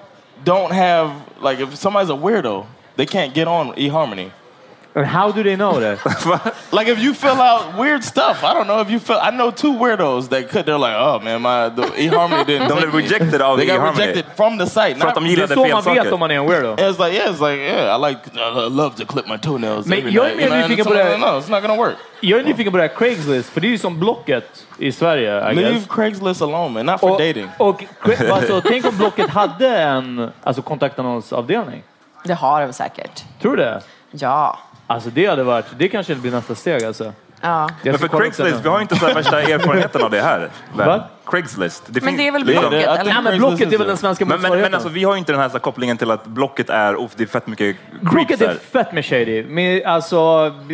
don't 0.44 0.72
have 0.72 1.12
like 1.40 1.60
if 1.60 1.76
somebody's 1.76 2.10
a 2.10 2.14
weirdo, 2.14 2.66
they 2.96 3.06
can't 3.06 3.34
get 3.34 3.46
on 3.46 3.72
eHarmony. 3.74 4.32
And 4.98 5.06
how 5.06 5.30
do 5.32 5.42
they 5.42 5.54
know 5.56 5.80
that? 5.80 5.98
Like 6.72 6.88
if 6.92 6.98
you 6.98 7.14
fill 7.14 7.40
out 7.40 7.62
weird 7.78 8.02
stuff, 8.04 8.42
I 8.42 8.52
don't 8.54 8.66
know 8.66 8.80
if 8.80 8.90
you 8.90 8.98
fill. 9.00 9.16
I 9.28 9.30
know 9.30 9.50
two 9.50 9.72
weirdos 9.72 10.28
that 10.28 10.50
could. 10.50 10.66
They're 10.66 10.78
like, 10.86 10.96
oh 10.96 11.20
man, 11.24 11.40
my 11.42 11.68
the 11.76 11.82
eHarmony 11.96 12.44
didn't. 12.46 12.68
De 12.68 12.74
blev 12.76 12.92
me." 12.94 13.00
rejected 13.02 13.40
av 13.42 13.56
They 13.56 13.66
got 13.66 13.76
eHarmony. 13.76 13.98
rejected 13.98 14.24
from 14.36 14.58
the 14.58 14.66
site. 14.66 14.94
För 15.00 15.08
att 15.08 15.14
de 15.14 15.24
Det 15.24 15.28
är 15.28 15.30
gillade 15.30 15.54
så 15.54 15.64
fel 15.64 15.72
man 15.72 15.84
vet 15.84 15.96
saker. 15.96 16.12
om 16.12 16.20
man 16.20 16.30
är 16.30 16.34
en 16.34 16.46
weirdo. 16.46 16.74
It's 16.74 16.98
like 17.06 17.16
yeah, 17.16 17.32
it's 17.34 17.50
like 17.50 17.62
yeah, 17.62 17.96
I 17.96 18.08
like 18.08 18.20
I 18.34 18.68
love 18.70 18.90
to 18.96 19.04
clip 19.12 19.26
my 19.28 19.38
toenails. 19.38 19.86
Men 19.86 19.98
every 19.98 20.10
jag 20.12 20.30
är 20.30 20.36
mer 20.36 20.58
nyfiken 20.62 20.84
på 20.86 20.94
det- 20.94 21.18
No, 21.18 21.26
it's 21.26 21.50
not 21.50 21.62
gonna 21.62 21.76
work. 21.76 21.96
Jag 22.20 22.40
är 22.40 22.44
nyfiken 22.44 22.72
på 22.72 22.76
det 22.78 22.82
här 22.88 22.94
Craigslist, 22.96 23.50
för 23.50 23.60
det 23.60 23.66
är 23.66 23.70
ju 23.70 23.78
som 23.78 23.98
Blocket 24.00 24.66
i 24.78 24.92
Sverige. 24.92 25.50
I 25.50 25.54
Leave 25.54 25.70
guess. 25.72 25.86
Craigslist 25.90 26.42
alone, 26.42 26.68
man. 26.68 26.86
Not 26.86 27.00
for 27.00 27.10
Och, 27.10 27.18
dating. 27.20 27.48
och 27.58 27.84
alltså, 28.32 28.60
tänk 28.60 28.86
om 28.86 28.96
Blocket 28.96 29.30
hade 29.30 29.68
en 29.78 30.30
alltså, 30.44 30.62
kontaktannonsavdelning. 30.62 31.82
Det 32.24 32.34
har 32.34 32.60
de 32.66 32.72
säkert. 32.72 33.24
Tror 33.42 33.56
du 33.56 33.62
det? 33.62 33.80
Ja. 34.10 34.58
Alltså 34.90 35.10
det 35.10 35.26
hade 35.26 35.42
varit, 35.42 35.66
det 35.78 35.88
kanske 35.88 36.14
blir 36.14 36.30
nästa 36.32 36.54
steg 36.54 36.84
alltså. 36.84 37.12
ja. 37.40 37.68
Men 37.82 37.98
för 37.98 38.08
Craigslist, 38.08 38.56
det 38.56 38.62
vi 38.62 38.68
har 38.68 38.80
inte 38.80 38.96
så 38.96 39.06
här 39.06 39.14
värsta 39.14 39.40
erfarenheten 39.52 40.02
av 40.02 40.10
det 40.10 40.20
här. 40.20 40.48
Va? 40.76 41.04
Craigslist. 41.26 41.82
Det 41.86 42.04
Men 42.04 42.16
det 42.16 42.28
är 42.28 42.32
väl 42.32 42.44
liksom- 42.44 42.70
Blocket? 42.70 42.86
det- 42.86 42.92
eller? 43.00 43.12
Nej 43.12 43.22
men 43.22 43.38
Blocket 43.38 43.72
är 43.72 43.78
väl 43.78 43.86
den 43.86 43.96
svenska 43.96 44.24
Men, 44.24 44.28
men, 44.28 44.40
motsvarigheten? 44.40 44.70
men 44.70 44.74
alltså, 44.74 44.88
vi 44.88 45.04
har 45.04 45.12
ju 45.14 45.18
inte 45.18 45.32
den 45.32 45.40
här, 45.40 45.48
så 45.48 45.52
här 45.52 45.58
kopplingen 45.60 45.96
till 45.96 46.10
att 46.10 46.24
Blocket 46.26 46.70
är, 46.70 46.94
oh, 46.96 47.08
det 47.16 47.22
är 47.22 47.26
fett 47.26 47.46
mycket 47.46 47.76
creeps 48.00 48.12
Blocket 48.12 48.40
är 48.40 48.54
fett 48.72 48.92
med 48.92 49.04
shady. 49.06 49.44
Men, 49.48 49.86
alltså, 49.86 50.16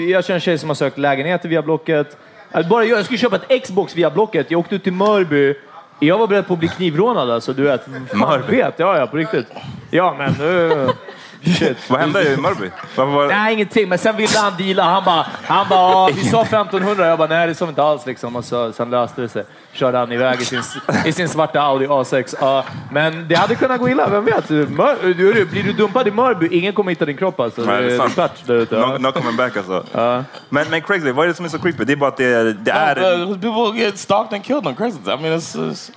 jag 0.08 0.24
känner 0.24 0.34
en 0.34 0.40
tjej 0.40 0.58
som 0.58 0.70
har 0.70 0.74
sökt 0.74 0.98
lägenheter 0.98 1.48
via 1.48 1.62
Blocket. 1.62 2.16
Alltså, 2.52 2.70
Bara 2.70 2.84
jag, 2.84 2.98
jag 2.98 3.04
skulle 3.04 3.18
köpa 3.18 3.36
ett 3.36 3.62
Xbox 3.64 3.96
via 3.96 4.10
Blocket. 4.10 4.50
Jag 4.50 4.60
åkte 4.60 4.74
ut 4.74 4.84
till 4.84 4.92
Mörby. 4.92 5.54
Jag 6.00 6.18
var 6.18 6.26
beredd 6.26 6.46
på 6.46 6.52
att 6.52 6.58
bli 6.58 6.68
knivrånad 6.68 7.30
alltså, 7.30 7.52
du 7.52 7.62
vet. 7.62 7.84
Fan 7.84 8.18
Mörby? 8.18 8.56
vet, 8.56 8.78
ja 8.78 8.98
ja 8.98 9.06
på 9.06 9.16
riktigt. 9.16 9.46
Ja 9.90 10.14
men... 10.18 10.40
Uh, 10.48 10.90
shit. 11.44 11.90
Vad 11.90 12.00
hände 12.00 12.32
i 12.32 12.36
Mörby? 12.36 12.70
Var... 12.96 13.28
Nej, 13.28 13.54
ingenting. 13.54 13.88
Men 13.88 13.98
sen 13.98 14.16
ville 14.16 14.38
han 14.38 14.52
deala. 14.58 14.82
Han 14.82 15.04
bara, 15.04 15.26
han 15.46 15.66
bara 15.68 15.90
"Ja, 15.90 16.10
vi 16.14 16.24
sa 16.24 16.42
1500. 16.42 17.06
Jag 17.06 17.18
bara, 17.18 17.28
nej 17.28 17.46
det 17.46 17.54
sa 17.54 17.64
vi 17.64 17.68
inte 17.68 17.82
alls 17.82 18.06
liksom. 18.06 18.36
Och 18.36 18.44
så, 18.44 18.72
sen 18.72 18.90
löste 18.90 19.20
det 19.22 19.28
sig. 19.28 19.44
Körde 19.72 19.98
han 19.98 20.12
iväg 20.12 20.40
i 20.40 20.44
sin, 20.44 20.62
i 21.04 21.12
sin 21.12 21.28
svarta 21.28 21.60
Audi 21.60 21.86
A6. 21.86 22.34
Ja, 22.40 22.64
men 22.92 23.28
det 23.28 23.34
hade 23.34 23.54
kunnat 23.54 23.80
gå 23.80 23.88
illa, 23.88 24.08
vem 24.08 24.24
vet? 24.24 24.50
Mör, 24.50 24.96
du, 25.02 25.14
du, 25.32 25.44
blir 25.46 25.62
du 25.62 25.72
dumpad 25.72 26.08
i 26.08 26.10
Mörby, 26.10 26.48
ingen 26.50 26.72
kommer 26.72 26.90
hitta 26.90 27.04
din 27.04 27.16
kropp 27.16 27.40
alltså. 27.40 27.60
Nej, 27.60 27.76
det 27.82 27.84
är 27.84 27.88
det 27.88 27.94
är 27.94 27.98
sant. 27.98 28.14
klart 28.14 28.46
där 28.46 28.54
ute. 28.54 28.74
No, 28.78 28.98
no 28.98 29.12
coming 29.12 29.36
back 29.36 29.56
alltså. 29.56 29.84
Ja. 29.92 30.24
Men, 30.48 30.66
men 30.70 30.80
Craigslist, 30.82 31.16
vad 31.16 31.24
är 31.24 31.28
det 31.28 31.34
som 31.34 31.44
är 31.44 31.48
så 31.48 31.58
creepy? 31.58 31.84
Det 31.84 31.92
är 31.92 31.96
bara 31.96 32.08
att 32.10 32.16
det, 32.16 32.52
det 32.52 32.70
är... 32.70 33.20
uh, 33.20 33.38
people 33.38 33.80
get 33.84 33.98
stalked 33.98 34.34
and 34.34 34.44
killed 34.44 34.66
on 34.66 34.74
Craigslist. 34.74 35.08
I 35.08 35.22
mean, 35.22 35.38
it's, 35.38 35.56
it's 35.70 35.90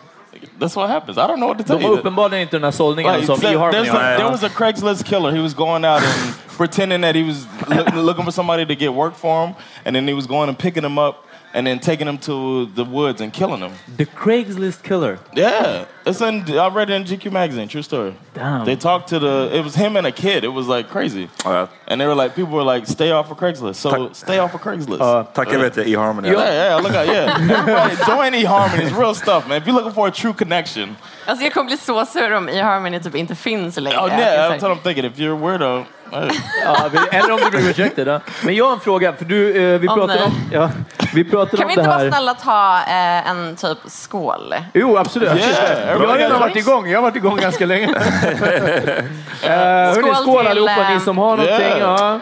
that's 0.60 0.76
what 0.76 0.90
happens. 0.90 1.18
I 1.18 1.28
don't 1.28 1.40
know 1.40 1.48
what 1.48 1.58
to 1.58 1.64
tell 1.64 1.78
De 1.80 1.84
you. 1.86 1.94
uppenbarligen 1.98 2.42
inte 2.42 2.56
den 2.58 2.64
här 2.64 2.72
sållningen 2.72 3.14
Like, 3.14 3.26
som 3.26 3.36
there- 3.40 3.54
eHarmony 3.54 3.72
there's 3.84 3.90
a- 3.96 4.00
har. 4.12 4.18
there 4.18 4.30
was 4.32 4.44
a 4.44 4.50
Craigslist 4.50 5.04
killer. 5.06 5.32
He 5.32 5.42
was 5.42 5.54
going 5.54 5.86
out 5.86 6.02
and 6.04 6.34
pretending 6.58 7.02
that 7.02 7.16
he 7.16 7.24
was 7.24 7.48
look, 7.68 7.94
looking 7.96 8.26
for 8.26 8.32
somebody 8.32 8.66
to 8.66 8.76
get 8.76 8.94
work 8.94 9.16
for 9.16 9.46
him, 9.48 9.54
and 9.86 9.96
then 9.96 10.08
he 10.08 10.14
was 10.14 10.28
going 10.28 10.50
and 10.50 10.58
picking 10.58 10.84
them 10.84 10.98
up 10.98 11.16
and 11.58 11.66
then 11.66 11.80
taking 11.80 12.06
them 12.06 12.20
to 12.20 12.68
the 12.76 12.86
woods 12.86 13.20
and 13.20 13.34
killing 13.34 13.62
them. 13.62 13.74
The 13.98 14.06
Craigslist 14.06 14.84
killer. 14.84 15.18
Yeah, 15.34 15.86
it's 16.06 16.22
in. 16.22 16.44
I 16.52 16.68
read 16.70 16.92
it 16.92 16.94
in 16.94 17.04
GQ 17.04 17.32
magazine. 17.32 17.68
True 17.68 17.82
story. 17.82 18.14
Damn. 18.36 18.64
They 18.64 18.76
talked 18.76 19.10
to 19.10 19.18
the. 19.18 19.50
It 19.52 19.64
was 19.64 19.74
him 19.74 19.98
and 19.98 20.06
a 20.06 20.12
kid. 20.12 20.44
It 20.44 20.54
was 20.54 20.68
like 20.68 20.88
crazy, 20.88 21.30
oh, 21.46 21.52
Ja, 21.52 21.60
ja. 21.62 21.68
and 21.88 22.00
they 22.00 22.06
were 22.06 22.14
like, 22.14 22.36
people 22.36 22.54
were 22.54 22.64
like, 22.64 22.86
stay 22.86 23.10
off 23.10 23.32
of 23.32 23.38
Craigslist. 23.38 23.78
So 23.78 24.14
stay 24.14 24.38
off 24.38 24.54
of 24.54 24.62
Craigslist. 24.62 25.02
Uh, 25.02 25.24
Tack 25.34 25.52
jag 25.52 25.60
vet 25.60 25.74
det, 25.74 25.88
e-harmony. 25.88 26.30
yeah, 26.30 26.70
yeah, 26.70 26.76
look 26.76 26.94
out, 26.94 27.08
yeah. 27.08 27.38
Everybody, 27.60 27.96
join 28.06 28.34
eHarmony. 28.34 28.84
It's 28.84 28.92
real 28.92 29.16
stuff, 29.16 29.48
man. 29.48 29.58
If 29.62 29.66
you're 29.68 29.76
looking 29.76 29.94
for 29.94 30.08
a 30.08 30.12
true 30.12 30.34
connection, 30.34 30.96
Alltså 31.26 31.44
jag 31.44 31.54
kommer 31.54 31.68
bli 31.68 31.78
så 31.78 32.06
sur 32.06 32.34
om 32.34 32.50
eHarmony 32.50 33.00
typ 33.00 33.16
inte 33.16 33.36
finns 33.36 33.78
längre. 33.78 33.98
Oh 34.00 34.08
yeah, 34.08 34.20
jag 34.20 34.52
that's 34.52 34.62
what 34.62 34.78
I'm 34.78 34.84
thinking. 34.84 35.06
If 35.06 35.18
you're 35.20 35.34
a 35.34 35.58
weirdo, 35.58 35.86
Ja, 36.12 36.86
vi- 36.92 37.18
eller 37.18 37.32
om 37.32 37.40
du 37.44 37.50
blir 37.58 37.74
rejected. 37.74 38.08
Ja. 38.08 38.20
Men 38.44 38.56
jag 38.56 38.66
har 38.66 38.74
en 38.74 38.80
fråga, 38.80 39.14
för 39.14 39.26
du, 39.26 39.50
eh, 39.74 39.80
vi 39.80 39.88
Åh, 39.88 39.94
pratade 39.96 40.20
nej. 40.20 40.24
om, 40.26 40.34
ja, 40.52 40.70
vi 41.14 41.24
pratade 41.24 41.58
Kan 41.58 41.66
om 41.66 41.70
vi 41.70 41.76
det 41.76 41.82
inte 41.82 41.92
här. 41.92 42.00
vara 42.00 42.12
snälla 42.12 42.34
ta 42.34 42.78
eh, 42.88 43.30
en 43.30 43.56
typ 43.56 43.78
skål? 43.88 44.56
Jo, 44.74 44.98
absolut. 44.98 45.30
Yeah, 45.30 45.92
jag 46.02 46.08
har 46.08 46.18
redan 46.18 46.40
varit 46.40 46.56
igång. 46.56 46.88
Jag 46.90 46.98
har 46.98 47.04
varit 47.04 47.16
igång 47.16 47.36
ganska 47.38 47.66
länge. 47.66 47.88
uh, 47.88 47.94
hörni, 49.42 50.02
Skål 50.04 50.16
skål 50.16 50.40
till, 50.40 50.52
allihopa, 50.52 50.72
eh, 50.82 50.90
ni 50.94 51.00
som 51.00 51.18
har 51.18 51.30
någonting. 51.38 51.56
Yeah. 51.56 51.80
Ja. 51.80 52.20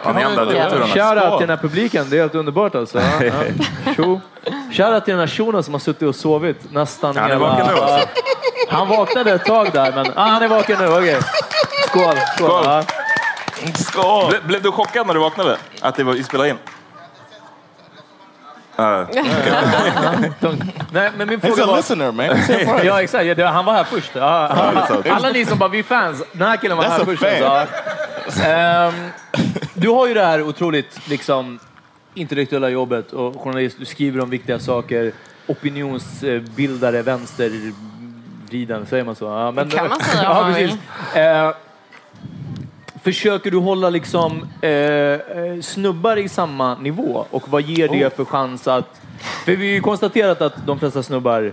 Shoutout 0.86 1.38
till 1.38 1.46
den 1.48 1.56
här 1.58 1.62
publiken, 1.62 2.06
det 2.10 2.16
är 2.16 2.20
helt 2.20 2.34
underbart 2.34 2.74
alltså. 2.74 2.98
Ja, 3.00 3.24
ja. 3.24 3.32
Tjo. 3.96 4.20
Shoutout 4.72 5.04
till 5.04 5.12
den 5.12 5.20
här 5.20 5.26
shunon 5.26 5.62
som 5.62 5.74
har 5.74 5.78
suttit 5.78 6.08
och 6.08 6.14
sovit 6.14 6.72
nästan 6.72 7.16
Han 7.16 7.24
är 7.24 7.28
hela- 7.34 7.48
vaken 7.48 7.66
nu 7.66 7.80
alltså. 7.82 8.08
Han 8.68 8.88
vaknade 8.88 9.32
ett 9.32 9.44
tag 9.44 9.68
där, 9.72 9.92
men 9.94 10.06
ah, 10.16 10.22
han 10.26 10.42
är 10.42 10.48
vaken 10.48 10.76
nu. 10.80 10.86
Okej. 10.88 11.16
Skål. 11.88 12.02
Skål. 12.36 12.48
Skål. 12.48 12.62
Ja. 12.64 12.82
Skål! 13.74 14.28
Ble, 14.30 14.40
blev 14.40 14.62
du 14.62 14.72
chockad 14.72 15.06
när 15.06 15.14
du 15.14 15.20
vaknade? 15.20 15.56
Att 15.80 15.96
det 15.96 16.04
var 16.04 16.14
spelade 16.14 16.48
in? 16.50 16.56
Uh, 18.78 18.84
Nej, 20.92 21.10
men 21.16 21.28
min 21.28 21.40
He's 21.40 21.46
fråga 21.46 21.62
a 21.62 21.66
var... 21.66 21.76
listener 21.76 22.12
man. 22.12 22.26
He's. 22.26 22.80
Ja, 22.84 23.02
exakt. 23.02 23.26
Ja, 23.26 23.34
det- 23.34 23.46
Han 23.46 23.64
var 23.64 23.72
här 23.72 23.84
först. 23.84 24.10
Ja, 24.14 24.48
alla 25.10 25.30
ni 25.30 25.44
som 25.46 25.58
bara, 25.58 25.68
vi 25.68 25.78
är 25.78 25.82
fans. 25.82 26.22
Den 26.32 26.48
här 26.48 26.56
killen 26.56 26.76
var 26.76 26.84
That's 26.84 26.88
här 26.90 27.00
a 27.00 27.04
först. 27.06 27.22
Alltså. 27.22 28.42
Ehm, 28.42 29.10
du 29.74 29.88
har 29.88 30.06
ju 30.06 30.14
det 30.14 30.24
här 30.24 30.42
otroligt 30.42 31.08
liksom, 31.08 31.58
intellektuella 32.14 32.68
jobbet 32.68 33.12
och 33.12 33.40
journalist. 33.40 33.76
Du 33.78 33.84
skriver 33.84 34.20
om 34.20 34.30
viktiga 34.30 34.58
saker. 34.58 35.12
Opinionsbildare, 35.46 37.02
vänstervriden, 37.02 38.86
säger 38.86 39.04
man 39.04 39.14
så? 39.16 39.24
Ja, 39.24 39.50
men, 39.50 39.68
Det 39.68 39.76
kan 39.76 39.88
man 39.88 40.00
säga 40.00 40.30
om 40.30 40.36
ja, 40.36 40.42
man 40.42 40.54
precis. 40.54 40.78
Försöker 43.06 43.50
du 43.50 43.56
hålla 43.56 43.90
liksom, 43.90 44.48
eh, 44.60 44.70
eh, 44.70 45.60
snubbar 45.62 46.16
i 46.16 46.28
samma 46.28 46.74
nivå? 46.74 47.26
Och 47.30 47.48
vad 47.48 47.62
ger 47.62 47.88
Oh. 47.88 47.98
det 47.98 48.16
för 48.16 48.24
chans 48.24 48.68
att... 48.68 49.00
För 49.44 49.56
vi 49.56 49.66
har 49.66 49.74
ju 49.74 49.80
konstaterat 49.80 50.42
att 50.42 50.66
de 50.66 50.78
flesta 50.78 51.02
snubbar 51.02 51.52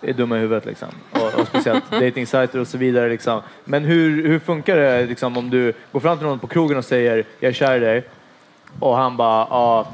är 0.00 0.12
dumma 0.12 0.36
i 0.36 0.40
huvudet. 0.40 0.66
Liksom. 0.66 0.88
Och, 1.12 1.40
och 1.40 1.46
speciellt 1.46 1.90
datingsajter 1.90 2.58
och 2.58 2.66
så 2.66 2.78
vidare. 2.78 3.08
Liksom. 3.08 3.40
Men 3.64 3.84
hur, 3.84 4.28
hur 4.28 4.38
funkar 4.38 4.76
det 4.76 5.06
liksom, 5.06 5.36
om 5.36 5.50
du 5.50 5.72
går 5.92 6.00
fram 6.00 6.18
till 6.18 6.26
någon 6.26 6.38
på 6.38 6.46
krogen 6.46 6.78
och 6.78 6.84
säger 6.84 7.24
jag 7.40 7.48
är 7.48 7.52
kär 7.52 7.76
i 7.76 7.80
dig 7.80 8.04
och 8.78 8.96
han 8.96 9.16
bara 9.16 9.46
ja, 9.50 9.88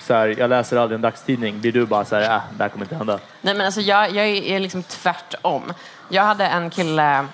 så 0.00 0.14
här, 0.14 0.34
jag 0.38 0.50
läser 0.50 0.76
aldrig 0.76 0.94
en 0.94 1.02
dagstidning. 1.02 1.60
Blir 1.60 1.72
du 1.72 1.86
bara 1.86 2.04
så 2.04 2.16
här, 2.16 2.22
äh, 2.22 2.42
det 2.56 2.62
här 2.62 2.68
kommer 2.68 2.84
inte 2.84 2.96
hända. 2.96 3.18
Nej 3.40 3.54
men 3.54 3.66
alltså 3.66 3.80
jag, 3.80 4.10
jag 4.10 4.26
är 4.26 4.42
är 4.42 4.60
liksom 4.60 4.82
tvärtom. 4.82 5.62
Jag 6.08 6.22
hade 6.22 6.46
en 6.46 6.70
kille 6.70 7.26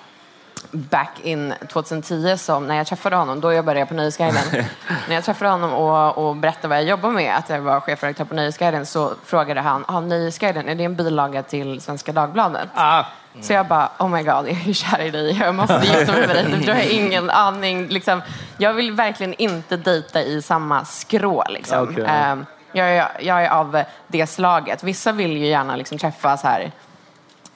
back 0.71 1.11
in 1.23 1.53
2010 1.69 2.37
som 2.37 2.67
när 2.67 2.75
jag 2.75 2.87
träffade 2.87 3.15
honom, 3.15 3.41
då 3.41 3.53
jobbade 3.53 3.79
jag 3.79 3.87
på 3.87 3.93
Nöjesguiden. 3.93 4.43
när 5.07 5.15
jag 5.15 5.23
träffade 5.23 5.51
honom 5.51 5.73
och, 5.73 6.27
och 6.27 6.35
berättade 6.35 6.67
vad 6.67 6.77
jag 6.77 6.85
jobbar 6.85 7.09
med, 7.09 7.35
att 7.35 7.49
jag 7.49 7.61
var 7.61 7.79
chefredaktör 7.79 8.25
på 8.25 8.33
Nöjesguiden, 8.33 8.85
så 8.85 9.13
frågade 9.25 9.61
han, 9.61 9.85
ah, 9.87 9.99
Nöjesguiden, 9.99 10.69
är 10.69 10.75
det 10.75 10.83
en 10.83 10.95
bilaga 10.95 11.43
till 11.43 11.81
Svenska 11.81 12.11
Dagbladet? 12.11 12.69
Ah. 12.75 13.03
Så 13.41 13.53
jag 13.53 13.67
bara, 13.67 13.89
oh 13.99 14.09
my 14.09 14.23
god, 14.23 14.47
jag 14.47 14.67
är 14.67 14.73
kär 14.73 15.01
i 15.01 15.11
dig, 15.11 15.37
jag 15.39 15.55
måste 15.55 15.81
gifta 15.83 16.11
mig 16.11 16.27
med 16.27 16.35
dig. 16.35 16.63
Du 16.65 16.71
har 16.71 16.93
ingen 16.93 17.29
aning. 17.29 17.87
Liksom, 17.87 18.21
jag 18.57 18.73
vill 18.73 18.91
verkligen 18.91 19.33
inte 19.33 19.77
dejta 19.77 20.21
i 20.21 20.41
samma 20.41 20.85
skrå. 20.85 21.43
Liksom. 21.49 21.89
Okej. 21.89 22.05
Ehm, 22.07 22.45
jag, 22.71 22.95
är, 22.95 23.07
jag 23.19 23.45
är 23.45 23.49
av 23.49 23.83
det 24.07 24.27
slaget. 24.27 24.83
Vissa 24.83 25.11
vill 25.11 25.37
ju 25.37 25.45
gärna 25.45 25.75
liksom 25.75 25.97
träffa 25.97 26.37
så 26.37 26.47
här, 26.47 26.71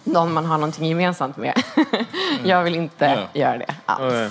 någon 0.04 0.34
man 0.34 0.46
har 0.46 0.58
någonting 0.58 0.86
gemensamt 0.86 1.38
med. 1.38 1.54
jag 2.44 2.64
vill 2.64 2.76
inte 2.76 3.06
Ja. 3.34 3.40
göra 3.42 3.58
det 3.58 3.76
alls. 3.86 4.02
Okej. 4.14 4.30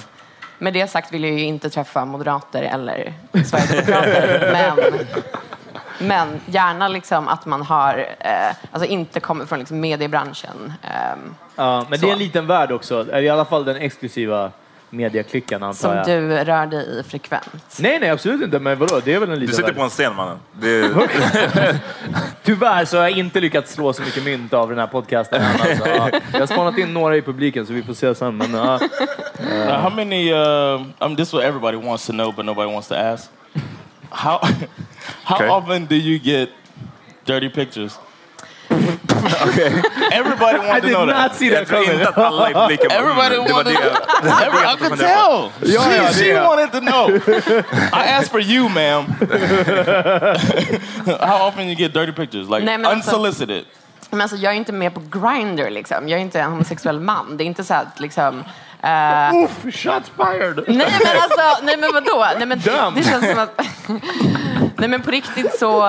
Med 0.59 0.73
det 0.75 0.87
sagt 0.91 1.13
vill 1.13 1.25
jag 1.25 1.33
ju 1.33 1.45
inte 1.45 1.71
träffa 1.71 2.05
moderater 2.05 2.63
eller 2.63 3.13
sverigedemokrater. 3.45 4.49
men, 4.79 5.07
men 6.09 6.41
gärna 6.47 6.89
liksom 6.89 7.29
att 7.29 7.47
man 7.47 7.63
har, 7.63 8.07
eh, 8.21 8.57
alltså 8.73 8.89
inte 8.89 9.21
kommer 9.21 9.47
från 9.47 9.59
liksom 9.59 9.81
mediebranschen. 9.81 10.73
ehm, 10.83 11.35
Ja, 11.57 11.87
men 11.91 12.01
det 12.01 12.09
är 12.09 12.13
en 12.13 12.19
liten 12.19 12.47
värld 12.47 12.73
också. 12.73 13.19
I 13.19 13.29
alla 13.29 13.45
fall 13.45 13.65
den 13.65 13.77
exklusiva 13.77 14.51
mediaklickan 14.91 15.63
antar 15.63 15.73
som 15.73 15.97
jag. 15.97 16.07
du 16.07 16.29
rör 16.45 16.67
dig 16.67 17.01
i 17.01 17.03
frekvent. 17.03 17.79
Nej, 17.81 17.99
nej, 18.01 18.11
absolut 18.11 18.43
inte. 18.43 18.59
Men 18.59 18.79
vadå? 18.79 19.01
Det 19.05 19.15
är 19.15 19.19
väl 19.21 19.29
en 19.29 19.35
du 19.35 19.41
liten 19.41 19.55
sitter 19.57 19.69
värld. 19.69 19.77
på 19.77 19.83
en 19.83 19.89
scen 19.91 20.15
mannen. 20.17 20.39
Det 20.61 20.71
är, 20.71 21.79
Tyvärr 22.45 22.85
så 22.85 22.97
har 22.97 23.03
jag 23.05 23.19
inte 23.19 23.41
lyckats 23.41 23.73
slå 23.73 23.93
så 23.93 24.03
mycket 24.03 24.25
mynt 24.25 24.53
av 24.53 24.69
den 24.69 24.79
här 24.79 24.87
podcasten 24.87 25.43
än. 25.43 25.61
Alltså. 25.61 25.89
Ja. 25.89 26.11
Jag 26.33 26.41
har 26.41 26.47
spanat 26.47 26.79
in 26.79 26.95
några 26.95 27.17
i 27.17 27.23
publiken 27.23 27.67
så 27.67 27.73
vi 27.73 27.83
får 27.83 27.95
se 27.95 28.15
sen. 28.15 28.37
Men, 28.37 28.55
ja. 28.55 28.81
Uh, 29.41 29.73
how 29.73 29.91
many? 29.91 30.33
Uh, 30.33 30.39
I 30.81 30.85
mean, 31.01 31.17
this 31.17 31.29
is 31.29 31.35
what 31.35 31.45
everybody 31.45 31.77
wants 31.77 32.07
to 32.07 32.13
know, 32.13 32.33
but 32.33 32.45
nobody 32.45 32.73
wants 32.73 32.89
to 32.89 32.95
ask. 32.95 33.31
How 34.11 34.41
how 35.25 35.37
Okay. 35.37 35.49
often 35.49 35.87
do 35.87 35.95
you 35.95 36.19
get 36.19 36.49
dirty 37.25 37.49
pictures? 37.51 37.99
Everybody 40.13 40.57
I 40.57 40.69
wanted 40.69 40.81
to 40.83 40.87
did 40.87 40.95
know 40.95 41.07
not 41.07 41.15
that. 41.17 41.35
see 41.37 41.51
that 41.51 41.59
jag 41.59 41.69
tror 41.69 41.79
coming. 41.85 41.93
inte 42.01 42.09
att 42.09 42.19
alla 42.19 42.51
i 42.51 42.55
publiken 42.55 42.89
bara, 42.89 42.99
Everybody 42.99 43.35
"Mm, 43.37 43.47
det 43.47 43.53
var 43.53 43.65
det. 43.65 43.71
wanted. 43.75 43.93
det 44.23 44.29
det 44.29 44.47
Every, 44.47 44.63
jag 44.63 44.75
I 44.75 44.77
could 44.77 44.89
funderade 44.89 45.25
på." 45.25 45.51
tell. 45.61 45.71
She 45.73 46.15
she 46.15 46.25
yeah. 46.27 46.49
wanted 46.49 46.73
to 46.73 46.81
know. 46.81 47.11
I 48.03 48.09
asked 48.11 48.31
for 48.31 48.41
you, 48.41 48.69
ma'am. 48.69 49.05
how 51.29 51.49
often 51.49 51.67
you 51.69 51.75
get 51.75 51.93
dirty 51.95 52.13
pictures, 52.13 52.49
like 52.49 52.65
Nej, 52.65 52.79
men 52.79 52.87
alltså- 52.87 53.11
unsolicited? 53.17 53.65
Men 54.11 54.21
alltså, 54.21 54.37
jag 54.37 54.53
är 54.53 54.57
inte 54.57 54.73
med 54.73 54.95
på 54.95 55.01
Grindr 55.01 55.71
liksom. 55.71 56.09
Jag 56.09 56.19
är 56.19 56.23
inte 56.23 56.41
en 56.41 56.51
homosexuell 56.51 57.01
man. 57.01 57.37
Det 57.37 57.45
är 57.45 57.47
inte 57.47 57.65
så 57.65 57.75
att 57.75 58.01
liksom... 58.01 58.45
eh, 58.83 59.35
Uff, 59.45 59.75
shots 59.75 60.11
fired! 60.17 60.57
Nej 60.67 60.77
men 61.05 61.17
alltså, 61.23 61.63
nej 61.65 61.77
men 61.77 61.91
vadå? 61.95 62.27
Nej 62.39 62.47
men 62.47 62.59
det, 62.61 62.93
det 62.97 63.03
känns 63.05 63.31
som 63.31 63.39
att... 63.39 63.61
nej 64.77 64.89
men 64.89 65.03
på 65.03 65.11
riktigt 65.11 65.59
så, 65.59 65.87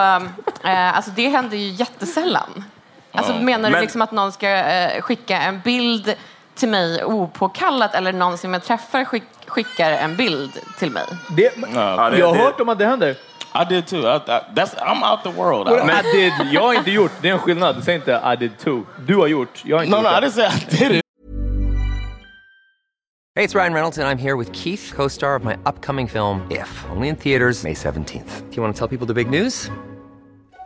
eh, 0.64 0.96
alltså 0.96 1.12
det 1.16 1.30
händer 1.30 1.58
ju 1.58 1.68
jättesällan. 1.70 2.64
Alltså 3.20 3.34
menar 3.44 3.70
du 3.70 3.74
Men- 3.74 3.82
liksom 3.82 4.02
att 4.02 4.12
någon 4.12 4.32
ska 4.32 4.50
eh, 4.50 5.02
skicka 5.02 5.38
en 5.42 5.60
bild 5.62 6.16
till 6.56 6.70
mig 6.70 7.04
opåkallat 7.04 7.96
eller 7.96 8.14
någon 8.14 8.38
som 8.38 8.54
jag 8.54 8.64
träffar 8.64 9.06
skick, 9.06 9.24
skickar 9.48 9.92
en 9.92 10.16
bild 10.16 10.52
till 10.80 10.92
mig? 10.92 11.04
Det, 11.30 11.52
Ja, 11.74 12.10
det- 12.10 12.18
jag 12.18 12.28
har 12.28 12.34
det- 12.36 12.40
hört 12.44 12.60
om 12.60 12.70
att 12.70 12.80
det 12.80 12.86
händer. 12.86 13.16
I 13.56 13.66
did 13.70 13.88
too. 13.88 14.00
I, 14.00 14.16
I, 14.16 14.40
that's 14.56 14.76
I'm 14.78 15.12
out 15.12 15.24
the 15.24 15.30
world. 15.30 15.68
I, 15.70 15.86
Men, 15.86 16.06
I 16.06 16.12
did, 16.12 16.34
jag 16.52 16.62
har 16.62 16.74
inte 16.74 16.92
gjort. 16.92 17.12
Det 17.22 17.30
är 17.30 17.34
en 17.34 17.40
skillnad. 17.40 17.84
Säg 17.84 17.96
inte 17.96 18.22
I 18.34 18.36
did 18.40 18.58
too. 18.58 18.86
Du 19.06 19.16
har 19.16 19.28
gjort. 19.28 19.62
Jag 19.66 19.78
har 19.78 19.84
inte 19.84 19.98
no, 19.98 20.02
no, 20.02 20.10
gjort 20.10 20.18
I 20.18 20.22
det. 20.22 20.28
didn't 20.28 20.50
say 20.50 20.86
I 20.86 20.90
did 20.90 20.98
it. 20.98 21.04
Hey, 23.36 23.46
it's 23.46 23.56
Ryan 23.56 23.74
Reynolds, 23.74 23.98
and 23.98 24.08
I'm 24.08 24.18
here 24.24 24.36
with 24.36 24.52
Keith, 24.54 24.94
co 24.96 25.10
star 25.10 25.36
of 25.36 25.44
my 25.44 25.54
upcoming 25.66 26.08
film, 26.10 26.42
If, 26.52 26.86
only 26.96 27.08
in 27.08 27.16
theaters, 27.16 27.64
May 27.64 27.74
17th. 27.74 28.42
Do 28.50 28.56
you 28.56 28.64
want 28.64 28.76
to 28.76 28.80
tell 28.80 28.88
people 28.98 29.08
the 29.08 29.14
big 29.14 29.30
news? 29.30 29.72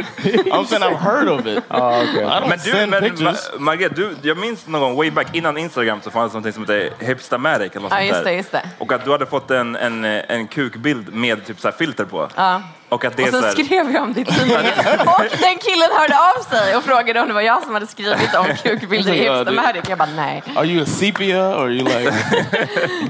I'm 0.00 0.64
saying 0.66 0.82
I've 0.82 0.96
heard 1.00 1.28
of 1.28 1.46
it. 1.46 1.64
Ah, 1.68 2.00
okay. 2.02 2.24
I 2.24 2.40
don't 2.40 2.48
Men 2.48 2.58
du, 2.58 2.70
send 2.70 2.90
men, 2.90 3.02
pictures. 3.02 3.50
Ma- 3.54 3.58
Margret, 3.60 3.96
du, 3.96 4.16
jag 4.22 4.36
minns 4.38 4.66
någon 4.66 4.80
gång 4.80 4.96
way 4.96 5.10
back 5.10 5.34
innan 5.34 5.58
Instagram 5.58 6.00
så 6.00 6.10
fanns 6.10 6.32
det 6.32 6.40
något 6.40 6.54
som 6.54 6.62
hette 6.62 6.92
Hipstamatic 7.00 7.70
eller 7.76 7.80
något 7.80 7.92
Ja, 7.92 7.96
sånt 7.98 8.08
just 8.08 8.24
där. 8.24 8.30
det, 8.30 8.36
just 8.36 8.52
det. 8.52 8.70
Och 8.78 8.92
att 8.92 9.04
du 9.04 9.10
hade 9.10 9.26
fått 9.26 9.50
en, 9.50 9.76
en, 9.76 10.04
en 10.04 10.46
kukbild 10.46 11.14
med 11.14 11.46
typ 11.46 11.60
så 11.60 11.68
här 11.68 11.74
filter 11.76 12.04
på. 12.04 12.28
Ja. 12.36 12.62
Och 12.92 13.04
att 13.04 13.16
det 13.16 13.22
Och 13.22 13.28
sen 13.28 13.44
här, 13.44 13.50
skrev 13.50 13.92
jag 13.92 14.02
om 14.02 14.12
det 14.14 14.20
i 14.20 14.24
tidningen. 14.24 14.66
Och 15.06 15.24
den 15.40 15.58
killen 15.58 15.88
hörde 15.92 16.16
av 16.18 16.42
sig 16.42 16.76
och 16.76 16.84
frågade 16.84 17.20
om 17.20 17.28
det 17.28 17.34
var 17.34 17.40
jag 17.40 17.62
som 17.62 17.74
hade 17.74 17.86
skrivit 17.86 18.34
om 18.34 18.46
kukbilder 18.62 19.12
i 19.12 19.18
Hipstermärket. 19.18 19.88
Jag 19.88 19.98
bara 19.98 20.08
nej. 20.16 20.42
Are 20.56 20.66
you 20.66 20.82
a 20.82 20.86
sepia 20.86 21.56
or 21.56 21.64
are 21.64 21.72
you 21.72 21.84
like 21.84 22.12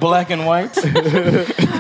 black 0.01 0.31
and 0.31 0.42
white? 0.42 0.81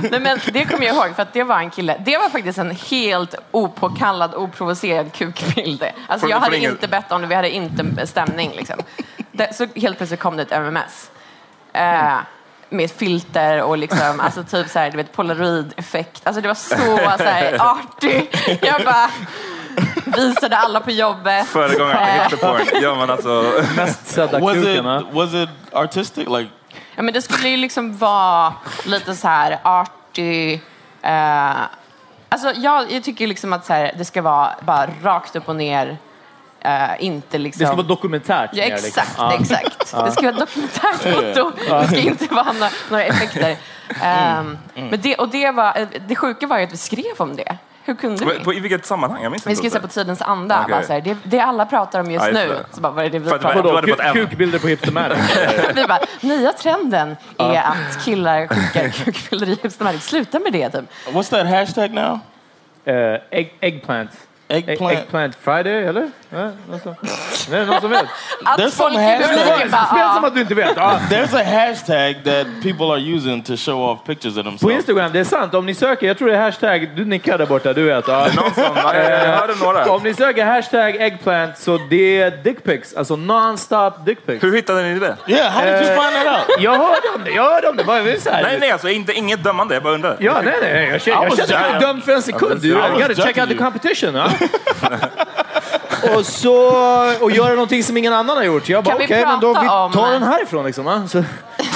nej 0.10 0.20
men 0.20 0.40
det 0.52 0.64
kommer 0.64 0.86
jag 0.86 0.96
ihåg 0.96 1.16
för 1.16 1.22
att 1.22 1.32
det 1.32 1.44
var 1.44 1.58
en 1.58 1.70
kille. 1.70 1.96
Det 2.04 2.18
var 2.18 2.28
faktiskt 2.28 2.58
en 2.58 2.70
helt 2.70 3.34
opåkallad, 3.50 4.34
oprovocerad 4.34 5.12
kukbild. 5.12 5.84
Alltså 6.06 6.28
jag 6.28 6.40
hade 6.40 6.58
inte 6.58 6.88
bett 6.88 7.12
om 7.12 7.20
det, 7.20 7.26
vi 7.26 7.34
hade 7.34 7.50
inte 7.50 8.06
stämning 8.06 8.52
liksom. 8.56 8.76
Det, 9.32 9.56
så 9.56 9.66
helt 9.74 9.96
plötsligt 9.96 10.20
kom 10.20 10.36
det 10.36 10.42
ett 10.42 10.52
MMS. 10.52 11.10
Eh, 11.72 12.18
med 12.72 12.90
filter 12.90 13.62
och 13.62 13.78
liksom, 13.78 14.20
alltså 14.20 14.42
typ 14.44 14.68
så 14.68 14.78
här, 14.78 14.90
du 14.90 14.96
vet, 14.96 15.12
polaroid-effekt. 15.12 16.22
Alltså 16.24 16.42
det 16.42 16.48
var 16.48 16.54
så, 16.54 16.76
så 17.18 17.24
här, 17.24 17.56
arty. 17.60 18.22
Jag 18.62 18.84
bara 18.84 19.10
visade 20.16 20.56
alla 20.56 20.80
på 20.80 20.90
jobbet. 20.90 21.46
föregångaren 21.46 22.08
Eh, 22.08 22.28
till 22.28 22.38
hipsterporn. 22.38 22.82
Ja, 22.82 22.94
men 22.94 23.10
alltså, 23.10 23.52
Mest 23.76 24.06
sedda 24.06 24.38
Was 24.38 24.56
it 24.56 24.64
kuken, 24.64 24.84
was 25.12 25.34
it 25.34 25.48
artistic? 25.72 26.28
Like 26.28 26.50
Ja, 26.96 27.02
men 27.02 27.14
det 27.14 27.22
skulle 27.22 27.48
ju 27.48 27.56
liksom 27.56 27.96
vara 27.98 28.54
lite 28.84 29.14
så 29.14 29.28
här 29.28 29.58
arty. 29.62 30.58
Eh, 31.02 31.50
alltså 32.28 32.52
jag, 32.56 32.92
jag 32.92 33.04
tycker 33.04 33.26
liksom 33.26 33.52
att 33.52 33.66
så 33.66 33.72
här, 33.72 33.92
det 33.98 34.04
ska 34.04 34.22
vara 34.22 34.50
bara 34.60 34.88
rakt 35.02 35.36
upp 35.36 35.48
och 35.48 35.56
ner. 35.56 35.98
Eh, 36.64 37.04
inte 37.04 37.38
liksom... 37.38 37.60
Det 37.60 37.66
ska 37.66 37.76
vara 37.76 37.86
dokumentärt. 37.86 38.50
Ja, 38.52 38.64
exakt, 38.64 38.84
liksom. 38.84 39.30
Exakt. 39.40 39.92
Ja. 39.92 40.02
Det 40.02 40.12
ska 40.12 40.22
vara 40.22 40.40
dokumentärt 40.40 40.96
foto. 40.96 41.52
Det 41.68 41.86
ska 41.86 41.98
inte 41.98 42.34
vara 42.34 42.52
några, 42.52 42.70
några 42.90 43.04
effekter. 43.04 43.56
Ehm, 44.02 44.58
Men 44.74 45.00
det, 45.00 45.14
och 45.14 45.28
det, 45.28 45.50
var, 45.50 45.78
eh, 45.80 45.88
det 46.08 46.16
sjuka 46.16 46.46
var 46.46 46.58
ju 46.58 46.64
att 46.64 46.72
vi 46.72 46.76
skrev 46.76 47.14
om 47.18 47.36
det. 47.36 47.56
Hur 47.84 47.94
kunde 47.94 48.24
vi? 48.24 48.44
På, 48.44 48.54
I 48.54 48.60
vilket 48.60 48.86
sammanhang? 48.86 49.22
Jag 49.22 49.30
minns 49.30 49.46
Vi 49.46 49.56
skrev 49.56 49.70
så 49.70 49.80
på 49.80 49.88
tidens 49.88 50.22
anda. 50.22 50.60
Okej. 50.60 50.70
Bara 50.70 50.82
så 50.82 50.92
här, 50.92 51.00
det, 51.00 51.16
det 51.24 51.40
alla 51.40 51.66
pratar 51.66 52.00
om 52.00 52.10
just 52.10 52.32
nu. 52.32 52.56
Så 52.70 52.80
bara, 52.80 52.92
vad 52.92 53.04
är 53.04 53.10
det 53.10 53.18
vi 53.18 53.30
pratar 53.30 53.66
om? 53.66 53.90
en. 54.00 54.12
Kukbilder 54.12 54.58
på 54.58 54.68
Hipstermärket. 54.68 55.76
Vi 55.76 55.86
bara, 55.86 56.00
nya 56.20 56.52
trenden 56.52 57.16
är 57.38 57.62
att 57.62 58.04
killar 58.04 58.46
skickar 58.46 58.88
kukbilder 58.88 59.48
i 59.48 59.58
hipstermärket. 59.62 60.02
Sluta 60.02 60.38
med 60.38 60.52
det 60.52 60.70
typ. 60.70 60.84
what's 61.06 61.30
that 61.30 61.46
hashtag 61.46 61.92
now? 61.92 62.20
Eh, 62.84 63.20
egg, 63.30 63.54
eggplant. 63.60 64.10
Eggplant. 64.48 64.98
Eggplant 64.98 65.34
Friday, 65.34 65.84
eller? 65.84 66.10
Nej, 66.34 66.42
är 66.42 67.60
det 67.60 67.66
någon 67.66 67.80
som 67.80 67.90
vet? 67.90 68.04
There's 68.58 68.70
some 68.70 68.98
hashtag. 68.98 69.70
bara, 69.70 69.86
Spela 69.86 70.14
som 70.14 70.24
"Ah." 70.24 70.26
att 70.26 70.34
du 70.34 70.40
inte 70.40 70.54
vet. 70.54 70.72
Ja. 70.76 70.98
There's 71.10 71.36
a 71.40 71.44
hashtag 71.44 72.24
that 72.24 72.46
people 72.62 72.86
are 72.86 73.00
using 73.00 73.42
to 73.42 73.56
show 73.56 73.82
off 73.90 73.98
pictures 74.06 74.36
of 74.36 74.44
På 74.44 74.50
themselves. 74.50 74.76
Instagram, 74.76 75.12
det 75.12 75.18
är 75.20 75.24
sant. 75.24 75.54
Om 75.54 75.66
ni 75.66 75.74
söker, 75.74 76.06
jag 76.06 76.18
tror 76.18 76.28
det 76.28 76.36
är 76.36 76.40
hashtag, 76.40 76.88
du 76.96 77.04
nickar 77.04 77.38
där 77.38 77.46
borta, 77.46 77.72
du 77.72 77.82
vet. 77.82 78.06
Någon 78.06 78.30
som, 78.54 78.62
jag, 78.76 79.26
hörde 79.26 79.54
några. 79.54 79.90
Om 79.92 80.02
ni 80.02 80.14
söker 80.14 80.44
hashtag 80.44 80.96
eggplant 80.96 81.58
så 81.58 81.78
det 81.90 82.22
är 82.22 82.30
dickpics, 82.30 82.94
alltså 82.94 83.16
non-stop 83.16 83.92
dickpics. 84.04 84.44
Hur 84.44 84.52
hittade 84.56 84.82
ni 84.82 84.98
det? 84.98 85.16
Yeah, 85.26 85.50
how 85.52 85.60
did 85.64 85.70
you 85.74 85.82
Eh, 85.82 86.00
find 86.00 86.26
that 86.26 86.48
out? 86.48 86.56
Jag 86.62 86.72
hörde 86.72 87.08
om 87.16 87.24
det, 87.24 87.30
jag 87.30 87.42
hörde 87.50 87.68
om 87.68 87.76
det. 87.76 87.82
Är 87.82 88.04
det? 88.04 88.42
Nej, 88.42 88.56
nej, 88.60 88.70
alltså 88.70 88.88
inte, 88.88 89.12
inget 89.12 89.44
dömande. 89.44 89.74
Jag 89.74 89.82
bara 89.82 89.94
undrar. 89.94 90.16
Ja, 90.20 90.34
nej, 90.44 90.54
nej. 90.62 90.88
Jag 90.92 91.00
känner, 91.00 91.30
känner 91.36 91.60
mig 91.60 91.74
inte 91.74 91.86
dömd 91.86 92.04
för 92.04 92.12
en 92.12 92.22
sekund. 92.22 92.64
You 92.64 92.80
gotta 92.98 93.14
check 93.14 93.38
out 93.38 93.48
the 93.48 93.54
competition. 93.54 94.14
Och 96.16 96.26
så 96.26 96.54
och 97.24 97.30
göra 97.30 97.50
någonting 97.50 97.82
som 97.84 97.96
ingen 97.96 98.12
annan 98.12 98.36
har 98.36 98.44
gjort. 98.44 98.68
Jag 98.68 98.84
bara, 98.84 98.90
Kan 98.90 98.98
vi 98.98 99.04
okej, 99.04 99.24
men 99.26 99.40
då 99.40 99.54
prata 99.54 99.62
vi 99.62 99.68
om- 99.68 99.92
tar 99.92 100.10
den 100.12 100.22
härifrån 100.22 100.64
liksom. 100.66 100.84
Va? 100.84 101.08
Så, 101.08 101.24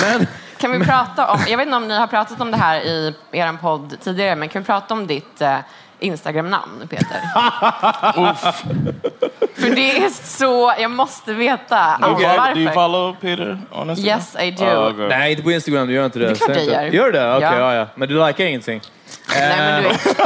men, 0.02 0.26
Kan 0.58 0.72
vi 0.72 0.84
prata 0.84 1.26
om, 1.32 1.38
jag 1.48 1.56
vet 1.58 1.66
inte 1.66 1.76
om 1.76 1.88
ni 1.88 1.98
har 1.98 2.06
pratat 2.06 2.40
om 2.40 2.50
det 2.50 2.56
här 2.56 2.80
i 2.80 3.14
er 3.32 3.52
podd 3.62 3.96
tidigare, 4.04 4.36
men 4.36 4.48
kan 4.48 4.62
vi 4.62 4.66
prata 4.66 4.94
om 4.94 5.06
ditt 5.06 5.40
eh, 5.40 5.56
Instagram-namn, 6.00 6.88
Peter? 6.90 7.20
För 9.54 9.74
det 9.74 9.98
är 10.04 10.08
så, 10.10 10.74
jag 10.78 10.90
måste 10.90 11.32
veta 11.32 11.98
you, 12.02 12.14
follow, 12.16 12.36
varför. 12.36 12.54
do 12.54 12.60
you 12.60 12.72
follow 12.72 13.16
Peter 13.20 13.58
on 13.72 13.90
Instagram? 13.90 14.18
Yes, 14.18 14.36
I 14.40 14.50
do. 14.50 14.64
Oh, 14.64 14.94
okay. 14.94 15.08
nej, 15.08 15.30
inte 15.30 15.42
på 15.42 15.50
Instagram. 15.52 15.86
Du 15.86 15.92
gör 15.94 16.04
inte 16.04 16.18
det. 16.18 16.24
Det 16.26 16.30
är 16.32 16.34
klart 16.34 16.56
jag 16.56 16.64
gör. 16.66 16.82
Gör 16.84 17.04
du 17.06 17.12
det? 17.12 17.36
Okej, 17.36 17.48
Ja. 17.48 17.58
ja. 17.58 17.74
ja. 17.74 17.86
Men 17.94 18.08
du 18.08 18.26
likar 18.26 18.44
ingenting? 18.44 18.80
Nej, 19.28 19.56
men 19.58 19.82
du 19.82 19.88
vet, 19.88 20.04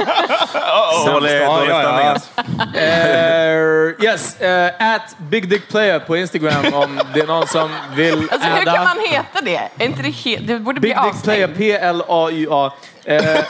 Dålig, 1.06 1.40
Ja, 1.42 1.56
dålig 1.56 1.70
stämning 1.70 2.06
alltså. 2.06 2.30
Eh, 2.78 4.04
yes, 4.04 4.36
uh, 4.42 4.92
at 4.94 5.16
Big 5.18 5.48
Dick 5.48 5.68
Player 5.68 5.98
på 5.98 6.16
Instagram 6.16 6.74
om 6.74 7.00
det 7.14 7.20
är 7.20 7.26
någon 7.26 7.46
som 7.46 7.70
vill 7.94 8.28
alltså, 8.30 8.48
hur 8.48 8.62
adda. 8.62 8.72
kan 8.74 8.84
man 8.84 8.96
heta 9.10 9.40
det? 9.42 9.56
Är 9.78 9.84
inte 9.86 10.02
det, 10.02 10.08
he- 10.08 10.46
det 10.46 10.58
borde 10.58 10.80
bli 10.80 10.88
Big 10.94 11.12
Dick 11.12 11.22
Player. 11.22 11.48
P-L-A-Y-A. 11.48 12.72
Eh, 13.04 13.22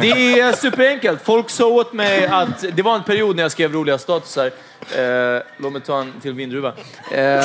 det 0.00 0.40
är 0.40 0.52
superenkelt. 0.52 1.24
Folk 1.24 1.50
sa 1.50 1.64
åt 1.66 1.92
mig 1.92 2.26
att 2.26 2.64
det 2.72 2.82
var 2.82 2.94
en 2.94 3.02
period 3.02 3.36
när 3.36 3.42
jag 3.42 3.52
skrev 3.52 3.72
roliga 3.72 3.98
statusar. 3.98 4.46
Eh, 4.96 5.42
låt 5.56 5.72
mig 5.72 5.82
ta 5.82 6.00
en 6.00 6.12
till 6.22 6.32
vindruva. 6.32 6.72
Eh, 7.12 7.44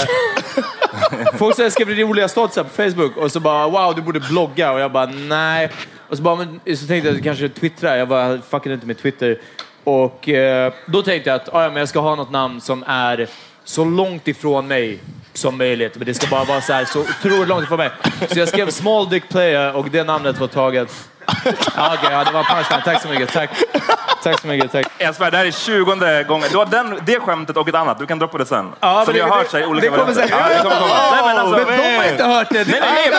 folk 1.38 1.56
sa 1.56 1.62
att 1.62 1.66
jag 1.66 1.72
skrev 1.72 1.90
roliga 1.90 2.28
statusar 2.28 2.64
på 2.64 2.70
Facebook 2.70 3.18
och 3.18 3.32
så 3.32 3.40
bara 3.40 3.68
wow, 3.68 3.96
du 3.96 4.02
borde 4.02 4.20
blogga. 4.20 4.72
Och 4.72 4.80
jag 4.80 4.92
bara 4.92 5.06
nej. 5.06 5.70
Och 6.16 6.18
så, 6.18 6.24
bara, 6.24 6.36
men, 6.36 6.78
så 6.78 6.88
tänkte 6.88 7.10
jag 7.10 7.18
att 7.18 7.24
kanske 7.24 7.50
twittra. 7.50 7.98
Jag 7.98 8.08
bara 8.08 8.42
fuckade 8.42 8.76
inte 8.76 8.88
med 8.88 8.98
Twitter. 8.98 9.40
Och 9.84 10.30
eh, 10.30 10.74
då 10.86 11.02
tänkte 11.02 11.30
jag 11.30 11.36
att 11.36 11.54
ah, 11.54 11.64
ja, 11.64 11.70
men 11.70 11.78
jag 11.78 11.90
ska 11.90 12.00
ha 12.00 12.16
något 12.16 12.32
namn 12.32 12.62
som 12.62 12.84
är 12.88 13.28
så 13.64 13.86
långt 13.86 14.28
ifrån 14.28 14.68
mig 14.68 15.00
som 15.34 15.58
möjligt. 15.58 15.96
Men 15.98 16.06
det 16.06 16.14
ska 16.14 16.28
bara 16.28 16.44
vara 16.44 16.62
så 16.62 16.74
här 16.74 16.86
så 16.86 17.00
otroligt 17.00 17.48
långt 17.48 17.64
ifrån 17.64 17.78
mig. 17.78 17.90
Så 18.30 18.40
jag 18.40 18.48
skrev 18.48 18.70
Small 18.70 19.10
Dick 19.10 19.30
Player 19.30 19.76
och 19.76 19.90
det 19.90 20.04
namnet 20.04 20.40
var 20.40 20.48
taget. 20.48 21.10
Ja, 21.76 21.94
Okej, 21.94 22.10
ja, 22.12 22.24
det 22.24 22.32
var 22.32 22.44
punchline. 22.44 22.82
Tack 22.86 23.02
så 23.02 23.08
mycket. 23.08 23.34
Tack. 23.34 23.50
Tack 24.24 24.42
så 24.42 24.48
mycket. 24.48 24.72
Tack. 24.72 24.86
Jag 24.98 25.16
svär, 25.16 25.32
det 25.32 25.38
här 25.38 25.46
är 25.46 25.52
tjugonde 25.52 26.24
gången. 26.28 26.48
Du 26.52 26.58
har 26.58 26.66
den, 26.66 27.00
det 27.06 27.20
skämtet 27.20 27.58
och 27.58 27.68
ett 27.70 27.76
annat. 27.76 28.00
Du 28.00 28.06
kan 28.06 28.20
droppa 28.20 28.38
det 28.38 28.46
sen. 28.46 28.72
Ja, 28.80 28.96
men 28.96 29.06
Som 29.06 29.16
jag 29.16 29.28
har 29.28 29.38
hört 29.38 29.52
sig 29.52 29.60
i 29.60 29.64
det 29.64 29.70
olika 29.70 29.90
kommer 29.90 30.04
varianter. 30.04 30.22
säkert- 30.22 30.38
Ja, 30.50 30.58
det 30.58 30.64
kommer 30.64 30.76
komma. 30.76 31.12
Nej, 31.12 31.22
men 31.26 31.38
alltså, 31.38 31.56
Men 31.58 31.78
de 31.78 31.98
har 31.98 32.12
inte 32.12 32.24
hört 32.24 32.48
det. 32.50 32.68
Nej, 32.68 32.82
nej, 32.82 33.12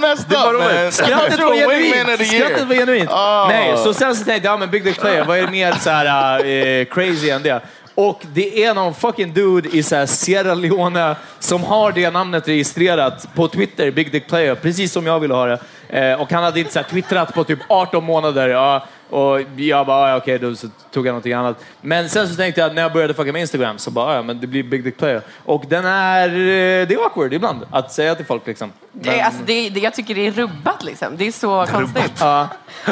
nej. 0.00 0.10
That's 0.10 0.24
Det 0.28 0.36
var 0.36 0.52
roligt. 0.82 0.94
Skrattet 0.94 1.40
var 1.40 1.54
genuint. 1.54 2.28
Skrattet 2.28 2.68
var 2.68 2.74
genuint. 2.74 3.10
Oh. 3.10 3.48
Nej, 3.48 3.76
så 3.76 3.94
sen 3.94 4.16
så 4.16 4.24
tänkte 4.24 4.46
jag, 4.48 4.52
ja 4.54 4.58
men 4.58 4.70
Big 4.70 4.84
Dick 4.84 5.00
Player, 5.00 5.24
vad 5.24 5.38
är 5.38 5.42
det 5.42 5.50
mer 5.50 5.72
så 5.72 5.90
här 5.90 6.44
eh, 6.46 6.84
crazy 6.84 7.30
än 7.30 7.42
det? 7.42 7.60
Och 7.94 8.22
det 8.32 8.64
är 8.64 8.74
någon 8.74 8.94
fucking 8.94 9.32
dude 9.32 9.68
i 9.68 9.82
så 9.82 9.96
här 9.96 10.06
Sierra 10.06 10.54
Leone 10.54 11.16
som 11.38 11.64
har 11.64 11.92
det 11.92 12.10
namnet 12.10 12.48
registrerat 12.48 13.34
på 13.34 13.48
Twitter, 13.48 13.90
Big 13.90 14.12
Dick 14.12 14.28
Player, 14.28 14.54
precis 14.54 14.92
som 14.92 15.06
jag 15.06 15.20
ville 15.20 15.34
ha 15.34 15.46
det. 15.46 15.58
Eh, 15.88 16.20
och 16.20 16.32
han 16.32 16.44
hade 16.44 16.60
inte 16.60 16.72
så 16.72 16.78
här 16.78 16.86
twittrat 16.86 17.34
på 17.34 17.44
typ 17.44 17.58
18 17.68 18.04
månader. 18.04 18.48
Ja, 18.48 18.86
och 19.10 19.40
jag 19.56 19.86
bara, 19.86 20.10
ja, 20.10 20.16
okej, 20.16 20.38
då 20.38 20.54
så 20.54 20.68
tog 20.92 21.06
jag 21.06 21.12
någonting 21.12 21.32
annat. 21.32 21.64
Men 21.80 22.08
sen 22.08 22.28
så 22.28 22.34
tänkte 22.34 22.60
jag, 22.60 22.74
när 22.74 22.82
jag 22.82 22.92
började 22.92 23.14
fucka 23.14 23.32
med 23.32 23.40
Instagram, 23.40 23.78
så 23.78 23.90
bara, 23.90 24.14
ja, 24.16 24.22
men 24.22 24.40
det 24.40 24.46
blir 24.46 24.62
Big 24.62 24.84
Dick 24.84 24.96
Player. 24.96 25.22
Och 25.44 25.64
den 25.68 25.84
är, 25.84 26.28
eh, 26.28 26.86
det 26.88 26.94
är 26.94 27.04
awkward 27.04 27.32
ibland 27.32 27.66
att 27.70 27.92
säga 27.92 28.14
till 28.14 28.26
folk 28.26 28.46
liksom. 28.46 28.72
Det, 28.92 29.20
är- 29.20 29.24
alltså, 29.24 29.40
det, 29.46 29.68
det, 29.68 29.80
jag 29.80 29.94
tycker 29.94 30.14
det 30.14 30.26
är 30.26 30.30
rubbat 30.30 30.84
liksom. 30.84 31.16
Det 31.16 31.26
är 31.26 31.32
så 31.32 31.66
konstigt. 31.66 32.12
Ja. 32.20 32.48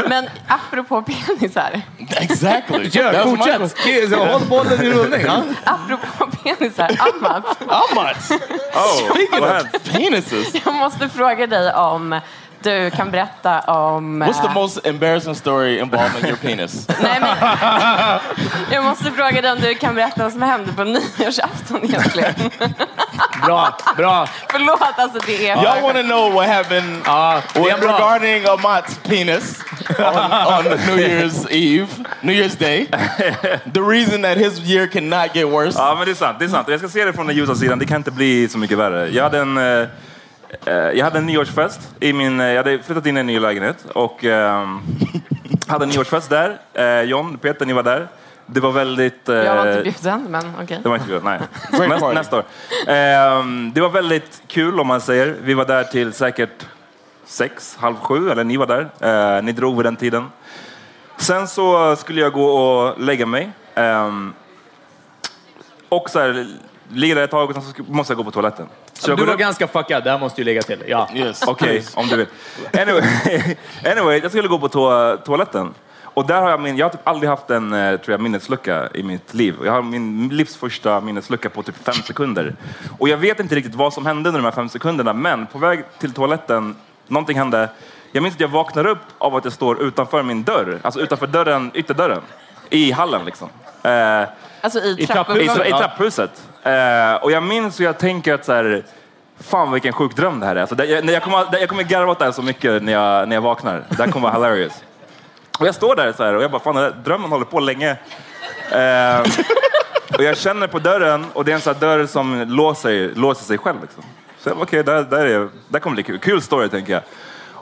Men 0.09 0.29
apropå 0.49 1.03
penisar. 1.03 1.81
Exactly. 2.21 2.79
My 2.79 2.91
fortsätt! 2.91 4.19
Håll 4.19 4.41
bollen 4.49 4.83
i 4.83 4.91
rullning. 4.91 5.21
Ja. 5.27 5.43
Apropå 5.65 6.37
penisar. 6.45 6.91
Amat, 6.99 7.45
Amat. 7.69 8.17
Oh, 8.75 9.41
vad 9.41 9.49
hände? 9.51 9.79
Penises. 9.93 10.55
jag 10.65 10.75
måste 10.75 11.09
fråga 11.09 11.47
dig 11.47 11.73
om 11.75 12.21
du 12.65 12.91
kan 12.91 13.11
berätta 13.11 13.61
om... 13.61 14.23
What's 14.23 14.41
the 14.41 14.47
eh, 14.47 14.55
most 14.55 14.87
embarrassing 14.87 15.35
story 15.35 15.79
involving 15.79 16.25
your 16.25 16.37
penis? 16.37 16.89
Nej, 17.03 17.21
men, 17.21 17.37
jag 18.71 18.85
måste 18.85 19.11
fråga 19.11 19.43
dig 19.43 19.53
om 19.53 19.61
du 19.61 19.75
kan 19.75 19.95
berätta 19.95 20.23
vad 20.23 20.33
som 20.33 20.43
hände 20.43 20.73
på 20.73 20.85
nyårsafton 20.85 21.85
egentligen. 21.85 22.35
Bra, 23.47 23.77
bra. 23.97 24.29
Förlåt, 24.51 24.81
alltså 24.97 25.19
det 25.27 25.49
är... 25.49 25.57
Y'all 25.57 25.83
want 25.83 25.97
to 25.97 26.03
know 26.03 26.33
what 26.33 26.47
happened 26.47 27.03
bra. 27.03 27.41
regarding 27.55 28.45
Amat's 28.45 28.99
penis 29.03 29.63
on, 29.99 30.33
on 30.43 30.65
New 30.87 30.99
Year's 30.99 31.51
Eve, 31.51 31.89
New 32.21 32.33
Year's 32.33 32.59
Day? 32.59 32.87
The 33.73 33.83
reason 33.83 34.23
that 34.23 34.39
his 34.39 34.61
year 34.61 34.87
cannot 34.87 35.35
get 35.35 35.49
worse. 35.49 35.79
Ja, 35.79 35.95
men 35.95 36.05
det 36.05 36.11
är 36.11 36.15
sant. 36.15 36.39
Det 36.39 36.45
är 36.45 36.49
sant. 36.49 36.69
Jag 36.69 36.79
ska 36.79 36.89
se 36.89 37.05
det 37.05 37.13
från 37.13 37.27
den 37.27 37.37
ljusa 37.37 37.55
sidan. 37.55 37.79
Det 37.79 37.87
kan 37.87 37.97
inte 37.97 38.11
bli 38.11 38.49
så 38.49 38.59
mycket 38.59 38.79
värre. 38.79 39.09
Jag 39.09 39.23
hade 39.23 39.39
en, 39.39 39.57
eh, 39.57 39.89
jag 40.67 41.05
hade 41.05 41.19
en 41.19 41.27
nyårsfest. 41.27 41.81
I 42.01 42.13
min, 42.13 42.41
eh, 42.41 42.47
jag 42.47 42.57
hade 42.57 42.79
flyttat 42.83 43.07
in 43.07 43.17
i 43.17 43.21
en 43.21 43.27
ny 43.27 43.41
lägenhet 43.41 43.85
och 43.95 44.25
eh, 44.25 44.69
hade 45.67 45.85
en 45.85 45.89
nyårsfest 45.89 46.31
där. 46.31 46.59
Eh, 46.75 47.01
John, 47.03 47.39
Peter, 47.39 47.67
ni 47.67 47.73
var 47.73 47.83
där. 47.83 48.09
Det 48.47 48.61
var 48.61 48.73
väldigt... 48.73 49.29
eh, 49.29 49.37
Jag 49.37 49.57
var 49.57 49.67
inte 49.71 49.83
bjuden, 49.83 50.27
men 50.31 50.53
okej. 50.63 50.81
Det 50.83 50.89
var 50.89 50.97
inte 50.97 51.09
kul, 51.09 51.21
nej. 51.25 51.41
Nästa, 51.89 52.13
nästa 52.13 52.37
år. 52.39 52.45
Ehm, 52.87 53.73
det 53.75 53.81
var 53.81 53.89
väldigt 53.89 54.43
kul 54.47 54.81
om 54.81 54.87
man 54.87 55.01
säger. 55.01 55.37
Vi 55.43 55.55
var 55.55 55.65
där 55.65 55.85
till 55.85 56.13
säkert 56.13 56.67
sex, 57.25 57.77
halv 57.81 57.97
sju, 57.97 58.31
eller 58.31 58.45
ni 58.45 58.57
var 58.57 58.67
där. 58.67 58.89
Eh, 59.37 59.43
ni 59.43 59.53
drog 59.53 59.77
vid 59.77 59.87
den 59.87 59.97
tiden. 59.97 60.27
Sen 61.17 61.49
så 61.49 61.97
skulle 61.97 62.21
jag 62.21 62.33
gå 62.33 62.45
och 62.47 63.01
lägga 63.01 63.27
mig. 63.27 63.51
Ehm, 63.75 64.33
Och 65.89 66.11
så 66.11 66.19
här, 66.21 66.47
ligger 66.89 67.15
där 67.15 67.23
ett 67.23 67.31
tag 67.31 67.49
och 67.49 67.55
sen 67.55 67.63
så 67.63 67.83
måste 67.93 68.13
jag 68.13 68.19
gå 68.19 68.25
på 68.25 68.31
toaletten. 68.31 68.67
Jag 69.07 69.19
Du 69.19 69.25
var 69.25 69.37
ganska 69.37 69.69
fuckad, 69.69 70.05
det 70.05 70.11
här 70.11 70.19
måste 70.19 70.41
ju 70.41 70.45
lägga 70.45 70.63
till. 70.63 70.85
Ja. 70.87 71.09
Okej, 71.47 71.85
om 71.95 72.07
du 72.07 72.17
vill. 72.17 72.27
Anyway, 72.73 73.03
anyway, 73.85 74.19
jag 74.19 74.31
skulle 74.31 74.49
gå 74.49 74.59
på 74.59 74.69
to 74.69 75.17
toaletten. 75.17 75.75
Och 76.15 76.27
där 76.27 76.41
har 76.41 76.51
jag 76.51 76.61
min, 76.61 76.77
jag 76.77 76.87
har 76.87 76.91
typ 76.91 77.09
aldrig 77.09 77.31
haft 77.31 77.51
en 77.51 77.73
eh, 77.73 77.97
tror 77.97 78.13
jag, 78.13 78.21
minneslucka 78.21 78.89
i 78.95 79.03
mitt 79.03 79.35
liv. 79.35 79.57
Jag 79.65 79.73
har 79.73 79.83
min 79.83 80.29
livs 80.29 80.57
första 80.57 81.01
minneslucka 81.01 81.51
på 81.51 81.63
typ 81.63 81.85
fem 81.85 81.95
sekunder. 81.95 82.57
Och 82.99 83.09
jag 83.09 83.17
vet 83.17 83.41
inte 83.41 83.55
riktigt 83.55 83.75
vad 83.75 83.93
som 83.93 84.07
hände 84.07 84.29
under 84.29 84.41
de 84.41 84.45
här 84.45 84.53
fem 84.53 84.69
sekunderna, 84.69 85.13
men 85.13 85.47
på 85.47 85.59
väg 85.59 85.85
till 85.99 86.13
toaletten, 86.13 86.77
någonting 87.07 87.39
hände. 87.39 87.69
Jag 88.13 88.23
minns 88.23 88.35
att 88.35 88.41
jag 88.41 88.49
vaknar 88.49 88.87
upp 88.87 88.99
av 89.19 89.37
att 89.37 89.45
jag 89.45 89.53
står 89.53 89.83
utanför 89.83 90.23
min 90.23 90.43
dörr, 90.43 90.81
alltså 90.83 91.01
utanför 91.01 91.27
dörren, 91.27 91.71
ytterdörren, 91.75 92.23
i 92.71 92.93
hallen 92.93 93.25
liksom. 93.25 93.49
Eh, 93.83 94.29
Alltså 94.61 94.79
i, 94.79 94.97
i, 94.99 95.07
trappuppgången. 95.07 95.67
i 95.67 95.71
trapphuset. 95.71 96.49
Eh, 96.63 97.15
och 97.15 97.33
jag 97.33 97.43
minns 97.43 97.81
och 97.81 97.87
jag 97.87 97.99
tänker 97.99 98.35
att 98.35 98.45
så 98.45 98.53
här, 98.53 98.83
fan 99.41 99.73
vilken 99.73 99.93
sjuk 99.93 100.17
dröm 100.17 100.41
det 100.41 100.47
här 100.47 100.57
är. 100.57 100.61
Alltså, 100.61 100.75
det, 100.75 100.87
jag, 100.87 101.05
jag, 101.05 101.23
kommer, 101.23 101.47
jag 101.61 101.69
kommer 101.69 101.83
garva 101.83 102.13
åt 102.13 102.19
det 102.19 102.25
här 102.25 102.33
så 102.33 102.43
mycket 102.43 102.83
när 102.83 102.93
jag, 102.93 103.29
när 103.29 103.37
jag 103.37 103.43
vaknar. 103.43 103.83
Det 103.89 104.03
här 104.03 104.11
kommer 104.11 104.31
vara 104.31 104.35
hilarious. 104.35 104.73
Och 105.59 105.67
jag 105.67 105.75
står 105.75 105.97
där 105.97 106.13
så 106.13 106.25
här, 106.25 106.35
och 106.35 106.43
jag 106.43 106.51
bara, 106.51 106.63
fan 106.63 106.75
den 106.75 106.85
här 106.85 106.91
drömmen 107.05 107.31
håller 107.31 107.45
på 107.45 107.61
länge. 107.61 107.91
Eh, 108.71 109.21
och 110.17 110.23
jag 110.25 110.37
känner 110.37 110.67
på 110.67 110.79
dörren 110.79 111.27
och 111.33 111.45
det 111.45 111.53
är 111.53 111.55
en 111.55 111.61
sån 111.61 111.75
här 111.75 111.81
dörr 111.81 112.07
som 112.07 112.45
låser, 112.49 113.11
låser 113.15 113.45
sig 113.45 113.59
själv. 113.59 113.83
Liksom. 113.83 114.05
Så 114.39 114.51
okej, 114.51 114.85
där, 114.85 115.03
där, 115.03 115.27
är, 115.27 115.49
där 115.69 115.79
kommer 115.79 115.97
det 115.97 116.03
bli 116.03 116.13
kul. 116.13 116.19
Kul 116.19 116.43
story 116.43 116.69
tänker 116.69 116.93
jag. 116.93 117.03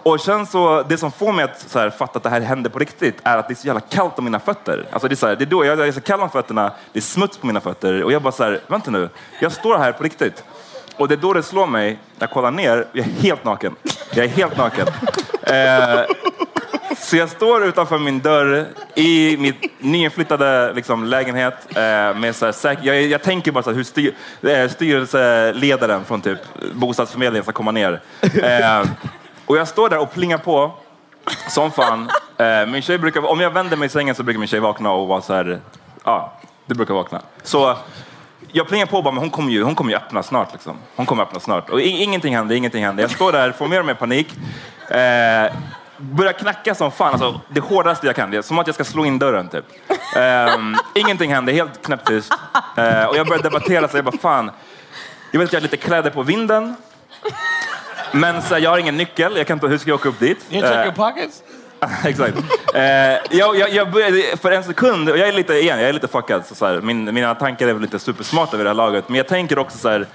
Och 0.03 0.21
sen 0.21 0.47
så, 0.47 0.83
det 0.89 0.99
som 0.99 1.13
får 1.13 1.33
mig 1.33 1.45
att 1.45 1.61
så 1.61 1.79
här, 1.79 1.91
fatta 1.91 2.17
att 2.17 2.23
det 2.23 2.31
här 2.31 2.41
händer 2.41 2.71
på 2.71 2.79
riktigt 2.79 3.17
är 3.23 3.39
att 3.39 3.49
det 3.49 3.53
är 3.53 3.57
så 3.57 3.67
jävla 3.67 3.81
kallt 3.81 4.19
om 4.19 4.25
mina 4.25 4.41
fötter. 4.41 4.87
Alltså 4.93 5.09
det 5.09 5.15
är, 5.15 5.17
så 5.17 5.27
här, 5.27 5.37
det 5.37 5.45
är 5.45 5.47
då 5.47 5.65
jag, 5.65 5.79
jag 5.79 5.89
är 5.89 5.93
så 5.93 6.01
kall 6.01 6.21
om 6.21 6.31
fötterna, 6.31 6.73
det 6.93 6.99
är 6.99 7.03
smuts 7.03 7.39
på 7.39 7.47
mina 7.47 7.61
fötter 7.61 8.03
och 8.05 8.13
jag 8.13 8.23
bara 8.23 8.33
så 8.33 8.45
här, 8.45 8.61
vänta 8.67 8.91
nu, 8.91 9.09
jag 9.41 9.53
står 9.53 9.79
här 9.79 9.93
på 9.93 10.03
riktigt. 10.03 10.45
Och 10.97 11.09
det 11.09 11.15
är 11.15 11.17
då 11.17 11.33
det 11.33 11.43
slår 11.43 11.67
mig, 11.67 11.91
när 11.91 11.99
jag 12.19 12.31
kollar 12.31 12.51
ner, 12.51 12.87
jag 12.93 13.07
är 13.07 13.11
helt 13.11 13.45
naken. 13.45 13.77
Jag 14.15 14.25
är 14.25 14.29
helt 14.29 14.57
naken. 14.57 14.87
Eh, 15.43 16.01
så 16.99 17.17
jag 17.17 17.29
står 17.29 17.65
utanför 17.65 17.99
min 17.99 18.21
dörr 18.21 18.67
i 18.95 19.37
mitt 19.37 19.57
nyinflyttade 19.79 20.73
liksom, 20.73 21.05
lägenhet. 21.05 21.55
Eh, 21.69 22.17
med 22.19 22.37
så 22.37 22.47
här, 22.47 22.79
jag, 22.83 23.03
jag 23.03 23.23
tänker 23.23 23.53
bara 23.53 23.63
så 23.63 23.71
här, 23.71 23.77
hur 23.77 23.85
styr, 23.85 24.15
eh, 24.43 24.69
styrelseledaren 24.69 26.05
från 26.05 26.21
typ 26.21 26.39
bostadsförmedlingen 26.75 27.43
ska 27.43 27.53
komma 27.53 27.71
ner. 27.71 28.01
Eh, 28.23 28.85
och 29.51 29.57
jag 29.57 29.69
står 29.69 29.89
där 29.89 29.99
och 29.99 30.13
plingar 30.13 30.39
på 30.39 30.73
som 31.49 31.71
fan. 31.71 32.11
Eh, 32.37 32.67
min 32.67 32.83
tjej 32.83 32.99
brukar, 32.99 33.27
om 33.27 33.41
jag 33.41 33.51
vänder 33.51 33.77
mig 33.77 33.87
i 33.87 33.89
sängen 33.89 34.15
så 34.15 34.23
brukar 34.23 34.39
min 34.39 34.49
tjej 34.49 34.61
vakna 34.61 34.93
och 34.93 35.09
vara 35.09 35.21
så 35.21 35.35
här, 35.35 35.61
ja, 36.05 36.33
det 36.67 36.75
brukar 36.75 36.95
vakna. 36.95 37.21
Så 37.43 37.77
jag 38.53 38.69
plingar 38.69 38.87
på 38.87 39.03
bara, 39.03 39.15
men 39.15 39.21
hon 39.21 39.31
kommer 39.31 39.53
ju, 39.53 39.63
hon 39.63 39.75
kommer 39.75 39.91
ju 39.91 39.97
öppna 39.97 40.23
snart. 40.23 40.53
Liksom. 40.53 40.77
Hon 40.97 41.07
kommer 41.07 41.23
öppna 41.23 41.41
snart. 41.41 41.71
Och 41.71 41.81
ingenting 41.81 42.37
händer, 42.37 42.55
ingenting 42.55 42.85
händer. 42.85 43.03
Jag 43.03 43.11
står 43.11 43.33
där, 43.33 43.53
får 43.53 43.69
mer 43.69 43.81
och 43.81 43.87
mer 43.87 43.95
panik. 43.95 44.35
Eh, 44.89 45.53
börjar 45.97 46.33
knacka 46.33 46.75
som 46.75 46.91
fan, 46.91 47.13
alltså, 47.13 47.41
det 47.49 47.61
hårdaste 47.61 48.07
jag 48.07 48.17
kan. 48.17 48.31
Det 48.31 48.37
är 48.37 48.43
som 48.43 48.59
att 48.59 48.67
jag 48.67 48.75
ska 48.75 48.85
slå 48.85 49.05
in 49.05 49.19
dörren 49.19 49.49
typ. 49.49 49.65
Eh, 50.17 50.57
ingenting 50.95 51.35
händer, 51.35 51.53
helt 51.53 51.87
knäpptyst. 51.87 52.33
Eh, 52.77 53.05
och 53.05 53.17
jag 53.17 53.27
börjar 53.27 53.43
debattera, 53.43 53.89
så 53.89 53.97
jag 53.97 54.05
bara 54.05 54.19
fan, 54.19 54.51
jag 55.31 55.39
vet 55.41 55.49
att 55.49 55.53
jag 55.53 55.61
har 55.61 55.63
lite 55.63 55.77
kläder 55.77 56.11
på 56.11 56.23
vinden. 56.23 56.77
Men 58.13 58.43
så 58.43 58.55
här, 58.55 58.61
jag 58.61 58.71
har 58.71 58.79
ingen 58.79 58.97
nyckel, 58.97 59.37
jag 59.37 59.47
kan 59.47 59.57
inte, 59.57 59.67
hur 59.67 59.79
ska 59.79 59.91
jag 59.91 59.95
åka 60.01 60.09
upp 60.09 60.19
dit? 60.21 60.47
You 60.51 60.63
check 60.63 60.73
Eh, 60.73 60.83
your 60.83 60.93
pockets? 60.93 61.43
Exakt. 62.05 62.37
Eh, 62.75 62.83
jag, 62.83 63.57
jag, 63.57 63.71
jag 63.71 63.91
började, 63.91 64.23
för 64.37 64.53
en 64.53 64.65
sekund, 64.65 65.09
och 65.09 65.19
jag 65.19 65.29
är 65.29 65.33
lite, 65.33 65.55
igen, 65.55 65.81
jag 65.81 65.89
är 65.89 65.93
lite 65.93 66.09
fuckad, 66.09 66.47
så 66.47 66.55
så 66.55 66.67
här, 66.67 66.81
min, 66.81 67.15
mina 67.15 67.35
tankar 67.35 67.69
är 67.69 67.73
väl 67.73 67.83
lite 67.83 67.99
supersmarta 67.99 68.57
vid 68.57 68.67
det 68.67 68.71
här 68.71 68.75
laget, 68.75 69.09
men 69.09 69.17
jag 69.17 69.29
tänker 69.29 69.59
också 69.59 69.79
så 69.79 69.89
här, 69.89 70.07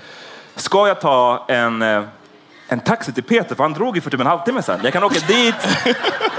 ska 0.55 0.87
jag 0.87 1.01
ta 1.01 1.45
en, 1.47 1.81
eh, 1.81 2.01
en 2.67 2.79
taxi 2.79 3.13
till 3.13 3.23
Peter, 3.23 3.55
för 3.55 3.63
han 3.63 3.73
drog 3.73 3.95
ju 3.95 4.01
för 4.01 4.09
typ 4.11 4.19
en 4.19 4.27
halvtimme 4.27 4.61
sedan. 4.61 4.79
Jag 4.83 4.93
kan 4.93 5.03
åka 5.03 5.19
dit, 5.27 5.55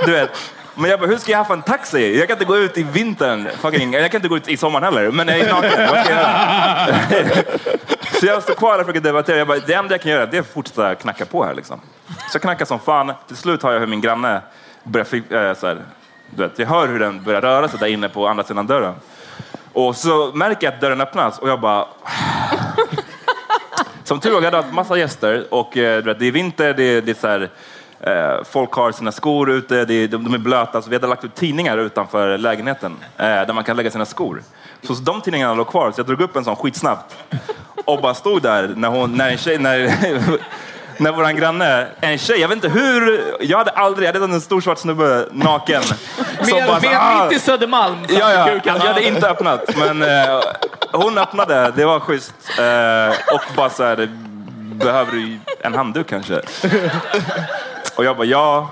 du 0.05 0.13
vet. 0.13 0.31
Men 0.79 0.91
jag 0.91 1.01
bara, 1.01 1.07
hur 1.07 1.17
ska 1.17 1.31
jag 1.31 1.39
haffa 1.39 1.53
en 1.53 1.63
taxi? 1.63 2.19
Jag 2.19 2.29
kan 2.29 2.35
inte 2.35 2.45
gå 2.45 2.57
ut 2.57 2.79
i 2.79 2.83
vintern, 2.83 3.49
fucking, 3.61 3.93
jag 3.93 4.11
kan 4.11 4.19
inte 4.19 4.29
gå 4.29 4.37
ut 4.37 4.49
i 4.49 4.57
sommaren 4.57 4.85
heller, 4.85 5.11
men 5.11 5.29
jag 5.29 5.39
är 5.39 5.53
naken. 5.53 5.71
Vad 5.91 6.05
ska 6.05 6.15
jag 6.15 6.23
göra? 6.23 7.35
Så 8.21 8.27
jag 8.27 8.43
står 8.43 8.55
kvar 8.55 8.73
där 8.73 8.81
och 8.81 8.87
försöker 8.87 9.01
debattera. 9.01 9.37
Jag 9.37 9.49
bara, 9.49 9.59
det 9.59 9.75
enda 9.75 9.95
jag 9.95 10.01
kan 10.01 10.13
göra 10.13 10.27
det 10.27 10.37
är 10.37 10.41
att 10.41 10.47
fortsätta 10.47 10.95
knacka 10.95 11.27
på 11.27 11.45
här. 11.45 11.55
Liksom. 11.55 11.81
Så 12.07 12.35
jag 12.35 12.43
knackar 12.43 12.65
som 12.65 12.79
fan. 12.79 13.13
Till 13.27 13.37
slut 13.37 13.63
har 13.63 13.73
jag 13.73 13.81
hur 13.81 13.87
min 13.87 14.01
granne 14.01 14.43
börjar... 14.83 15.49
Äh, 15.49 15.55
så 15.55 15.67
här, 15.67 15.79
du 16.31 16.43
vet, 16.43 16.59
jag 16.59 16.67
hör 16.67 16.89
hur 16.89 16.99
den 16.99 17.25
börjar 17.25 17.41
röra 17.41 17.69
sig 17.69 17.79
där 17.79 17.87
inne 17.87 18.09
på 18.09 18.29
andra 18.29 18.45
sidan 18.45 18.67
dörren. 18.67 18.95
Och 19.73 19.97
så 19.97 20.33
märker 20.35 20.67
jag 20.67 20.75
att 20.75 20.81
dörren 20.81 21.01
öppnas 21.01 21.39
och 21.39 21.49
jag 21.49 21.61
bara... 21.61 21.87
Som 24.05 24.21
tur 24.21 24.31
var, 24.31 24.37
jag 24.37 24.45
hade 24.45 24.57
haft 24.57 24.73
massa 24.75 24.99
gäster 24.99 25.47
och 25.51 25.77
eh, 25.77 25.97
du 25.97 26.03
vet, 26.03 26.19
det 26.19 26.27
är 26.27 26.33
vinter, 26.33 26.75
det 26.75 26.83
är, 26.83 27.03
det 27.03 27.11
är 27.11 27.15
så 27.15 27.29
här, 27.29 27.51
eh, 28.01 28.45
folk 28.45 28.73
har 28.73 28.93
sina 28.93 29.13
skor 29.13 29.51
ute, 29.51 29.85
de, 29.85 30.07
de 30.07 30.35
är 30.35 30.39
blöta. 30.39 30.83
Så 30.83 30.91
vi 30.91 30.97
hade 30.97 31.07
lagt 31.07 31.25
ut 31.25 31.35
tidningar 31.35 31.79
utanför 31.79 32.39
lägenheten 32.39 32.97
eh, 33.17 33.25
där 33.27 33.53
man 33.53 33.65
kan 33.65 33.77
lägga 33.77 33.91
sina 33.91 34.07
skor. 34.07 34.43
Så 34.83 34.93
de 34.93 35.21
tidningarna 35.21 35.55
låg 35.55 35.69
kvar, 35.69 35.93
så 35.93 36.01
jag 36.01 36.07
drog 36.07 36.21
upp 36.21 36.37
en 36.37 36.45
sån 36.45 36.57
skitsnabbt 36.57 37.17
och 37.85 38.01
bara 38.01 38.15
stod 38.15 38.43
där 38.43 38.73
när, 38.77 38.89
hon, 38.89 39.13
när 39.15 39.31
en 39.31 39.39
tjej, 39.39 39.59
när, 39.59 39.93
när 41.03 41.13
våran 41.13 41.37
granne, 41.37 41.87
en 42.01 42.19
tjej, 42.19 42.41
jag 42.41 42.49
vet 42.49 42.57
inte 42.57 42.69
hur, 42.69 43.35
jag 43.41 43.59
hade 43.59 43.71
aldrig, 43.71 44.09
jag 44.09 44.13
hade 44.13 44.35
en 44.35 44.41
stor 44.41 44.61
svart 44.61 44.79
snubbe 44.79 45.27
naken. 45.33 45.83
som 46.43 46.67
bara 46.67 46.81
med 46.81 46.99
"Ah." 47.01 47.25
mitt 47.25 47.37
i 47.37 47.41
Södermalm. 47.41 47.97
Ja, 48.09 48.33
ja. 48.33 48.61
jag 48.65 48.73
hade 48.79 49.07
inte 49.09 49.29
öppnat, 49.31 49.77
men 49.77 50.03
eh, 50.03 50.41
hon 50.93 51.19
öppnade. 51.19 51.73
Det 51.77 51.85
var 51.85 52.01
schysst. 52.01 52.35
Eh, 52.59 53.35
och 53.35 53.43
bara 53.57 53.71
så 53.71 53.85
här, 53.85 54.09
behöver 54.59 55.13
du 55.13 55.39
en 55.61 55.75
handduk 55.75 56.07
kanske? 56.09 56.41
Och 57.97 58.05
jag 58.05 58.17
bara, 58.17 58.27
ja, 58.27 58.71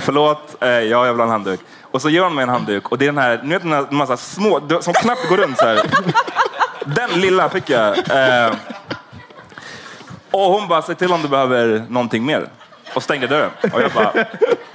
förlåt, 0.00 0.62
eh, 0.62 0.68
ja, 0.68 1.06
jag 1.06 1.12
vill 1.12 1.16
ha 1.16 1.24
en 1.24 1.30
handduk. 1.30 1.60
Och 1.82 2.02
så 2.02 2.08
ger 2.08 2.20
hon 2.20 2.34
mig 2.34 2.42
en 2.42 2.48
handduk 2.48 2.92
och 2.92 2.98
det 2.98 3.04
är 3.04 3.06
den 3.06 3.18
här, 3.18 3.40
ni 3.42 3.54
vet 3.54 3.62
den 3.62 3.72
här 3.72 3.86
massa 3.90 4.16
små, 4.16 4.60
som 4.80 4.94
knappt 4.94 5.28
går 5.28 5.36
runt 5.36 5.58
så 5.58 5.66
här. 5.66 5.82
Den 6.84 7.20
lilla 7.20 7.48
fick 7.48 7.70
jag. 7.70 7.98
Eh, 7.98 8.54
och 10.30 10.40
hon 10.40 10.68
bara, 10.68 10.82
säg 10.82 10.94
till 10.94 11.12
om 11.12 11.22
du 11.22 11.28
behöver 11.28 11.84
någonting 11.88 12.26
mer. 12.26 12.48
Och 12.94 13.02
stängde 13.02 13.26
dörren. 13.26 13.50
Och 13.72 13.82
jag 13.82 13.92
bara, 13.92 14.12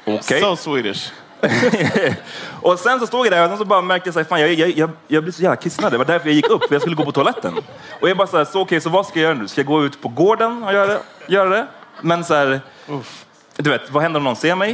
okej. 0.06 0.42
So 0.42 0.56
Swedish. 0.56 1.12
och 2.62 2.80
sen 2.80 3.00
så 3.00 3.08
stod 3.08 3.26
jag 3.26 3.34
där 3.34 3.44
och 3.44 3.50
sen 3.50 3.58
så 3.58 3.66
bara 3.66 3.82
märkte 3.82 4.12
jag 4.16 4.22
att 4.22 4.40
jag, 4.40 4.54
jag, 4.54 4.70
jag, 4.70 4.90
jag 5.08 5.24
blev 5.24 5.34
så 5.34 5.42
jävla 5.42 5.56
kissnödig. 5.56 5.94
Det 5.94 5.98
var 5.98 6.06
därför 6.06 6.28
jag 6.28 6.36
gick 6.36 6.50
upp, 6.50 6.68
för 6.68 6.76
jag 6.76 6.82
skulle 6.82 6.96
gå 6.96 7.06
på 7.06 7.12
toaletten. 7.12 7.54
Och 8.00 8.10
jag 8.10 8.18
bara 8.18 8.28
så 8.28 8.38
här, 8.38 8.46
så 8.46 8.62
okej, 8.62 8.82
så 8.82 8.90
vad 8.90 9.06
ska 9.06 9.20
jag 9.20 9.24
göra 9.24 9.42
nu? 9.42 9.48
Ska 9.48 9.62
jag 9.62 9.68
gå 9.68 9.84
ut 9.84 10.02
på 10.02 10.08
gården 10.08 10.64
och 10.64 10.74
göra 10.74 10.88
det? 10.88 11.00
Göra 11.28 11.50
det? 11.50 11.68
Men 12.02 12.24
så 12.24 12.34
här, 12.34 12.62
du 13.64 13.70
vet, 13.70 13.92
vad 13.92 14.04
händer 14.04 14.18
om 14.18 14.24
någon 14.24 14.36
ser 14.36 14.56
mig? 14.56 14.74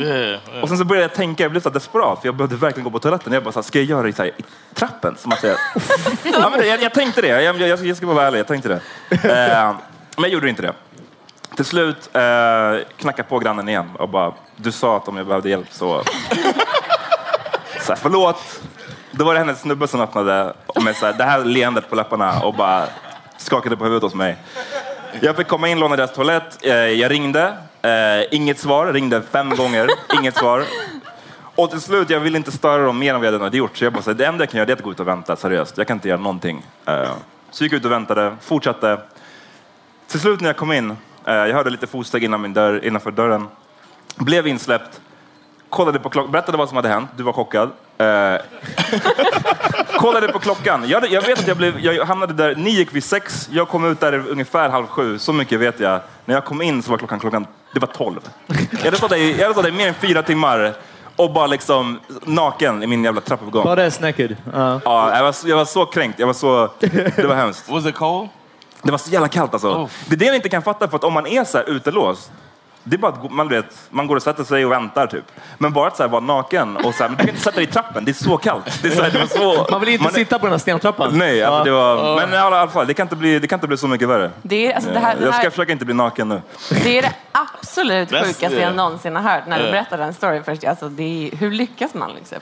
Och 0.61 0.67
sen 0.67 0.77
så 0.77 0.85
började 0.85 1.03
jag 1.03 1.13
tänka, 1.13 1.43
jag 1.43 1.51
blev 1.51 1.61
så 1.61 1.69
desperat, 1.69 2.21
för 2.21 2.27
jag 2.27 2.35
behövde 2.35 2.55
verkligen 2.55 2.83
gå 2.83 2.89
på 2.91 2.99
toaletten. 2.99 3.33
Jag 3.33 3.43
bara, 3.43 3.51
så 3.51 3.59
här, 3.59 3.63
ska 3.63 3.79
jag 3.79 3.85
göra 3.85 4.03
det 4.03 4.13
så 4.13 4.23
här, 4.23 4.31
i 4.37 4.43
trappen? 4.73 5.15
Som 5.17 5.31
att 5.31 5.39
säga. 5.39 5.55
ja, 6.23 6.49
men 6.49 6.59
det, 6.59 6.67
jag, 6.67 6.81
jag 6.81 6.93
tänkte 6.93 7.21
det, 7.21 7.27
jag, 7.27 7.61
jag, 7.61 7.85
jag 7.85 7.97
ska 7.97 8.05
bara 8.05 8.15
vara 8.15 8.27
ärlig, 8.27 8.39
jag 8.39 8.47
tänkte 8.47 8.69
det. 8.69 8.81
Eh, 9.27 9.75
men 10.15 10.23
jag 10.23 10.29
gjorde 10.29 10.49
inte 10.49 10.61
det. 10.61 10.73
Till 11.55 11.65
slut 11.65 12.09
eh, 12.13 12.87
knackade 12.97 13.29
på 13.29 13.39
grannen 13.39 13.69
igen 13.69 13.91
och 13.99 14.09
bara, 14.09 14.33
du 14.55 14.71
sa 14.71 14.97
att 14.97 15.07
om 15.07 15.17
jag 15.17 15.27
behövde 15.27 15.49
hjälp 15.49 15.67
så... 15.71 16.03
så 17.81 17.91
här, 17.91 17.95
förlåt. 17.95 18.61
Då 19.11 19.25
var 19.25 19.33
det 19.33 19.39
hennes 19.39 19.61
snubbe 19.61 19.87
som 19.87 20.01
öppnade 20.01 20.53
med 20.81 20.95
så 20.95 21.05
här, 21.05 21.13
det 21.13 21.23
här 21.23 21.45
leendet 21.45 21.89
på 21.89 21.95
läpparna 21.95 22.39
och 22.39 22.53
bara 22.53 22.85
skakade 23.37 23.77
på 23.77 23.83
huvudet 23.83 24.03
hos 24.03 24.13
mig. 24.13 24.37
Jag 25.19 25.35
fick 25.35 25.47
komma 25.47 25.69
in, 25.69 25.79
låna 25.79 25.95
deras 25.95 26.13
toalett. 26.13 26.65
Eh, 26.65 26.73
jag 26.73 27.11
ringde. 27.11 27.57
Eh, 27.87 28.25
inget 28.31 28.59
svar. 28.59 28.93
Ringde 28.93 29.21
fem 29.21 29.55
gånger. 29.55 29.87
Inget 30.19 30.37
svar. 30.37 30.63
Och 31.55 31.69
till 31.69 31.81
slut, 31.81 32.09
jag 32.09 32.19
ville 32.19 32.37
inte 32.37 32.51
störa 32.51 32.85
dem 32.85 32.99
mer 32.99 33.13
än 33.13 33.19
vad 33.19 33.27
jag 33.27 33.33
redan 33.33 33.43
hade 33.43 33.57
gjort. 33.57 33.77
Så 33.77 33.83
jag 33.83 33.93
bara, 33.93 34.03
så 34.03 34.09
här, 34.09 34.17
det 34.17 34.25
enda 34.25 34.41
jag 34.43 34.49
kan 34.49 34.57
göra 34.57 34.65
det 34.65 34.73
är 34.73 34.75
att 34.75 34.83
gå 34.83 34.91
ut 34.91 34.99
och 34.99 35.07
vänta, 35.07 35.35
seriöst. 35.35 35.77
Jag 35.77 35.87
kan 35.87 35.97
inte 35.97 36.07
göra 36.07 36.19
någonting. 36.19 36.65
Eh, 36.85 37.11
så 37.51 37.63
gick 37.63 37.73
jag 37.73 37.79
ut 37.79 37.85
och 37.85 37.91
väntade, 37.91 38.35
fortsatte. 38.41 38.99
Till 40.07 40.19
slut 40.19 40.41
när 40.41 40.49
jag 40.49 40.57
kom 40.57 40.71
in, 40.71 40.91
eh, 41.25 41.33
jag 41.33 41.53
hörde 41.53 41.69
lite 41.69 41.87
fotsteg 41.87 42.23
innan 42.23 42.41
min 42.41 42.53
dörr, 42.53 42.85
innanför 42.85 43.11
dörren. 43.11 43.47
Blev 44.15 44.47
insläppt. 44.47 45.01
Kollade 45.69 45.99
på 45.99 46.09
klockan, 46.09 46.31
berättade 46.31 46.57
vad 46.57 46.69
som 46.69 46.75
hade 46.75 46.89
hänt. 46.89 47.09
Du 47.17 47.23
var 47.23 47.33
chockad. 47.33 47.69
Eh, 47.97 48.35
kollade 49.97 50.27
på 50.27 50.39
klockan. 50.39 50.83
Jag, 50.87 51.11
jag 51.11 51.21
vet 51.21 51.39
att 51.39 51.47
jag, 51.47 51.57
blev, 51.57 51.79
jag 51.79 52.05
hamnade 52.05 52.33
där, 52.33 52.55
ni 52.55 52.69
gick 52.69 52.95
vid 52.95 53.03
sex, 53.03 53.49
jag 53.51 53.67
kom 53.67 53.85
ut 53.85 53.99
där 53.99 54.23
ungefär 54.29 54.69
halv 54.69 54.87
sju. 54.87 55.19
Så 55.19 55.33
mycket 55.33 55.59
vet 55.59 55.79
jag. 55.79 56.01
När 56.25 56.35
jag 56.35 56.45
kom 56.45 56.61
in 56.61 56.83
så 56.83 56.91
var 56.91 56.97
klockan, 56.97 57.19
klockan 57.19 57.47
det 57.73 57.79
var 57.79 57.87
tolv. 57.87 58.19
Jag 58.71 58.77
hade 58.85 58.97
stått 58.97 59.09
där, 59.09 59.17
i- 59.17 59.31
jag 59.31 59.41
hade 59.41 59.53
stått 59.53 59.63
där 59.63 59.71
i 59.71 59.73
mer 59.73 59.87
än 59.87 59.93
fyra 59.93 60.23
timmar 60.23 60.73
och 61.15 61.33
bara 61.33 61.47
liksom 61.47 61.99
naken 62.25 62.83
i 62.83 62.87
min 62.87 63.03
jävla 63.03 63.21
trappuppgång. 63.21 63.63
Bara 63.63 63.83
är 63.83 64.01
naked. 64.01 64.35
Ja. 64.53 64.81
Ja, 64.85 65.15
jag, 65.17 65.23
var, 65.23 65.31
så- 65.31 65.47
jag 65.47 65.55
var 65.57 65.65
så 65.65 65.85
kränkt. 65.85 66.19
Jag 66.19 66.27
var 66.27 66.33
så, 66.33 66.69
det 67.15 67.25
var 67.27 67.35
hemskt. 67.35 67.69
Was 67.69 67.85
it 67.85 67.95
cold? 67.95 68.29
Det 68.83 68.91
var 68.91 68.97
så 68.97 69.09
jävla 69.11 69.27
kallt 69.27 69.53
alltså. 69.53 69.89
Det 70.07 70.15
är 70.15 70.19
det 70.19 70.25
jag 70.25 70.35
inte 70.35 70.49
kan 70.49 70.61
fatta, 70.61 70.87
för 70.87 70.95
att 70.95 71.03
om 71.03 71.13
man 71.13 71.27
är 71.27 71.43
så 71.43 71.57
här 71.57 71.69
utelåst, 71.69 72.31
Det 72.89 72.95
är 72.95 72.97
bara 72.97 73.11
att 73.11 73.31
man, 73.31 73.47
vet, 73.49 73.65
man 73.89 74.07
går 74.07 74.15
och 74.15 74.21
sätter 74.23 74.43
sig 74.43 74.65
och 74.65 74.71
väntar 74.71 75.07
typ. 75.07 75.23
Men 75.57 75.73
bara 75.73 75.87
att 75.87 75.97
så 75.97 76.03
här, 76.03 76.09
vara 76.09 76.21
naken 76.21 76.77
och 76.77 76.93
så 76.95 77.03
här, 77.03 77.09
men 77.09 77.17
du 77.17 77.23
kan 77.23 77.29
inte 77.29 77.41
sätta 77.41 77.55
dig 77.55 77.63
i 77.63 77.67
trappen, 77.67 78.05
det 78.05 78.11
är 78.11 78.23
så 78.23 78.37
kallt. 78.37 78.79
Det 78.81 78.87
är 78.87 78.91
så 78.91 79.01
här, 79.01 79.11
det 79.11 79.19
var 79.19 79.25
så, 79.25 79.67
Man 79.71 79.79
vill 79.79 79.89
inte 79.89 80.03
man- 80.03 80.13
sitta 80.13 80.39
på 80.39 80.45
den 80.45 80.53
här 80.53 80.59
stentrappan. 80.59 81.17
Nej, 81.17 81.43
alltså, 81.43 81.63
det 81.63 81.71
var, 81.71 82.15
men 82.15 82.33
i 82.33 82.37
alla 82.37 82.67
fall, 82.67 82.87
det 82.87 82.93
kan, 82.93 83.05
inte 83.05 83.15
bli, 83.15 83.39
det 83.39 83.47
kan 83.47 83.57
inte 83.57 83.67
bli 83.67 83.77
så 83.77 83.87
mycket 83.87 84.07
värre. 84.09 84.31
Det 84.41 84.67
är, 84.71 84.75
alltså, 84.75 84.91
det 84.91 84.99
här, 84.99 85.13
Eh, 85.13 85.19
det 85.19 85.25
jag 85.25 85.33
ska 85.33 85.43
här, 85.43 85.49
försöka 85.49 85.71
inte 85.71 85.85
bli 85.85 85.93
naken 85.93 86.29
nu. 86.29 86.41
det 86.83 86.97
är 86.97 87.01
det 87.01 87.13
absolut 87.31 88.09
sjukaste 88.09 88.55
jag 88.61 88.75
någonsin 88.75 89.15
har 89.15 89.23
hört 89.23 89.47
när 89.47 89.57
du 89.57 89.63
Yeah. 89.63 89.71
berättar 89.71 89.97
den 89.97 90.13
storyn 90.13 90.43
först. 90.43 90.63
Alltså, 90.63 90.89
det 90.89 91.03
är, 91.03 91.37
hur 91.37 91.51
lyckas 91.51 91.93
man 91.93 92.11
liksom? 92.15 92.37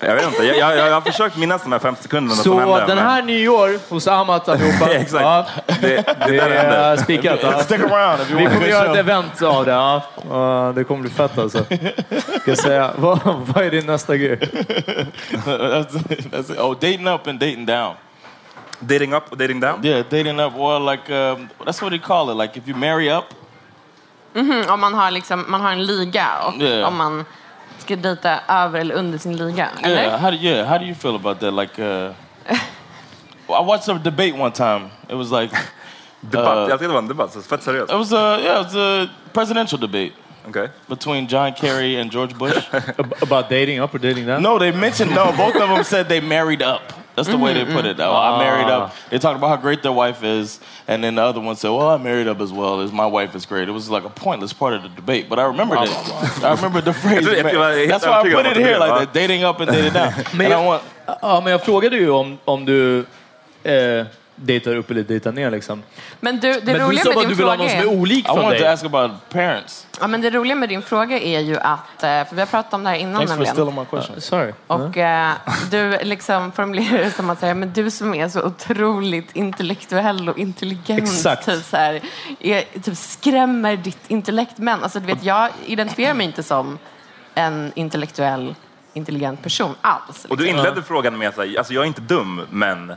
Jag 0.00 0.14
vet 0.14 0.26
inte, 0.26 0.44
jag, 0.44 0.56
jag, 0.56 0.76
jag 0.88 0.94
har 0.94 1.00
försökt 1.00 1.36
minnas 1.36 1.62
de 1.62 1.72
här 1.72 1.78
50 1.78 2.02
sekunderna 2.02 2.34
som 2.34 2.44
Så 2.44 2.58
hände. 2.58 2.86
den 2.86 2.96
men- 2.96 3.06
här 3.06 3.22
nyår 3.22 3.78
hos 3.90 4.06
Amat 4.08 4.48
allihopa. 4.48 4.90
Exakt. 4.94 5.22
Ja, 5.24 5.46
Det, 5.66 5.76
det, 5.80 6.16
det 6.26 6.36
där 6.36 6.50
är 6.50 6.96
spikat. 6.96 7.38
Ja. 7.42 7.58
Stick 7.62 7.80
around 7.80 8.20
if 8.22 8.30
you 8.30 8.38
Vi 8.40 8.46
kommer 8.46 8.66
göra 8.66 8.84
show. 8.84 8.92
ett 8.92 8.98
event 9.00 9.42
av 9.42 9.64
det. 9.64 9.70
Ja. 9.72 10.02
Ja, 10.30 10.72
det 10.74 10.84
kommer 10.84 11.00
bli 11.00 11.10
fett 11.10 11.38
alltså. 11.38 11.64
Ska 12.42 12.56
säga, 12.56 12.90
vad, 12.96 13.18
vad 13.24 13.64
är 13.64 13.70
din 13.70 13.86
nästa 13.86 14.16
grej? 14.16 14.38
that's, 15.44 15.92
that's 16.30 16.52
it. 16.52 16.58
Oh, 16.58 16.74
dating 16.74 17.08
up 17.08 17.26
and 17.26 17.38
dating 17.40 17.66
down. 17.66 17.94
Dating 18.80 19.14
up 19.14 19.22
och 19.30 19.36
dating 19.36 19.60
down? 19.60 19.84
Yeah, 19.86 20.02
dating 20.10 20.40
up 20.40 20.56
or 20.56 20.80
like 20.90 21.12
um, 21.14 21.48
that's 21.64 21.82
what 21.82 21.90
they 21.90 21.98
call 21.98 22.30
it. 22.30 22.36
Like 22.36 22.56
if 22.58 22.68
you 22.68 22.76
marry 22.76 23.10
up, 23.12 23.24
Mhm, 24.34 24.64
om 24.70 24.80
man 24.80 24.94
har, 24.94 25.10
liksom, 25.10 25.44
man 25.48 25.60
har 25.60 25.72
en 25.72 25.86
liga 25.86 26.26
och 26.46 26.62
Yeah. 26.62 26.88
om 26.88 26.96
man 26.96 27.24
ska 27.88 27.96
dejta 27.96 28.40
över 28.48 28.80
eller 28.80 28.94
under 28.94 29.18
sin 29.18 29.36
liga. 29.36 29.68
Eller? 29.82 30.02
yeah. 30.02 30.20
How 30.20 30.30
do 30.30 30.36
yeah? 30.36 30.68
How 30.68 30.78
do 30.78 30.84
you 30.84 30.94
feel 30.94 31.14
about 31.14 31.40
that? 31.40 31.54
Like, 31.54 31.82
uh, 31.82 32.12
I 33.48 33.62
watched 33.62 33.88
a 33.88 33.98
debate 33.98 34.34
one 34.36 34.52
time. 34.52 34.90
It 35.08 35.14
was 35.14 35.30
like 35.30 35.50
Debatt, 36.20 36.56
uh, 36.56 36.68
jag 36.68 36.70
tyckte 36.70 36.86
det 36.86 36.92
var 36.92 36.98
en 36.98 37.08
debatt, 37.08 37.46
fett 37.46 37.62
seriöst. 37.62 37.92
It 37.92 37.98
was 37.98 38.12
a 38.12 38.38
yeah, 38.40 38.60
it 38.60 38.64
was 38.64 38.76
a 38.76 39.08
presidential 39.32 39.80
debate. 39.80 40.12
Okay. 40.48 40.68
Between 40.86 41.28
John 41.28 41.52
Kerry 41.52 42.00
and 42.00 42.12
George 42.12 42.34
Bush. 42.34 42.64
About 43.22 43.48
dating 43.50 43.80
up 43.80 43.94
or 43.94 43.98
dating 43.98 44.26
down? 44.26 44.42
No, 44.42 44.58
they 44.58 44.72
mentioned 44.72 45.14
no. 45.14 45.32
Both 45.36 45.56
of 45.56 45.68
them 45.68 45.84
said 45.84 46.08
they 46.08 46.20
married 46.20 46.62
up. 46.62 46.82
That's 47.18 47.28
the 47.28 47.36
way 47.36 47.52
they 47.52 47.64
put 47.64 47.84
mm-hmm, 47.84 48.00
it. 48.00 48.00
Oh, 48.00 48.14
I 48.14 48.38
married 48.38 48.68
up. 48.68 48.90
Mm-hmm. 48.90 49.10
They 49.10 49.18
talked 49.18 49.36
about 49.36 49.48
how 49.48 49.56
great 49.56 49.82
their 49.82 49.92
wife 49.92 50.22
is, 50.22 50.60
and 50.86 51.02
then 51.02 51.16
the 51.16 51.22
other 51.22 51.40
one 51.40 51.56
said, 51.56 51.70
"Well, 51.70 51.88
I 51.88 51.96
married 51.96 52.28
up 52.28 52.40
as 52.40 52.52
well 52.52 52.80
as 52.80 52.92
my 52.92 53.06
wife 53.06 53.34
is 53.34 53.44
great." 53.44 53.68
It 53.68 53.72
was 53.72 53.90
like 53.90 54.04
a 54.04 54.10
pointless 54.10 54.52
part 54.52 54.74
of 54.74 54.82
the 54.84 54.88
debate, 54.88 55.28
but 55.28 55.38
I 55.38 55.44
remembered 55.46 55.80
it. 55.82 55.90
Oh, 55.90 56.40
I 56.44 56.54
remember 56.54 56.80
the 56.80 56.92
phrase. 57.02 57.22
Jag 57.22 57.24
tror- 57.24 57.36
jag 57.36 57.50
tror 57.50 57.64
jag 57.64 57.74
är 57.74 57.86
helt 57.86 58.02
That's 58.02 58.22
why 58.24 58.30
I 58.30 58.34
put 58.34 58.46
it 58.46 58.56
here, 58.56 58.78
like 58.78 58.94
that, 58.98 59.12
dating 59.12 59.44
up 59.44 59.60
and 59.60 59.70
dating 59.70 59.92
down. 59.92 60.12
Men 60.34 60.52
and 60.52 60.62
I 60.62 60.66
want, 60.66 60.82
ja, 61.22 61.40
men 61.40 61.52
jag 61.52 61.62
frågade 61.62 61.96
ju 61.96 62.10
om, 62.10 62.38
om 62.44 62.64
du 62.64 63.06
eh, 63.64 64.06
dejtar 64.42 64.76
upp 64.76 64.90
eller 64.90 65.02
dejtar 65.02 65.32
ner 65.32 65.50
liksom. 65.50 65.82
Men 66.20 66.40
du, 66.40 66.52
det 66.52 66.62
Men 66.64 66.74
du 66.74 66.80
roliga 66.80 67.02
sa 67.02 67.08
med 67.08 67.14
bara 67.14 67.20
din 67.20 67.30
att 67.30 67.30
du 67.30 67.34
vill 67.34 67.46
ha 67.46 67.56
fråga 67.56 67.64
någon 67.64 67.82
som 67.82 67.94
är 67.94 68.00
olik 68.00 68.24
I 68.24 68.28
från 68.28 68.36
wanted 68.36 68.58
to 68.58 68.64
dig. 68.64 68.72
ask 68.72 68.84
about 68.84 69.10
parents. 69.30 69.86
Ja, 70.00 70.06
men 70.06 70.20
det 70.20 70.30
roliga 70.30 70.54
med 70.54 70.68
din 70.68 70.82
fråga 70.82 71.18
är 71.18 71.40
ju 71.40 71.56
att, 71.56 72.02
eh, 72.02 72.08
för 72.08 72.34
vi 72.34 72.40
har 72.40 72.46
pratat 72.46 72.74
om 72.74 72.84
det 72.84 72.90
här 72.90 72.96
innan 72.96 73.14
Thanks 73.14 73.30
for 73.32 73.36
nämligen. 73.36 73.54
stealing 73.54 73.74
my 73.74 73.84
question. 73.84 74.20
Sorry. 74.20 74.52
Och 74.66 74.96
eh, 74.96 75.32
du 75.70 75.98
liksom 76.02 76.52
formulerar 76.52 76.98
det 77.04 77.10
som 77.10 77.30
att 77.30 77.40
säga, 77.40 77.54
men 77.54 77.72
du 77.72 77.90
som 77.90 78.14
är 78.14 78.28
så 78.28 78.42
otroligt 78.42 79.36
intellektuell 79.36 80.28
och 80.28 80.38
intelligent, 80.38 81.02
Exakt. 81.02 81.46
typ, 81.46 81.64
så 81.64 81.76
här, 81.76 82.00
är, 82.40 82.80
typ 82.82 82.96
skrämmer 82.96 83.76
ditt 83.76 84.04
intellekt. 84.08 84.58
Men 84.58 84.82
alltså, 84.82 85.00
du 85.00 85.06
vet, 85.06 85.24
jag 85.24 85.50
identifierar 85.66 86.14
mig 86.14 86.26
inte 86.26 86.42
som 86.42 86.78
en 87.34 87.72
intellektuell, 87.74 88.54
intelligent 88.94 89.42
person 89.42 89.74
alls. 89.80 90.24
Och 90.24 90.36
du 90.36 90.42
liksom. 90.42 90.58
inledde 90.58 90.82
frågan 90.82 91.18
med 91.18 91.28
att 91.28 91.34
säga, 91.36 91.58
alltså 91.58 91.74
jag 91.74 91.82
är 91.82 91.86
inte 91.86 92.00
dum, 92.00 92.42
men 92.50 92.92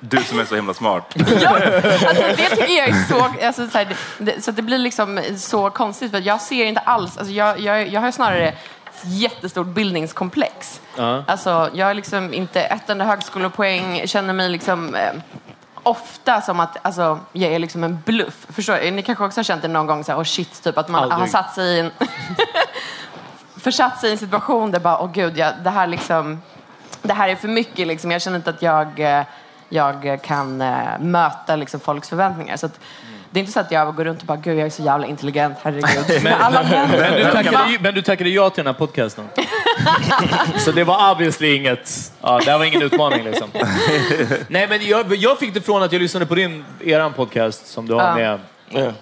du 0.00 0.24
som 0.24 0.38
är 0.38 0.44
så 0.44 0.54
himla 0.54 0.74
smart. 0.74 1.14
Alltså, 1.18 2.22
det 2.36 2.48
tycker 2.48 2.76
jag 2.76 2.88
är 2.88 3.08
så... 3.08 3.46
Alltså, 3.46 3.68
så, 3.68 3.78
här, 3.78 3.96
det, 4.18 4.44
så 4.44 4.50
att 4.50 4.56
det 4.56 4.62
blir 4.62 4.78
liksom 4.78 5.20
så 5.36 5.70
konstigt. 5.70 6.10
För 6.10 6.20
jag 6.20 6.40
ser 6.40 6.64
inte 6.64 6.80
alls... 6.80 7.18
Alltså, 7.18 7.32
jag, 7.32 7.60
jag, 7.60 7.88
jag 7.88 8.00
har 8.00 8.10
snarare 8.10 8.48
ett 8.48 9.02
jättestort 9.04 9.66
bildningskomplex. 9.66 10.80
Ja. 10.96 11.24
Alltså, 11.26 11.70
jag 11.74 11.90
är 11.90 11.94
liksom 11.94 12.34
inte 12.34 12.62
ett 12.62 12.90
enda 12.90 13.04
högskolepoäng, 13.04 14.02
känner 14.06 14.32
mig 14.32 14.48
liksom... 14.48 14.94
Eh, 14.94 15.12
ofta 15.82 16.40
som 16.40 16.60
att 16.60 16.86
alltså, 16.86 17.20
jag 17.32 17.52
är 17.52 17.58
liksom 17.58 17.84
en 17.84 17.98
bluff. 18.04 18.46
Förstår? 18.48 18.90
Ni 18.90 19.02
kanske 19.02 19.24
också 19.24 19.38
har 19.38 19.44
känt 19.44 19.62
det 19.62 19.68
någon 19.68 19.86
gång, 19.86 20.04
så 20.04 20.12
här, 20.12 20.18
oh 20.18 20.24
shit, 20.24 20.62
typ 20.62 20.78
att 20.78 20.88
man 20.88 21.02
Aldrig. 21.02 21.20
har 21.20 21.26
satt 21.26 21.54
sig 21.54 21.76
i 21.76 21.80
en... 21.80 21.90
försatt 23.56 24.00
sig 24.00 24.08
i 24.08 24.12
en 24.12 24.18
situation 24.18 24.70
där 24.70 24.80
bara, 24.80 24.98
åh 24.98 25.10
gud, 25.12 25.38
jag, 25.38 25.52
det 25.64 25.70
här 25.70 25.86
liksom... 25.86 26.42
Det 27.02 27.12
här 27.12 27.28
är 27.28 27.36
för 27.36 27.48
mycket 27.48 27.86
liksom. 27.86 28.10
Jag 28.10 28.22
känner 28.22 28.36
inte 28.36 28.50
att 28.50 28.62
jag, 28.62 29.00
eh, 29.00 29.24
jag 29.68 30.18
kan 30.22 30.60
eh, 30.60 30.98
möta 31.00 31.56
liksom, 31.56 31.80
folks 31.80 32.08
förväntningar. 32.08 32.56
Så 32.56 32.66
att, 32.66 32.80
det 33.30 33.38
är 33.38 33.40
inte 33.40 33.52
så 33.52 33.60
att 33.60 33.70
jag 33.70 33.94
går 33.94 34.04
runt 34.04 34.20
och 34.20 34.26
bara, 34.26 34.36
gud 34.36 34.58
jag 34.58 34.66
är 34.66 34.70
så 34.70 34.82
jävla 34.82 35.06
intelligent, 35.06 35.56
herregud. 35.62 36.22
Men, 36.22 36.32
Alla 36.40 36.62
män. 36.62 36.88
men, 36.90 37.12
du 37.14 37.24
tackade, 37.32 37.78
men 37.80 37.94
du 37.94 38.02
tackade 38.02 38.30
ja 38.30 38.50
till 38.50 38.64
den 38.64 38.74
här 38.74 38.78
podcasten. 38.78 39.28
Så 40.58 40.72
det 40.72 40.84
var 40.84 41.10
obviously 41.12 41.56
inget, 41.56 42.12
ja, 42.22 42.40
det 42.44 42.58
var 42.58 42.64
ingen 42.64 42.82
utmaning 42.82 43.24
liksom. 43.24 43.48
Nej 44.48 44.66
men 44.68 44.86
jag, 44.86 45.14
jag 45.14 45.38
fick 45.38 45.54
det 45.54 45.60
från 45.60 45.82
att 45.82 45.92
jag 45.92 46.02
lyssnade 46.02 46.26
på 46.26 46.34
din, 46.34 46.64
eran 46.84 47.12
podcast 47.12 47.66
som 47.66 47.86
du 47.88 47.94
har 47.94 48.02
Ja. 48.02 48.14
med. 48.14 48.92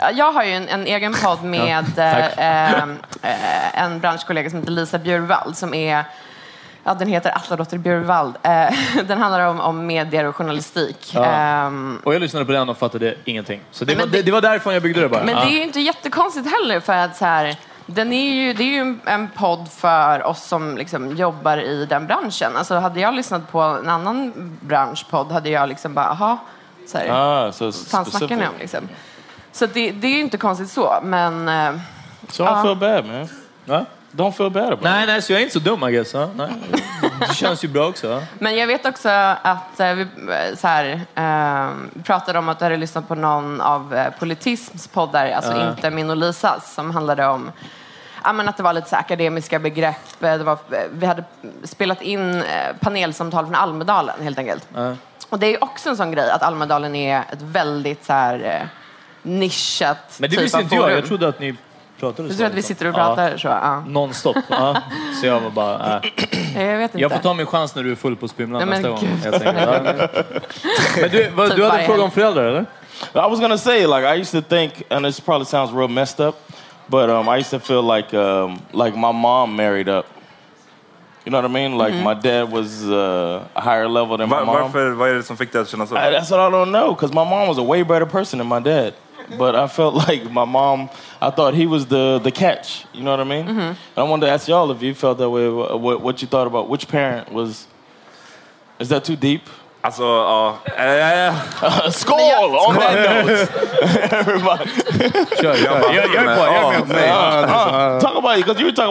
Ja, 0.00 0.10
Jag 0.10 0.32
har 0.32 0.44
ju 0.44 0.52
en, 0.52 0.68
en 0.68 0.86
egen 0.86 1.14
podd 1.14 1.44
med 1.44 1.84
tack. 1.96 2.38
eh, 2.38 2.72
eh, 2.82 3.82
en 3.82 4.00
branschkollega 4.00 4.50
som 4.50 4.58
heter 4.58 4.72
Lisa 4.72 4.98
Bjurvald 4.98 5.56
som 5.56 5.74
är 5.74 6.04
Ja, 6.88 6.94
den 6.94 7.08
heter 7.08 7.36
Atladotter 7.36 7.78
Bjurvald. 7.78 8.34
Eh, 8.42 8.70
den 9.06 9.18
handlar 9.18 9.46
om, 9.46 9.60
om 9.60 9.86
medier 9.86 10.24
och 10.24 10.36
journalistik. 10.36 11.10
Ja. 11.14 11.24
Ehm, 11.24 12.00
Och 12.04 12.14
jag 12.14 12.20
lyssnade 12.20 12.46
på 12.46 12.52
den 12.52 12.68
och 12.68 12.78
fattade 12.78 13.14
ingenting. 13.24 13.60
Så 13.70 13.84
det, 13.84 13.94
var, 13.94 14.06
det- 14.06 14.22
det, 14.22 14.30
var 14.32 14.40
därifrån 14.40 14.72
jag 14.74 14.82
byggde 14.82 15.00
det 15.00 15.08
bara. 15.08 15.24
Men 15.24 15.34
Ja. 15.36 15.44
det 15.44 15.50
är 15.50 15.56
ju 15.56 15.62
inte 15.62 15.80
jättekonstigt 15.80 16.48
heller 16.52 16.80
för 16.80 16.92
att 16.92 17.16
så 17.16 17.24
här, 17.24 17.56
den 17.86 18.12
är 18.12 18.30
ju, 18.34 18.52
det 18.52 18.62
är 18.62 18.84
ju 18.84 18.98
en- 19.04 19.28
podd 19.36 19.68
för 19.72 20.22
oss 20.26 20.44
som 20.44 20.76
liksom 20.76 21.16
jobbar 21.16 21.56
i 21.58 21.86
den 21.86 22.06
branschen. 22.06 22.56
Alltså 22.56 22.74
hade 22.74 23.00
jag 23.00 23.14
lyssnat 23.14 23.52
på 23.52 23.60
en 23.60 23.88
annan 23.88 24.32
branschpodd 24.60 25.32
hade 25.32 25.50
jag 25.50 25.68
liksom 25.68 25.94
bara, 25.94 26.06
aha, 26.06 26.38
så 26.86 26.98
här, 26.98 27.08
Ah, 27.10 27.48
it's 27.50 27.90
fan 27.90 28.04
snackar 28.04 28.36
ni 28.36 28.46
om 28.46 28.52
liksom? 28.58 28.88
Så 29.52 29.66
det, 29.66 29.90
det 29.90 30.06
är 30.06 30.12
ju 30.12 30.20
inte 30.20 30.36
konstigt 30.38 30.70
så, 30.70 30.94
men... 31.02 31.48
eh, 31.48 31.72
So 32.30 32.42
I 32.42 32.46
ja. 32.46 32.62
feel 32.62 32.76
bad, 32.76 33.06
man. 33.06 33.28
Va? 33.64 33.84
Don't 34.18 34.32
feel 34.32 34.50
bad 34.50 34.62
about 34.66 34.80
Nej, 34.82 35.02
it. 35.02 35.08
nej, 35.08 35.22
så 35.22 35.32
jag 35.32 35.38
är 35.38 35.42
inte 35.42 35.52
så 35.52 35.58
dum 35.58 35.88
I 35.88 35.92
guess. 35.92 36.14
Ja, 36.14 36.28
nej. 36.36 36.48
Det 37.28 37.34
känns 37.34 37.64
ju 37.64 37.68
bra 37.68 37.86
också. 37.88 38.22
Men 38.38 38.56
jag 38.56 38.66
vet 38.66 38.86
också 38.86 39.08
att 39.42 39.80
eh, 39.80 39.92
vi 39.94 40.02
eh, 40.02 40.56
så 40.56 40.66
här, 40.68 41.00
eh, 41.14 42.02
pratade 42.02 42.38
om 42.38 42.48
att 42.48 42.58
du 42.58 42.64
hade 42.64 42.76
lyssnat 42.76 43.08
på 43.08 43.14
någon 43.14 43.60
av 43.60 43.94
eh, 43.94 44.12
Politisms 44.18 44.86
poddar, 44.88 45.30
alltså 45.30 45.52
Ja. 45.52 45.70
inte 45.70 45.90
min 45.90 46.10
och 46.10 46.16
Lisas, 46.16 46.74
som 46.74 46.90
handlade 46.90 47.26
om 47.26 47.52
Ja, 48.24 48.32
men 48.32 48.48
att 48.48 48.56
det 48.56 48.62
var 48.62 48.72
lite 48.72 48.88
så 48.88 48.94
här 48.96 49.02
akademiska 49.02 49.58
begrepp. 49.58 50.22
Eh, 50.22 50.34
Det 50.38 50.44
var, 50.44 50.58
vi 50.92 51.06
hade 51.06 51.24
spelat 51.64 52.02
in 52.02 52.34
eh, 52.34 52.42
panelsamtal 52.80 53.44
från 53.44 53.54
Almedalen 53.54 54.22
helt 54.22 54.38
enkelt. 54.38 54.68
Ja. 54.74 54.94
Och 55.28 55.38
det 55.38 55.46
är 55.46 55.50
ju 55.50 55.58
också 55.60 55.88
en 55.90 55.96
sån 55.96 56.12
grej 56.12 56.30
att 56.30 56.42
Almedalen 56.42 56.94
är 56.94 57.18
ett 57.32 57.42
väldigt 57.42 58.04
så 58.04 58.12
här, 58.12 58.34
eh, 58.44 58.66
nischat 59.22 60.16
Men 60.18 60.30
det 60.30 60.36
typ 60.36 60.44
visste 60.44 60.58
av 60.58 60.62
inte 60.62 60.74
jag. 60.74 60.82
forum. 60.84 60.94
Jag 60.96 61.06
trodde 61.06 61.28
att 61.28 61.40
ni 61.40 61.56
pratade 62.00 62.28
Du 62.28 62.34
så. 62.34 62.38
tror 62.38 62.46
att 62.46 62.54
vi 62.54 62.62
sitter 62.62 62.86
och 62.88 62.94
pratar 62.94 63.30
Ja. 63.30 63.38
så? 63.38 63.48
Ja. 63.48 63.80
Nonstop. 63.86 64.36
Ja. 64.48 64.82
Så 65.20 65.26
jag 65.26 65.40
var 65.40 65.50
bara, 65.50 65.74
äh. 65.96 66.62
Jag 66.68 66.78
vet 66.78 66.90
inte. 66.90 66.98
Jag 67.00 67.10
får 67.12 67.18
ta 67.18 67.34
min 67.34 67.46
chans 67.46 67.74
när 67.74 67.82
du 67.82 67.90
är 67.92 67.96
full 67.96 68.16
på 68.16 68.28
Spymlan 68.28 68.58
Nej, 68.68 68.82
men 68.82 68.92
nästa 68.92 69.06
gång. 69.06 69.10
gud. 69.22 69.32
helt 69.32 69.46
enkelt. 69.46 70.10
Ja. 70.14 70.22
Men 71.00 71.10
du, 71.10 71.30
vad, 71.30 71.48
Typ 71.48 71.56
du 71.56 71.62
hade 71.64 71.68
varje 71.68 71.80
en 71.80 71.86
fråga 71.86 72.02
om 72.02 72.10
föräldrar 72.10 72.44
eller? 72.44 72.60
I 73.14 73.30
was 73.30 73.40
gonna 73.40 73.58
say, 73.58 73.86
like, 73.86 74.04
I 74.16 74.20
used 74.20 74.42
to 74.44 74.48
think, 74.48 74.72
and 74.90 75.04
this 75.06 75.20
probably 75.20 75.44
sounds 75.46 75.72
real 75.72 75.88
messed 75.88 76.26
up, 76.26 76.34
but 76.86 77.08
um, 77.10 77.28
I 77.28 77.36
used 77.38 77.50
to 77.50 77.58
feel 77.60 77.82
like, 77.96 78.16
um, 78.16 78.58
like 78.72 78.96
my 78.96 79.12
mom 79.12 79.56
married 79.56 79.88
up. 79.88 80.06
You 81.24 81.30
know 81.30 81.42
what 81.42 81.50
I 81.50 81.54
mean? 81.54 81.78
Like 81.78 81.94
my 81.94 82.14
dad 82.14 82.50
was 82.52 82.84
uh, 82.84 83.42
a 83.54 83.60
higher 83.60 83.88
level 83.88 84.16
than 84.16 84.28
my 84.28 84.36
Var, 84.36 84.44
mom. 84.44 84.54
varför, 84.54 84.90
vad 84.90 85.08
är 85.10 85.14
det 85.14 85.22
som 85.22 85.36
fick 85.36 85.52
dig 85.52 85.60
att 85.60 85.68
känna 85.68 85.86
så? 85.86 85.94
I, 85.94 85.98
that's 85.98 86.30
what 86.30 86.40
I 86.40 86.52
don't 86.54 86.70
know, 86.70 86.94
because 86.94 87.12
my 87.14 87.24
mom 87.24 87.48
was 87.48 87.58
a 87.58 87.62
way 87.62 87.84
better 87.84 88.06
person 88.06 88.38
than 88.38 88.48
my 88.48 88.60
dad. 88.70 88.92
But 89.36 89.54
I 89.54 89.66
felt 89.66 89.94
like 90.08 90.30
my 90.30 90.44
mom, 90.44 90.90
I 91.20 91.30
thought 91.30 91.54
he 91.54 91.66
was 91.66 91.86
the, 91.86 92.18
the 92.18 92.30
catch. 92.30 92.84
You 92.92 93.02
know 93.02 93.10
what 93.10 93.20
I 93.20 93.24
mean? 93.24 93.48
And 93.48 93.76
I 93.96 94.02
wanted 94.02 94.26
to 94.26 94.32
ask 94.32 94.48
y'all 94.48 94.70
if 94.70 94.82
you 94.82 94.94
felt 94.94 95.18
that 95.18 95.28
way, 95.30 95.48
what, 95.48 96.00
what 96.00 96.22
you 96.22 96.28
thought 96.28 96.46
about 96.46 96.68
which 96.68 96.88
parent 96.88 97.32
was. 97.32 97.66
Is 98.78 98.88
that 98.90 99.04
too 99.04 99.16
deep? 99.16 99.42
Alltså, 99.80 100.02
ja. 100.02 100.58
Eh, 100.76 101.90
Skål! 101.90 102.56
On 102.66 102.74
that 102.74 103.26
note, 103.26 103.48
everybody. 104.10 104.70
Kör, 105.40 105.54
kör. 105.56 105.94
Jag, 105.94 106.14
jag 106.14 106.24
är 106.24 106.36
på, 106.36 106.44
jag 106.44 106.74
är 106.74 106.84
med. 106.84 107.44
Uh, 107.44 107.50
uh, 107.94 108.00
talk 108.00 108.16
about 108.16 108.38
it, 108.38 108.44
because 108.44 108.60
you 108.60 108.66
were 108.66 108.72
talking 108.72 108.90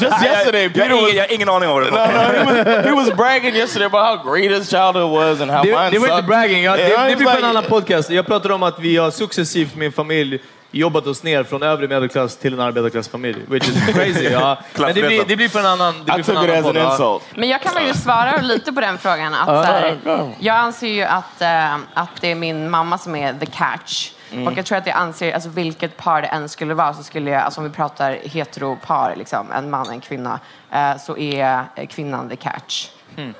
Just 0.00 0.24
yesterday, 0.24 0.68
Peter 0.68 0.88
har 0.88 1.02
was 1.02 1.18
har 1.18 1.32
ingen 1.32 1.48
aning 1.48 1.68
om 1.68 1.84
det 1.84 1.90
No, 1.90 1.96
no, 1.96 2.04
he 2.04 2.44
was, 2.44 2.84
he 2.86 2.92
was 2.92 3.10
bragging 3.16 3.54
yesterday 3.54 3.86
about 3.86 4.04
how 4.06 4.32
great 4.32 4.50
his 4.50 4.70
childhood 4.70 5.10
was 5.10 5.40
and 5.40 5.50
how 5.50 5.62
Det, 5.62 5.70
mine 5.70 5.90
det 5.90 5.98
var 5.98 6.08
inte 6.08 6.22
bragging, 6.22 6.62
jag, 6.64 6.78
Yeah, 6.78 7.04
det, 7.04 7.10
det 7.10 7.16
blir 7.16 7.26
på 7.26 7.38
en 7.38 7.44
annan 7.44 7.64
podcast. 7.64 8.10
Jag 8.10 8.26
pratade 8.26 8.54
om 8.54 8.62
att 8.62 8.80
vi 8.80 8.96
har 8.96 9.10
successivt, 9.10 9.74
min 9.76 9.92
familj, 9.92 10.40
jobbat 10.72 11.06
oss 11.06 11.22
ner 11.22 11.44
från 11.44 11.62
övre 11.62 11.88
medelklass 11.88 12.36
till 12.36 12.52
en 12.52 12.60
arbetarklassfamilj. 12.60 13.38
Which 13.48 13.68
is 13.68 13.94
crazy. 13.94 14.24
Ja. 14.24 14.58
Men 14.76 14.94
det 14.94 15.02
blir, 15.02 15.24
det 15.24 15.36
blir 15.36 15.48
för 15.48 15.58
en 15.58 15.66
annan 15.66 15.94
det 16.04 16.12
blir 16.12 16.20
I 16.20 16.22
för 16.22 16.32
en 16.32 16.38
annan 16.38 16.62
podd, 16.62 16.76
ja. 16.76 16.92
insult. 16.92 17.22
Men 17.34 17.48
jag 17.48 17.62
kan 17.62 17.72
faktiskt 17.72 18.02
svara 18.02 18.40
lite 18.40 18.72
på 18.72 18.80
den 18.80 18.98
frågan. 18.98 19.34
Att, 19.34 19.66
så 19.66 19.72
här, 19.72 19.98
ja, 20.04 20.12
ja. 20.12 20.30
jag 20.38 20.56
anser 20.56 20.88
ju 20.88 21.02
att, 21.02 21.42
eh, 21.42 21.74
att 21.94 22.20
det 22.20 22.30
är 22.30 22.34
min 22.34 22.70
mamma 22.70 22.98
som 22.98 23.16
är 23.16 23.34
the 23.34 23.46
catch. 23.46 24.10
Mm. 24.32 24.46
Och 24.46 24.58
jag 24.58 24.66
tror 24.66 24.78
att 24.78 24.86
jag 24.86 24.96
anser, 24.96 25.32
alltså 25.32 25.48
vilket 25.48 25.96
par 25.96 26.22
det 26.22 26.28
än 26.28 26.48
skulle 26.48 26.74
vara, 26.74 26.94
så 26.94 27.02
skulle 27.02 27.30
jag, 27.30 27.42
alltså 27.42 27.60
om 27.60 27.64
vi 27.64 27.72
pratar 27.72 28.18
heteropar, 28.24 29.14
liksom, 29.16 29.52
en 29.52 29.70
man 29.70 29.86
och 29.86 29.92
en 29.92 30.00
kvinna, 30.00 30.40
eh, 30.70 30.96
så 30.96 31.16
är 31.16 31.64
kvinnan 31.86 32.28
the 32.28 32.36
catch. 32.36 32.88
Mm. 33.16 33.34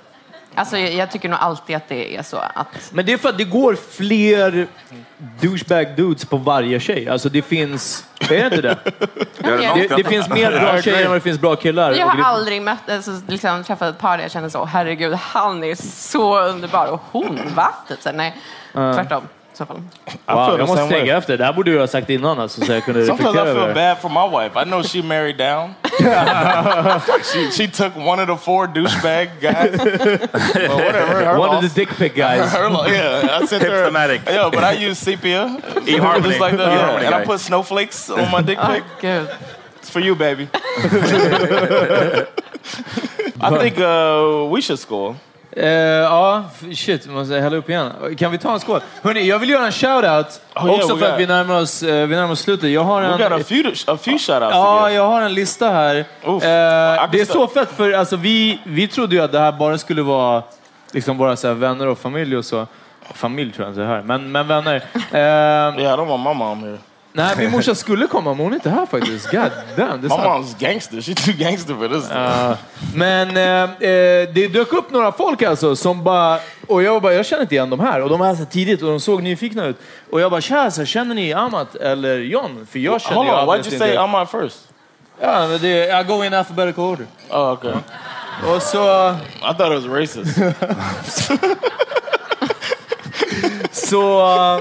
Alltså 0.55 0.79
jag, 0.79 0.93
jag 0.93 1.11
tycker 1.11 1.29
nog 1.29 1.39
alltid 1.41 1.77
att 1.77 1.89
det 1.89 2.17
är 2.17 2.23
så. 2.23 2.37
Att, 2.55 2.91
Men 2.93 3.07
det 3.07 3.13
är 3.13 3.19
för 3.19 3.29
att 3.29 3.39
det 3.39 3.45
går 3.45 3.77
fler 3.91 4.67
douchebag 5.41 5.97
dudes 5.97 6.25
på 6.25 6.37
varje 6.37 6.81
tjej. 6.81 7.09
Alltså 7.09 7.29
det 7.29 7.43
finns... 7.43 8.07
Är 8.21 8.29
det 8.29 8.45
inte 8.45 8.61
det? 8.61 8.79
det, 9.39 9.97
det 9.97 10.05
finns 10.05 10.29
mer 10.29 10.51
bra 10.61 10.83
tjejer 10.83 11.03
än 11.03 11.09
vad 11.09 11.17
det 11.17 11.21
finns 11.21 11.41
bra 11.41 11.57
killar. 11.57 11.93
jag 11.93 12.07
har 12.07 12.17
det- 12.17 12.25
aldrig 12.25 12.63
mött, 12.63 12.91
alltså, 12.91 13.11
liksom, 13.29 13.65
träffat 13.65 13.95
ett 13.95 13.99
par 13.99 14.17
där 14.17 14.25
jag 14.25 14.31
kände 14.31 14.51
så, 14.51 14.65
herregud, 14.65 15.15
han 15.15 15.65
är 15.65 15.75
så 15.75 16.41
underbar 16.41 16.87
och 16.87 17.01
hon, 17.11 17.41
va? 17.55 17.75
Typ, 17.89 18.03
så, 18.03 18.13
nej, 18.13 18.37
tvärtom. 18.73 19.23
I 19.53 19.57
så 19.57 19.67
fall. 19.67 19.77
Wow, 20.27 20.59
jag 20.59 20.59
måste 20.59 20.77
same 20.77 20.81
way. 20.91 20.99
tänka 21.01 21.17
efter. 21.17 21.39
Det 21.39 21.45
här 21.45 21.53
borde 21.53 21.71
du 21.73 21.79
ha 21.81 21.87
sagt 21.87 22.11
innan 22.11 22.41
alltså, 22.41 22.61
så 22.65 22.73
jag 22.73 22.85
kunde 22.85 23.07
Sometimes 23.07 23.35
I 23.35 23.39
feel 23.39 23.55
det. 23.69 23.75
bad 23.75 23.99
for 23.99 24.09
my 24.09 24.39
wife. 24.39 24.61
I 24.61 24.65
know 24.65 24.83
she 24.83 25.03
married 25.03 25.37
down. 25.37 25.75
she, 27.33 27.51
she 27.51 27.69
took 27.69 27.97
one 27.97 28.23
of 28.23 28.29
the 28.29 28.37
four 28.37 28.67
douchebag 28.67 29.29
guys. 29.41 29.79
well, 29.79 30.77
whatever. 30.79 31.25
Her 31.25 31.39
One 31.39 31.51
of 31.57 31.63
the 31.63 31.81
dick 31.81 31.89
pic 31.99 32.15
guys. 32.25 32.53
Her 32.53 32.69
lo- 32.71 32.87
yeah, 32.87 33.39
I 33.43 33.47
sent 33.47 33.63
her. 33.63 33.71
Hipstamatic. 33.71 34.21
Yeah, 34.27 34.51
but 34.51 34.65
I 34.65 34.73
use 34.89 34.99
sepia. 34.99 35.47
eHarmony. 35.87 36.23
Just 36.29 36.41
like 36.41 36.57
that. 36.57 36.69
eHarmony 36.69 37.01
Yeah. 37.03 37.07
And 37.07 37.15
I 37.15 37.25
put 37.25 37.41
snowflakes 37.41 38.11
on 38.11 38.31
my 38.31 38.41
dick 38.43 38.59
pic. 38.59 38.83
Gud. 39.03 39.29
It's 39.79 39.91
for 39.91 40.01
you, 40.01 40.15
baby. 40.15 40.49
I 43.41 43.59
think 43.59 43.79
uh, 43.79 44.47
we 44.51 44.61
should 44.61 44.79
score. 44.79 45.17
Eh, 45.57 45.69
ja, 45.69 46.45
shit, 46.75 47.07
måste 47.07 47.35
hälla 47.35 47.57
upp 47.57 47.69
igen. 47.71 47.93
Kan 48.19 48.31
vi 48.33 48.39
ta 48.39 48.53
en 48.53 48.61
skål? 48.61 48.81
Hörrni, 49.03 49.29
jag 49.29 49.39
vill 49.39 49.51
göra 49.51 49.67
en 49.67 49.73
shoutout. 49.73 50.41
Oh, 50.55 50.67
yeah, 50.67 50.75
också 50.77 50.97
för 50.97 51.07
got- 51.07 51.13
att 51.13 51.21
vi 51.21 51.27
närmar 51.27 51.61
oss, 51.61 51.83
eh, 51.83 52.07
vi 52.07 52.17
närmar 52.17 52.33
oss 52.33 52.41
slutet. 52.41 52.71
Jag 52.71 52.85
har 52.85 53.01
We 53.03 53.07
en... 53.07 53.19
got 53.19 53.41
a 53.41 53.45
few, 53.49 53.75
a 53.87 53.97
few 54.03 54.19
shout-outs 54.19 54.51
Ja, 54.51 54.91
jag 54.91 55.07
har 55.07 55.23
en 55.23 55.35
lista 55.35 55.69
här. 55.69 55.97
Eh, 55.97 56.05
det 57.13 57.21
är 57.21 57.25
så 57.33 57.47
fett 57.47 57.69
för 57.77 57.93
alltså, 57.93 58.17
vi, 58.17 58.59
vi 58.65 58.89
trodde 58.89 59.15
ju 59.17 59.23
att 59.23 59.33
det 59.33 59.39
här 59.39 59.53
bara 59.53 59.79
skulle 59.79 60.03
vara 60.03 60.43
liksom 60.93 61.19
våra 61.19 61.37
så 61.37 61.47
här, 61.49 61.55
vänner 61.55 61.87
och 61.87 61.99
familj 61.99 62.37
och 62.37 62.45
så. 62.45 62.67
Familj 63.15 63.53
tror 63.53 63.67
jag 63.67 63.71
inte 63.73 63.83
är 63.83 63.87
här, 63.87 64.03
men, 64.03 64.33
men 64.33 64.49
vänner. 64.49 64.77
Eh, 65.13 65.19
Yeah, 65.19 65.95
I 65.95 65.97
don't 65.97 66.07
want 66.07 66.23
my 66.25 66.35
mom 66.35 66.63
here. 66.65 66.79
Nej, 67.13 67.35
min 67.37 67.51
morsa 67.51 67.75
skulle 67.75 68.07
komma, 68.07 68.31
men 68.31 68.45
hon 68.45 68.53
är 68.53 68.57
inte 68.57 68.71
här 68.71 68.87
faktiskt. 68.87 69.31
God 69.31 69.41
damn, 69.77 69.77
det 69.77 69.85
är 69.85 69.97
My 70.03 70.09
sant. 70.09 70.25
mom's 70.25 70.59
gangster. 70.59 70.97
She's 70.97 71.25
too 71.25 71.35
gangster 71.37 71.75
for 71.75 71.89
this. 71.89 72.11
Ja. 72.11 72.57
men 72.95 73.37
eh, 73.37 73.63
eh, 73.63 74.29
det 74.35 74.49
dök 74.53 74.73
upp 74.73 74.91
några 74.91 75.13
folk 75.13 75.43
alltså 75.43 75.77
som 75.77 76.05
bara, 76.05 76.39
och 76.67 76.83
jag 76.83 77.03
bara, 77.03 77.15
jag 77.15 77.27
känner 77.27 77.43
inte 77.43 77.55
igen 77.55 77.71
de 77.71 77.81
här. 77.81 78.01
Och 78.01 78.09
de 78.09 78.19
var 78.21 78.27
här 78.27 78.35
så 78.35 78.45
tidigt 78.45 78.83
och 78.83 78.89
de 78.89 79.01
såg 79.01 79.23
nyfikna 79.23 79.67
ut. 79.67 79.77
Och 80.11 80.21
jag 80.21 80.31
bara, 80.31 80.41
tja, 80.41 80.71
så 80.71 80.85
känner 80.85 81.15
ni 81.15 81.33
Amat 81.33 81.75
eller 81.75 82.19
John? 82.19 82.67
För 82.71 82.79
jag 82.79 83.01
känner 83.01 83.17
Hold 83.17 83.29
ju 83.29 83.35
on, 83.35 83.49
why'd 83.49 83.67
you 83.67 83.79
say 83.79 83.97
Amat 83.97 84.31
first? 84.31 84.59
Ja, 85.21 85.49
men 85.49 85.61
det, 85.61 86.01
I 86.01 86.05
go 86.05 86.25
in 86.25 86.35
alphabetical 86.35 86.85
order. 86.85 87.07
Oh, 87.31 87.53
okay. 87.53 87.73
Och 88.47 88.63
så... 88.63 89.11
I 89.11 89.55
thought 89.59 89.73
it 89.73 89.85
was 89.85 89.99
racist. 90.01 90.39
Så... 93.73 94.61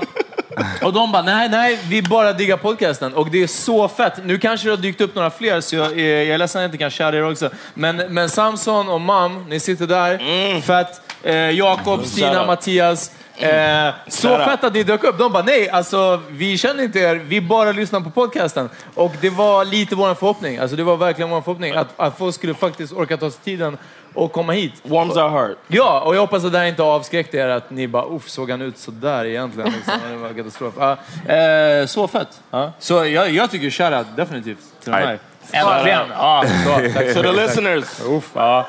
Och 0.82 0.94
de 0.94 1.12
bara, 1.12 1.22
nej, 1.22 1.50
nej, 1.50 1.80
vi 1.90 2.02
bara 2.02 2.34
diggar 2.34 2.58
podcasten. 2.58 3.14
Och 3.14 3.30
det 3.32 3.44
är 3.44 3.48
så 3.48 3.88
fett. 3.88 4.14
Nu 4.26 4.38
kanske 4.40 4.68
det 4.68 4.72
har 4.72 4.78
dykt 4.78 5.02
upp 5.02 5.16
några 5.16 5.30
fler, 5.30 5.62
så 5.62 5.76
jag, 5.76 6.00
är- 6.00 6.16
jag 6.18 6.28
är 6.28 6.38
ledsen 6.38 6.60
att 6.60 6.64
jag 6.64 6.68
inte 6.68 6.78
kan 6.78 6.90
köra 6.90 7.16
er 7.16 7.32
också. 7.32 7.50
Men, 7.74 7.96
men 7.98 8.30
Samson 8.30 8.90
och 8.90 9.02
Mam, 9.02 9.46
ni 9.50 9.60
sitter 9.60 9.88
där. 9.88 10.62
Fett. 10.62 11.02
Eh, 11.24 11.36
Jakob, 11.36 12.06
Stina. 12.06 12.46
Mattias. 12.46 13.12
Eh, 13.44 13.94
så 14.08 14.28
Shoutout. 14.28 14.46
fett 14.46 14.64
att 14.64 14.74
ni 14.74 14.84
dök 14.84 15.04
upp. 15.04 15.18
De 15.18 15.32
bara, 15.34 15.44
nej, 15.44 15.70
alltså 15.70 16.22
vi 16.30 16.58
känner 16.58 16.84
inte 16.84 17.00
er, 17.00 17.16
vi 17.16 17.42
bara 17.42 17.72
lyssnar 17.72 18.00
på 18.02 18.10
podcasten. 18.10 18.70
Och 18.96 19.12
det 19.22 19.30
var 19.30 19.66
lite 19.66 19.96
vår 19.96 20.14
förhoppning. 20.14 20.58
Alltså 20.58 20.76
det 20.78 20.84
var 20.84 20.98
verkligen 20.98 21.30
vår 21.30 21.42
förhoppning 21.42 21.76
att, 21.76 21.88
att 21.98 22.18
folk 22.18 22.36
skulle 22.36 22.54
faktiskt 22.54 22.94
orka 22.94 23.18
ta 23.18 23.32
sig 23.32 23.40
tiden 23.44 23.78
och 24.14 24.32
komma 24.32 24.54
hit. 24.54 24.74
Warms 24.84 25.16
our 25.16 25.30
heart. 25.30 25.58
Ja, 25.68 26.02
och 26.02 26.16
jag 26.16 26.22
hoppas 26.22 26.46
att 26.46 26.52
det 26.52 26.58
här 26.58 26.66
inte 26.66 26.84
avskräckte 26.84 27.38
er 27.38 27.48
att 27.48 27.70
ni 27.70 27.88
bara, 27.88 28.06
uff, 28.16 28.30
såg 28.30 28.52
han 28.52 28.62
ut 28.62 28.78
sådär 28.78 29.26
egentligen? 29.26 29.72
Liksom. 29.76 29.94
Det 30.12 30.18
var 30.18 30.34
katastrof. 30.34 30.74
Ja, 30.80 30.92
eh, 31.36 31.86
så 31.86 32.08
fett. 32.08 32.40
Ja. 32.52 32.72
Så 32.80 33.06
jag, 33.06 33.30
jag 33.30 33.52
tycker 33.52 33.70
shoutout 33.70 34.16
definitivt 34.16 34.58
till 34.84 34.92
de 34.92 34.98
här. 34.98 35.20
Äntligen! 35.52 36.02
Ja, 36.18 36.44
så, 36.66 36.70
tack 36.94 37.12
så 37.14 37.22
the 37.22 37.32
listeners. 37.32 37.86
Uff, 38.08 38.30
ja. 38.34 38.68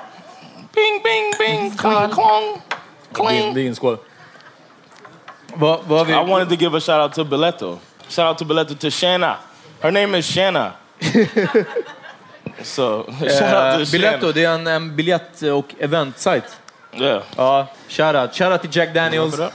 Bing, 0.75 1.03
bing, 1.05 1.33
bing, 1.39 1.77
clang, 1.77 2.11
clang, 2.11 2.43
Det 3.11 3.21
är- 3.21 3.41
clang. 3.41 3.55
det 3.55 3.61
är 3.63 3.69
en 3.69 3.75
skål. 3.75 3.97
Vad, 5.55 5.81
vad 5.87 6.07
vi... 6.07 6.13
I 6.13 6.17
wanted 6.17 6.49
to 6.49 6.55
give 6.57 6.77
a 6.77 6.81
shout 6.81 7.01
out 7.01 7.13
to 7.15 7.25
Biletto. 7.25 7.79
Shout 8.09 8.27
out 8.31 8.39
to 8.39 8.45
Biletto 8.45 8.75
to 8.79 8.91
Shanna. 8.91 9.37
Her 9.81 9.91
name 9.93 10.15
is 10.19 10.25
Shanna. 10.27 10.73
so 12.63 13.05
shout 13.21 13.43
out 13.43 13.81
Eh, 13.81 13.85
to 13.85 13.91
Biletto, 13.91 14.21
Shanna. 14.21 14.33
det 14.33 14.45
är 14.45 14.55
en, 14.55 14.67
en 14.67 14.97
biljett 14.97 15.43
och 15.43 15.75
eventsajt. 15.79 16.59
Yeah. 16.95 17.23
Ja, 17.37 17.67
shoutout. 17.89 18.35
Shoutout 18.35 18.61
till 18.63 18.77
Jack 18.77 18.95
Daniels. 18.95 19.37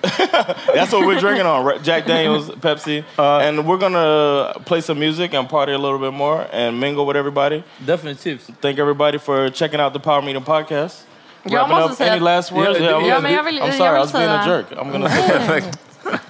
That's 0.00 0.92
what 0.92 1.04
we're 1.06 1.18
drinking 1.20 1.46
on, 1.46 1.64
right? 1.66 1.82
Jack 1.82 2.06
Daniels, 2.06 2.50
Pepsi. 2.60 3.02
and 3.18 3.66
we're 3.66 3.76
gonna 3.78 4.54
play 4.64 4.80
some 4.80 4.98
music 5.00 5.34
and 5.34 5.48
party 5.48 5.72
a 5.72 5.78
little 5.78 5.98
bit 5.98 6.12
more 6.12 6.46
and 6.52 6.78
mingle 6.80 7.04
with 7.04 7.16
everybody. 7.16 7.62
Definitivt. 7.84 8.50
Thank 8.62 8.78
everybody 8.78 9.18
for 9.18 9.50
checking 9.50 9.80
out 9.80 9.92
the 9.92 9.98
Power 10.00 10.22
Meeting 10.22 10.44
podcast. 10.44 11.02
Jag 11.50 11.68
måste 11.68 11.96
säga 11.96 12.12
any 12.12 12.20
last 12.20 12.52
words? 12.52 12.80
Yeah, 12.80 13.08
ja, 13.08 13.20
men 13.20 13.32
jag 13.32 13.42
vill- 13.42 13.62
I'm 13.62 13.66
jag 13.66 13.74
sorry, 13.74 13.96
I 13.96 14.00
was 14.00 14.12
being 14.12 14.30
a 14.30 14.44
jerk. 14.46 14.66
I'm 14.78 14.92
gonna 14.92 15.08
say 15.08 15.62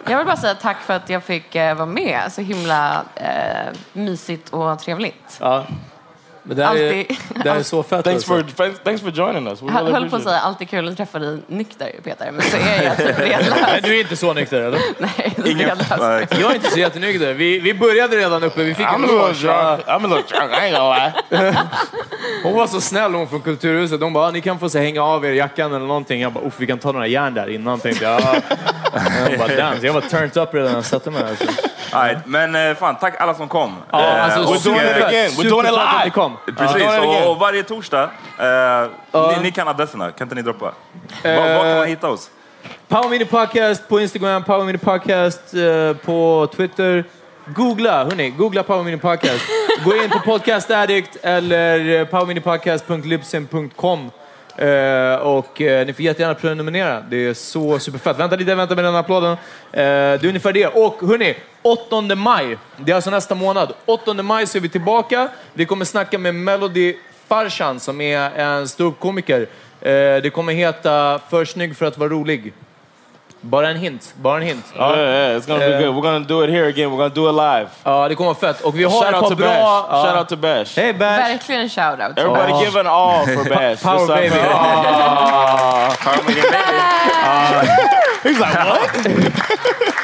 Jag 0.09 0.16
vill 0.19 0.27
bara 0.27 0.37
säga 0.37 0.55
tack 0.55 0.77
för 0.81 0.95
att 0.95 1.11
jag 1.11 1.23
fick 1.23 1.55
eh, 1.55 1.75
vara 1.75 1.87
med. 1.87 2.21
Så 2.31 2.41
himla 2.41 3.03
eh, 3.14 3.73
mysigt 3.93 4.49
och 4.51 4.79
trevligt. 4.79 5.37
Ja. 5.41 5.64
Men 6.49 6.57
det 6.57 6.64
här 6.64 6.76
är, 6.76 6.99
Alltid- 6.99 7.16
det 7.44 7.51
här 7.51 7.59
är 7.59 7.62
så 7.62 7.82
fett. 7.82 8.05
thanks 8.05 8.30
alltså. 8.30 8.46
for 8.55 8.64
thanks, 8.64 8.80
thanks 8.84 9.03
for 9.03 9.11
joining 9.11 9.46
us. 9.49 9.62
We 9.62 9.66
Jag 9.66 9.74
really 9.76 9.92
höll 9.92 10.11
på 10.11 10.16
att 10.16 10.22
säga 10.22 10.38
alltid 10.40 10.70
kul 10.70 10.88
att 10.88 10.96
träffa 10.96 11.18
dig 11.18 11.38
nykter, 11.46 11.90
Peter. 12.05 12.30
Men 12.32 12.42
så 12.42 12.57
är 12.57 12.82
jag 12.82 12.96
typ 12.96 13.18
redlös. 13.18 13.82
Du 13.82 13.96
är 13.96 14.01
inte 14.01 14.16
så 14.16 14.32
nykter 14.34 14.61
eller? 14.61 14.80
Nej, 14.99 15.34
Ingen, 15.46 15.59
redlös. 15.59 16.28
Jag 16.40 16.51
är 16.51 16.55
inte 16.55 16.70
så 16.70 16.78
jättenykter. 16.78 17.32
Vi, 17.34 17.59
vi 17.61 17.74
började 17.74 18.16
redan 18.16 18.42
uppe, 18.44 18.62
vi 18.64 18.74
fick 18.74 18.86
I'm 18.86 18.94
en 18.94 19.05
a 19.05 19.07
little 19.07 19.18
loge. 19.18 19.82
I'm 19.86 20.05
a 20.05 20.16
little 20.16 20.38
drunk. 20.38 20.53
I. 20.62 21.57
Hon 22.42 22.55
var 22.55 22.66
så 22.66 22.80
snäll 22.80 23.14
hon 23.14 23.28
från 23.28 23.40
Kulturhuset. 23.40 24.01
De 24.01 24.12
bara, 24.12 24.26
"Ah, 24.26 24.30
ni 24.30 24.40
kan 24.40 24.59
få 24.59 24.68
så 24.68 24.78
hänga 24.78 25.03
av 25.03 25.24
er 25.26 25.32
jackan 25.32 25.74
eller 25.74 25.86
någonting. 25.86 26.20
Jag 26.20 26.32
bara, 26.32 26.51
vi 26.57 26.66
kan 26.66 26.78
ta 26.78 26.92
några 26.92 27.07
järn 27.07 27.34
där 27.34 27.51
innan 27.51 27.80
tänkte 27.80 28.05
jag. 28.05 28.20
Ja. 28.20 28.34
Jag 29.30 29.38
bara, 29.38 29.57
damn. 29.57 29.84
Jag 29.84 29.92
var 29.92 30.01
turned 30.01 30.36
up 30.36 30.55
redan 30.55 30.68
när 30.68 30.74
jag 30.78 30.84
satte 30.84 31.11
mig. 31.11 31.22
Alltså. 31.30 31.44
Right, 31.93 32.26
men 32.26 32.55
eh, 32.55 32.74
fan, 32.76 32.97
tack 32.97 33.20
alla 33.20 33.34
som 33.34 33.49
kom. 33.49 33.76
Ja, 33.93 34.01
Eh, 34.01 34.24
alltså, 34.24 34.41
We're 34.41 34.64
doing 34.64 34.80
it 34.97 35.05
again. 35.05 35.30
We're 35.30 35.49
doing 35.51 35.66
it 35.66 35.72
live. 35.72 36.11
kom. 36.11 36.36
Precis, 36.57 36.76
again. 36.76 37.09
och, 37.09 37.30
och 37.30 37.36
varje 37.39 37.62
torsdag, 37.62 38.03
eh, 38.39 38.86
ni, 39.36 39.43
ni 39.43 39.51
kan 39.51 39.68
adresserna, 39.68 40.11
kan 40.11 40.24
inte 40.24 40.34
ni 40.34 40.43
droppa? 40.43 40.72
Var, 41.24 41.32
var 41.55 41.62
kan 41.64 41.76
man 41.76 41.86
hitta 41.86 42.09
oss? 42.09 42.30
Power 42.89 43.09
Mini 43.09 43.24
Podcast 43.24 43.89
på 43.89 44.01
Instagram, 44.01 44.45
Power 44.45 44.64
Mini 44.64 44.78
Podcast 44.78 45.55
eh, 45.55 45.93
på 46.05 46.49
Twitter. 46.57 47.05
Googla, 47.47 48.05
hörni, 48.05 48.30
googla 48.30 48.62
Power 48.62 48.82
Mini 48.84 48.97
Podcast. 48.97 49.45
Gå 49.84 49.97
in 49.97 50.11
på 50.11 50.18
Podcast 50.18 50.70
Addict 50.70 51.16
eller 51.22 52.01
eh, 52.01 52.05
powerminipodcast.libsyn.com 52.07 53.99
Eh, 54.07 54.11
Eh, 54.59 55.14
och 55.14 55.61
eh, 55.61 55.86
ni 55.86 55.92
får 55.92 56.04
jättegärna 56.04 56.34
prenumerera. 56.34 57.00
Det 57.00 57.26
är 57.26 57.34
så 57.34 57.78
superfett. 57.78 58.18
Vänta 58.18 58.36
lite, 58.36 58.54
vänta 58.54 58.74
med 58.74 58.84
den 58.84 58.96
applåden. 58.96 59.32
Eh, 59.32 59.38
det 59.72 59.82
är 60.22 60.26
ungefär 60.26 60.52
det. 60.52 60.66
Och 60.66 61.00
hörni, 61.00 61.36
8 61.62 62.14
maj. 62.14 62.59
Det 62.76 62.92
är 62.92 62.96
alltså 62.96 63.11
nästa 63.11 63.34
månad. 63.34 63.72
8 63.84 64.22
maj 64.22 64.46
så 64.46 64.59
är 64.59 64.62
vi 64.62 64.68
tillbaka. 64.68 65.28
Vi 65.52 65.66
kommer 65.66 65.84
snacka 65.84 66.18
med 66.18 66.34
Melody 66.34 66.96
Farshan 67.26 67.80
som 67.80 68.00
är 68.00 68.30
en 68.30 68.68
ståuppkomiker. 68.68 69.40
Eh, 69.80 70.22
det 70.22 70.32
kommer 70.32 70.52
heta 70.52 71.20
För 71.30 71.44
snygg 71.44 71.76
för 71.76 71.86
att 71.86 71.98
vara 71.98 72.09
rolig. 72.09 72.52
Bara 73.41 73.68
en 73.70 73.76
hint. 73.76 74.14
Bara 74.16 74.36
en 74.36 74.43
hint. 74.43 74.64
Yeah, 74.76 74.97
yeah, 74.99 75.36
it's 75.36 75.47
gonna 75.47 75.59
be 75.61 75.64
Eh, 75.74 75.78
good. 75.80 75.95
We're 75.95 76.03
gonna 76.03 76.24
do 76.28 76.45
it 76.45 76.51
here 76.51 76.68
again. 76.68 76.91
We're 76.91 76.97
gonna 76.97 77.14
do 77.14 77.28
it 77.28 77.34
live. 77.34 77.68
Ja, 77.84 78.09
det 78.09 78.14
kommer 78.14 78.28
vara 78.34 78.53
fett. 78.53 78.61
Och 78.64 78.78
vi 78.78 78.84
har 78.84 78.91
Shout 78.91 79.03
ett 79.09 79.14
out 79.14 79.22
par 79.22 79.28
to 79.30 79.36
bra... 79.36 79.47
Bash. 79.49 79.86
ja. 79.91 80.03
Shout 80.05 80.18
out 80.20 80.28
to 80.28 80.36
Bash. 80.36 80.76
Hej 80.76 80.93
Bash! 80.93 81.18
Verkligen 81.28 81.68
shoutout. 81.68 82.18
Everybody 82.18 82.53
Oh. 82.53 82.64
give 82.64 82.80
an 82.80 82.86
all 82.86 83.26
for 83.26 83.45
Bash. 83.57 83.82
Power 83.82 83.99
Just 83.99 84.09
baby. 84.14 84.39
Ah. 84.53 85.93
He's 88.22 88.39
like, 88.39 88.55
what? 88.55 89.07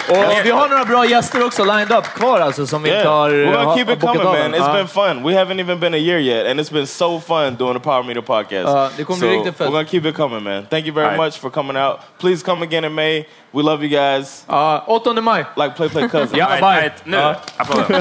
Och 0.08 0.44
vi 0.46 0.50
har 0.50 0.68
några 0.68 0.84
bra 0.84 1.06
gäster 1.06 1.46
också 1.46 1.64
lined 1.64 1.92
up 1.92 2.04
kvar 2.04 2.40
alltså 2.40 2.66
som 2.66 2.82
vi 2.82 2.96
inte 2.96 3.08
har 3.08 3.30
We're 3.30 3.44
gonna 3.52 3.64
har- 3.64 3.76
keep 3.76 3.90
it 3.92 4.00
coming, 4.00 4.24
man. 4.24 4.54
It's 4.54 4.66
Ja. 4.66 4.72
been 4.72 4.88
fun. 4.88 5.22
We 5.22 5.32
haven't 5.44 5.60
even 5.60 5.80
been 5.80 5.94
a 5.94 5.98
year 5.98 6.18
yet, 6.18 6.46
and 6.50 6.60
it's 6.60 6.72
been 6.72 6.86
so 6.86 7.20
fun 7.20 7.56
doing 7.56 7.74
the 7.74 7.80
Power 7.80 8.02
Meter 8.02 8.20
podcast. 8.20 8.68
Ja, 8.68 8.88
det 8.96 9.04
kommer 9.04 9.20
so 9.20 9.26
bli 9.26 9.36
riktigt 9.36 9.56
fett. 9.56 9.68
We're 9.68 9.72
gonna 9.72 9.84
keep 9.84 10.04
it 10.06 10.16
coming, 10.16 10.42
man. 10.42 10.66
Thank 10.70 10.86
you 10.86 10.94
very 10.94 11.06
right. 11.08 11.18
much 11.24 11.38
for 11.40 11.50
coming 11.50 11.76
out. 11.76 11.96
Please 12.20 12.44
come 12.44 12.62
again 12.64 12.84
in 12.84 12.94
May. 12.94 13.23
We 13.52 13.62
love 13.62 13.82
you 13.86 13.90
guys. 13.90 14.44
Ja, 14.48 14.84
8 14.86 15.20
maj. 15.22 15.44
Like 15.56 15.74
play 15.76 15.88
play 15.88 16.08
cousin. 16.08 16.36
Ja, 16.42 16.46
Right, 16.46 16.60
bye. 16.60 16.80
right, 16.80 17.06
nu. 17.06 17.16
Ja. 17.16 17.36
Applåder. 17.56 18.00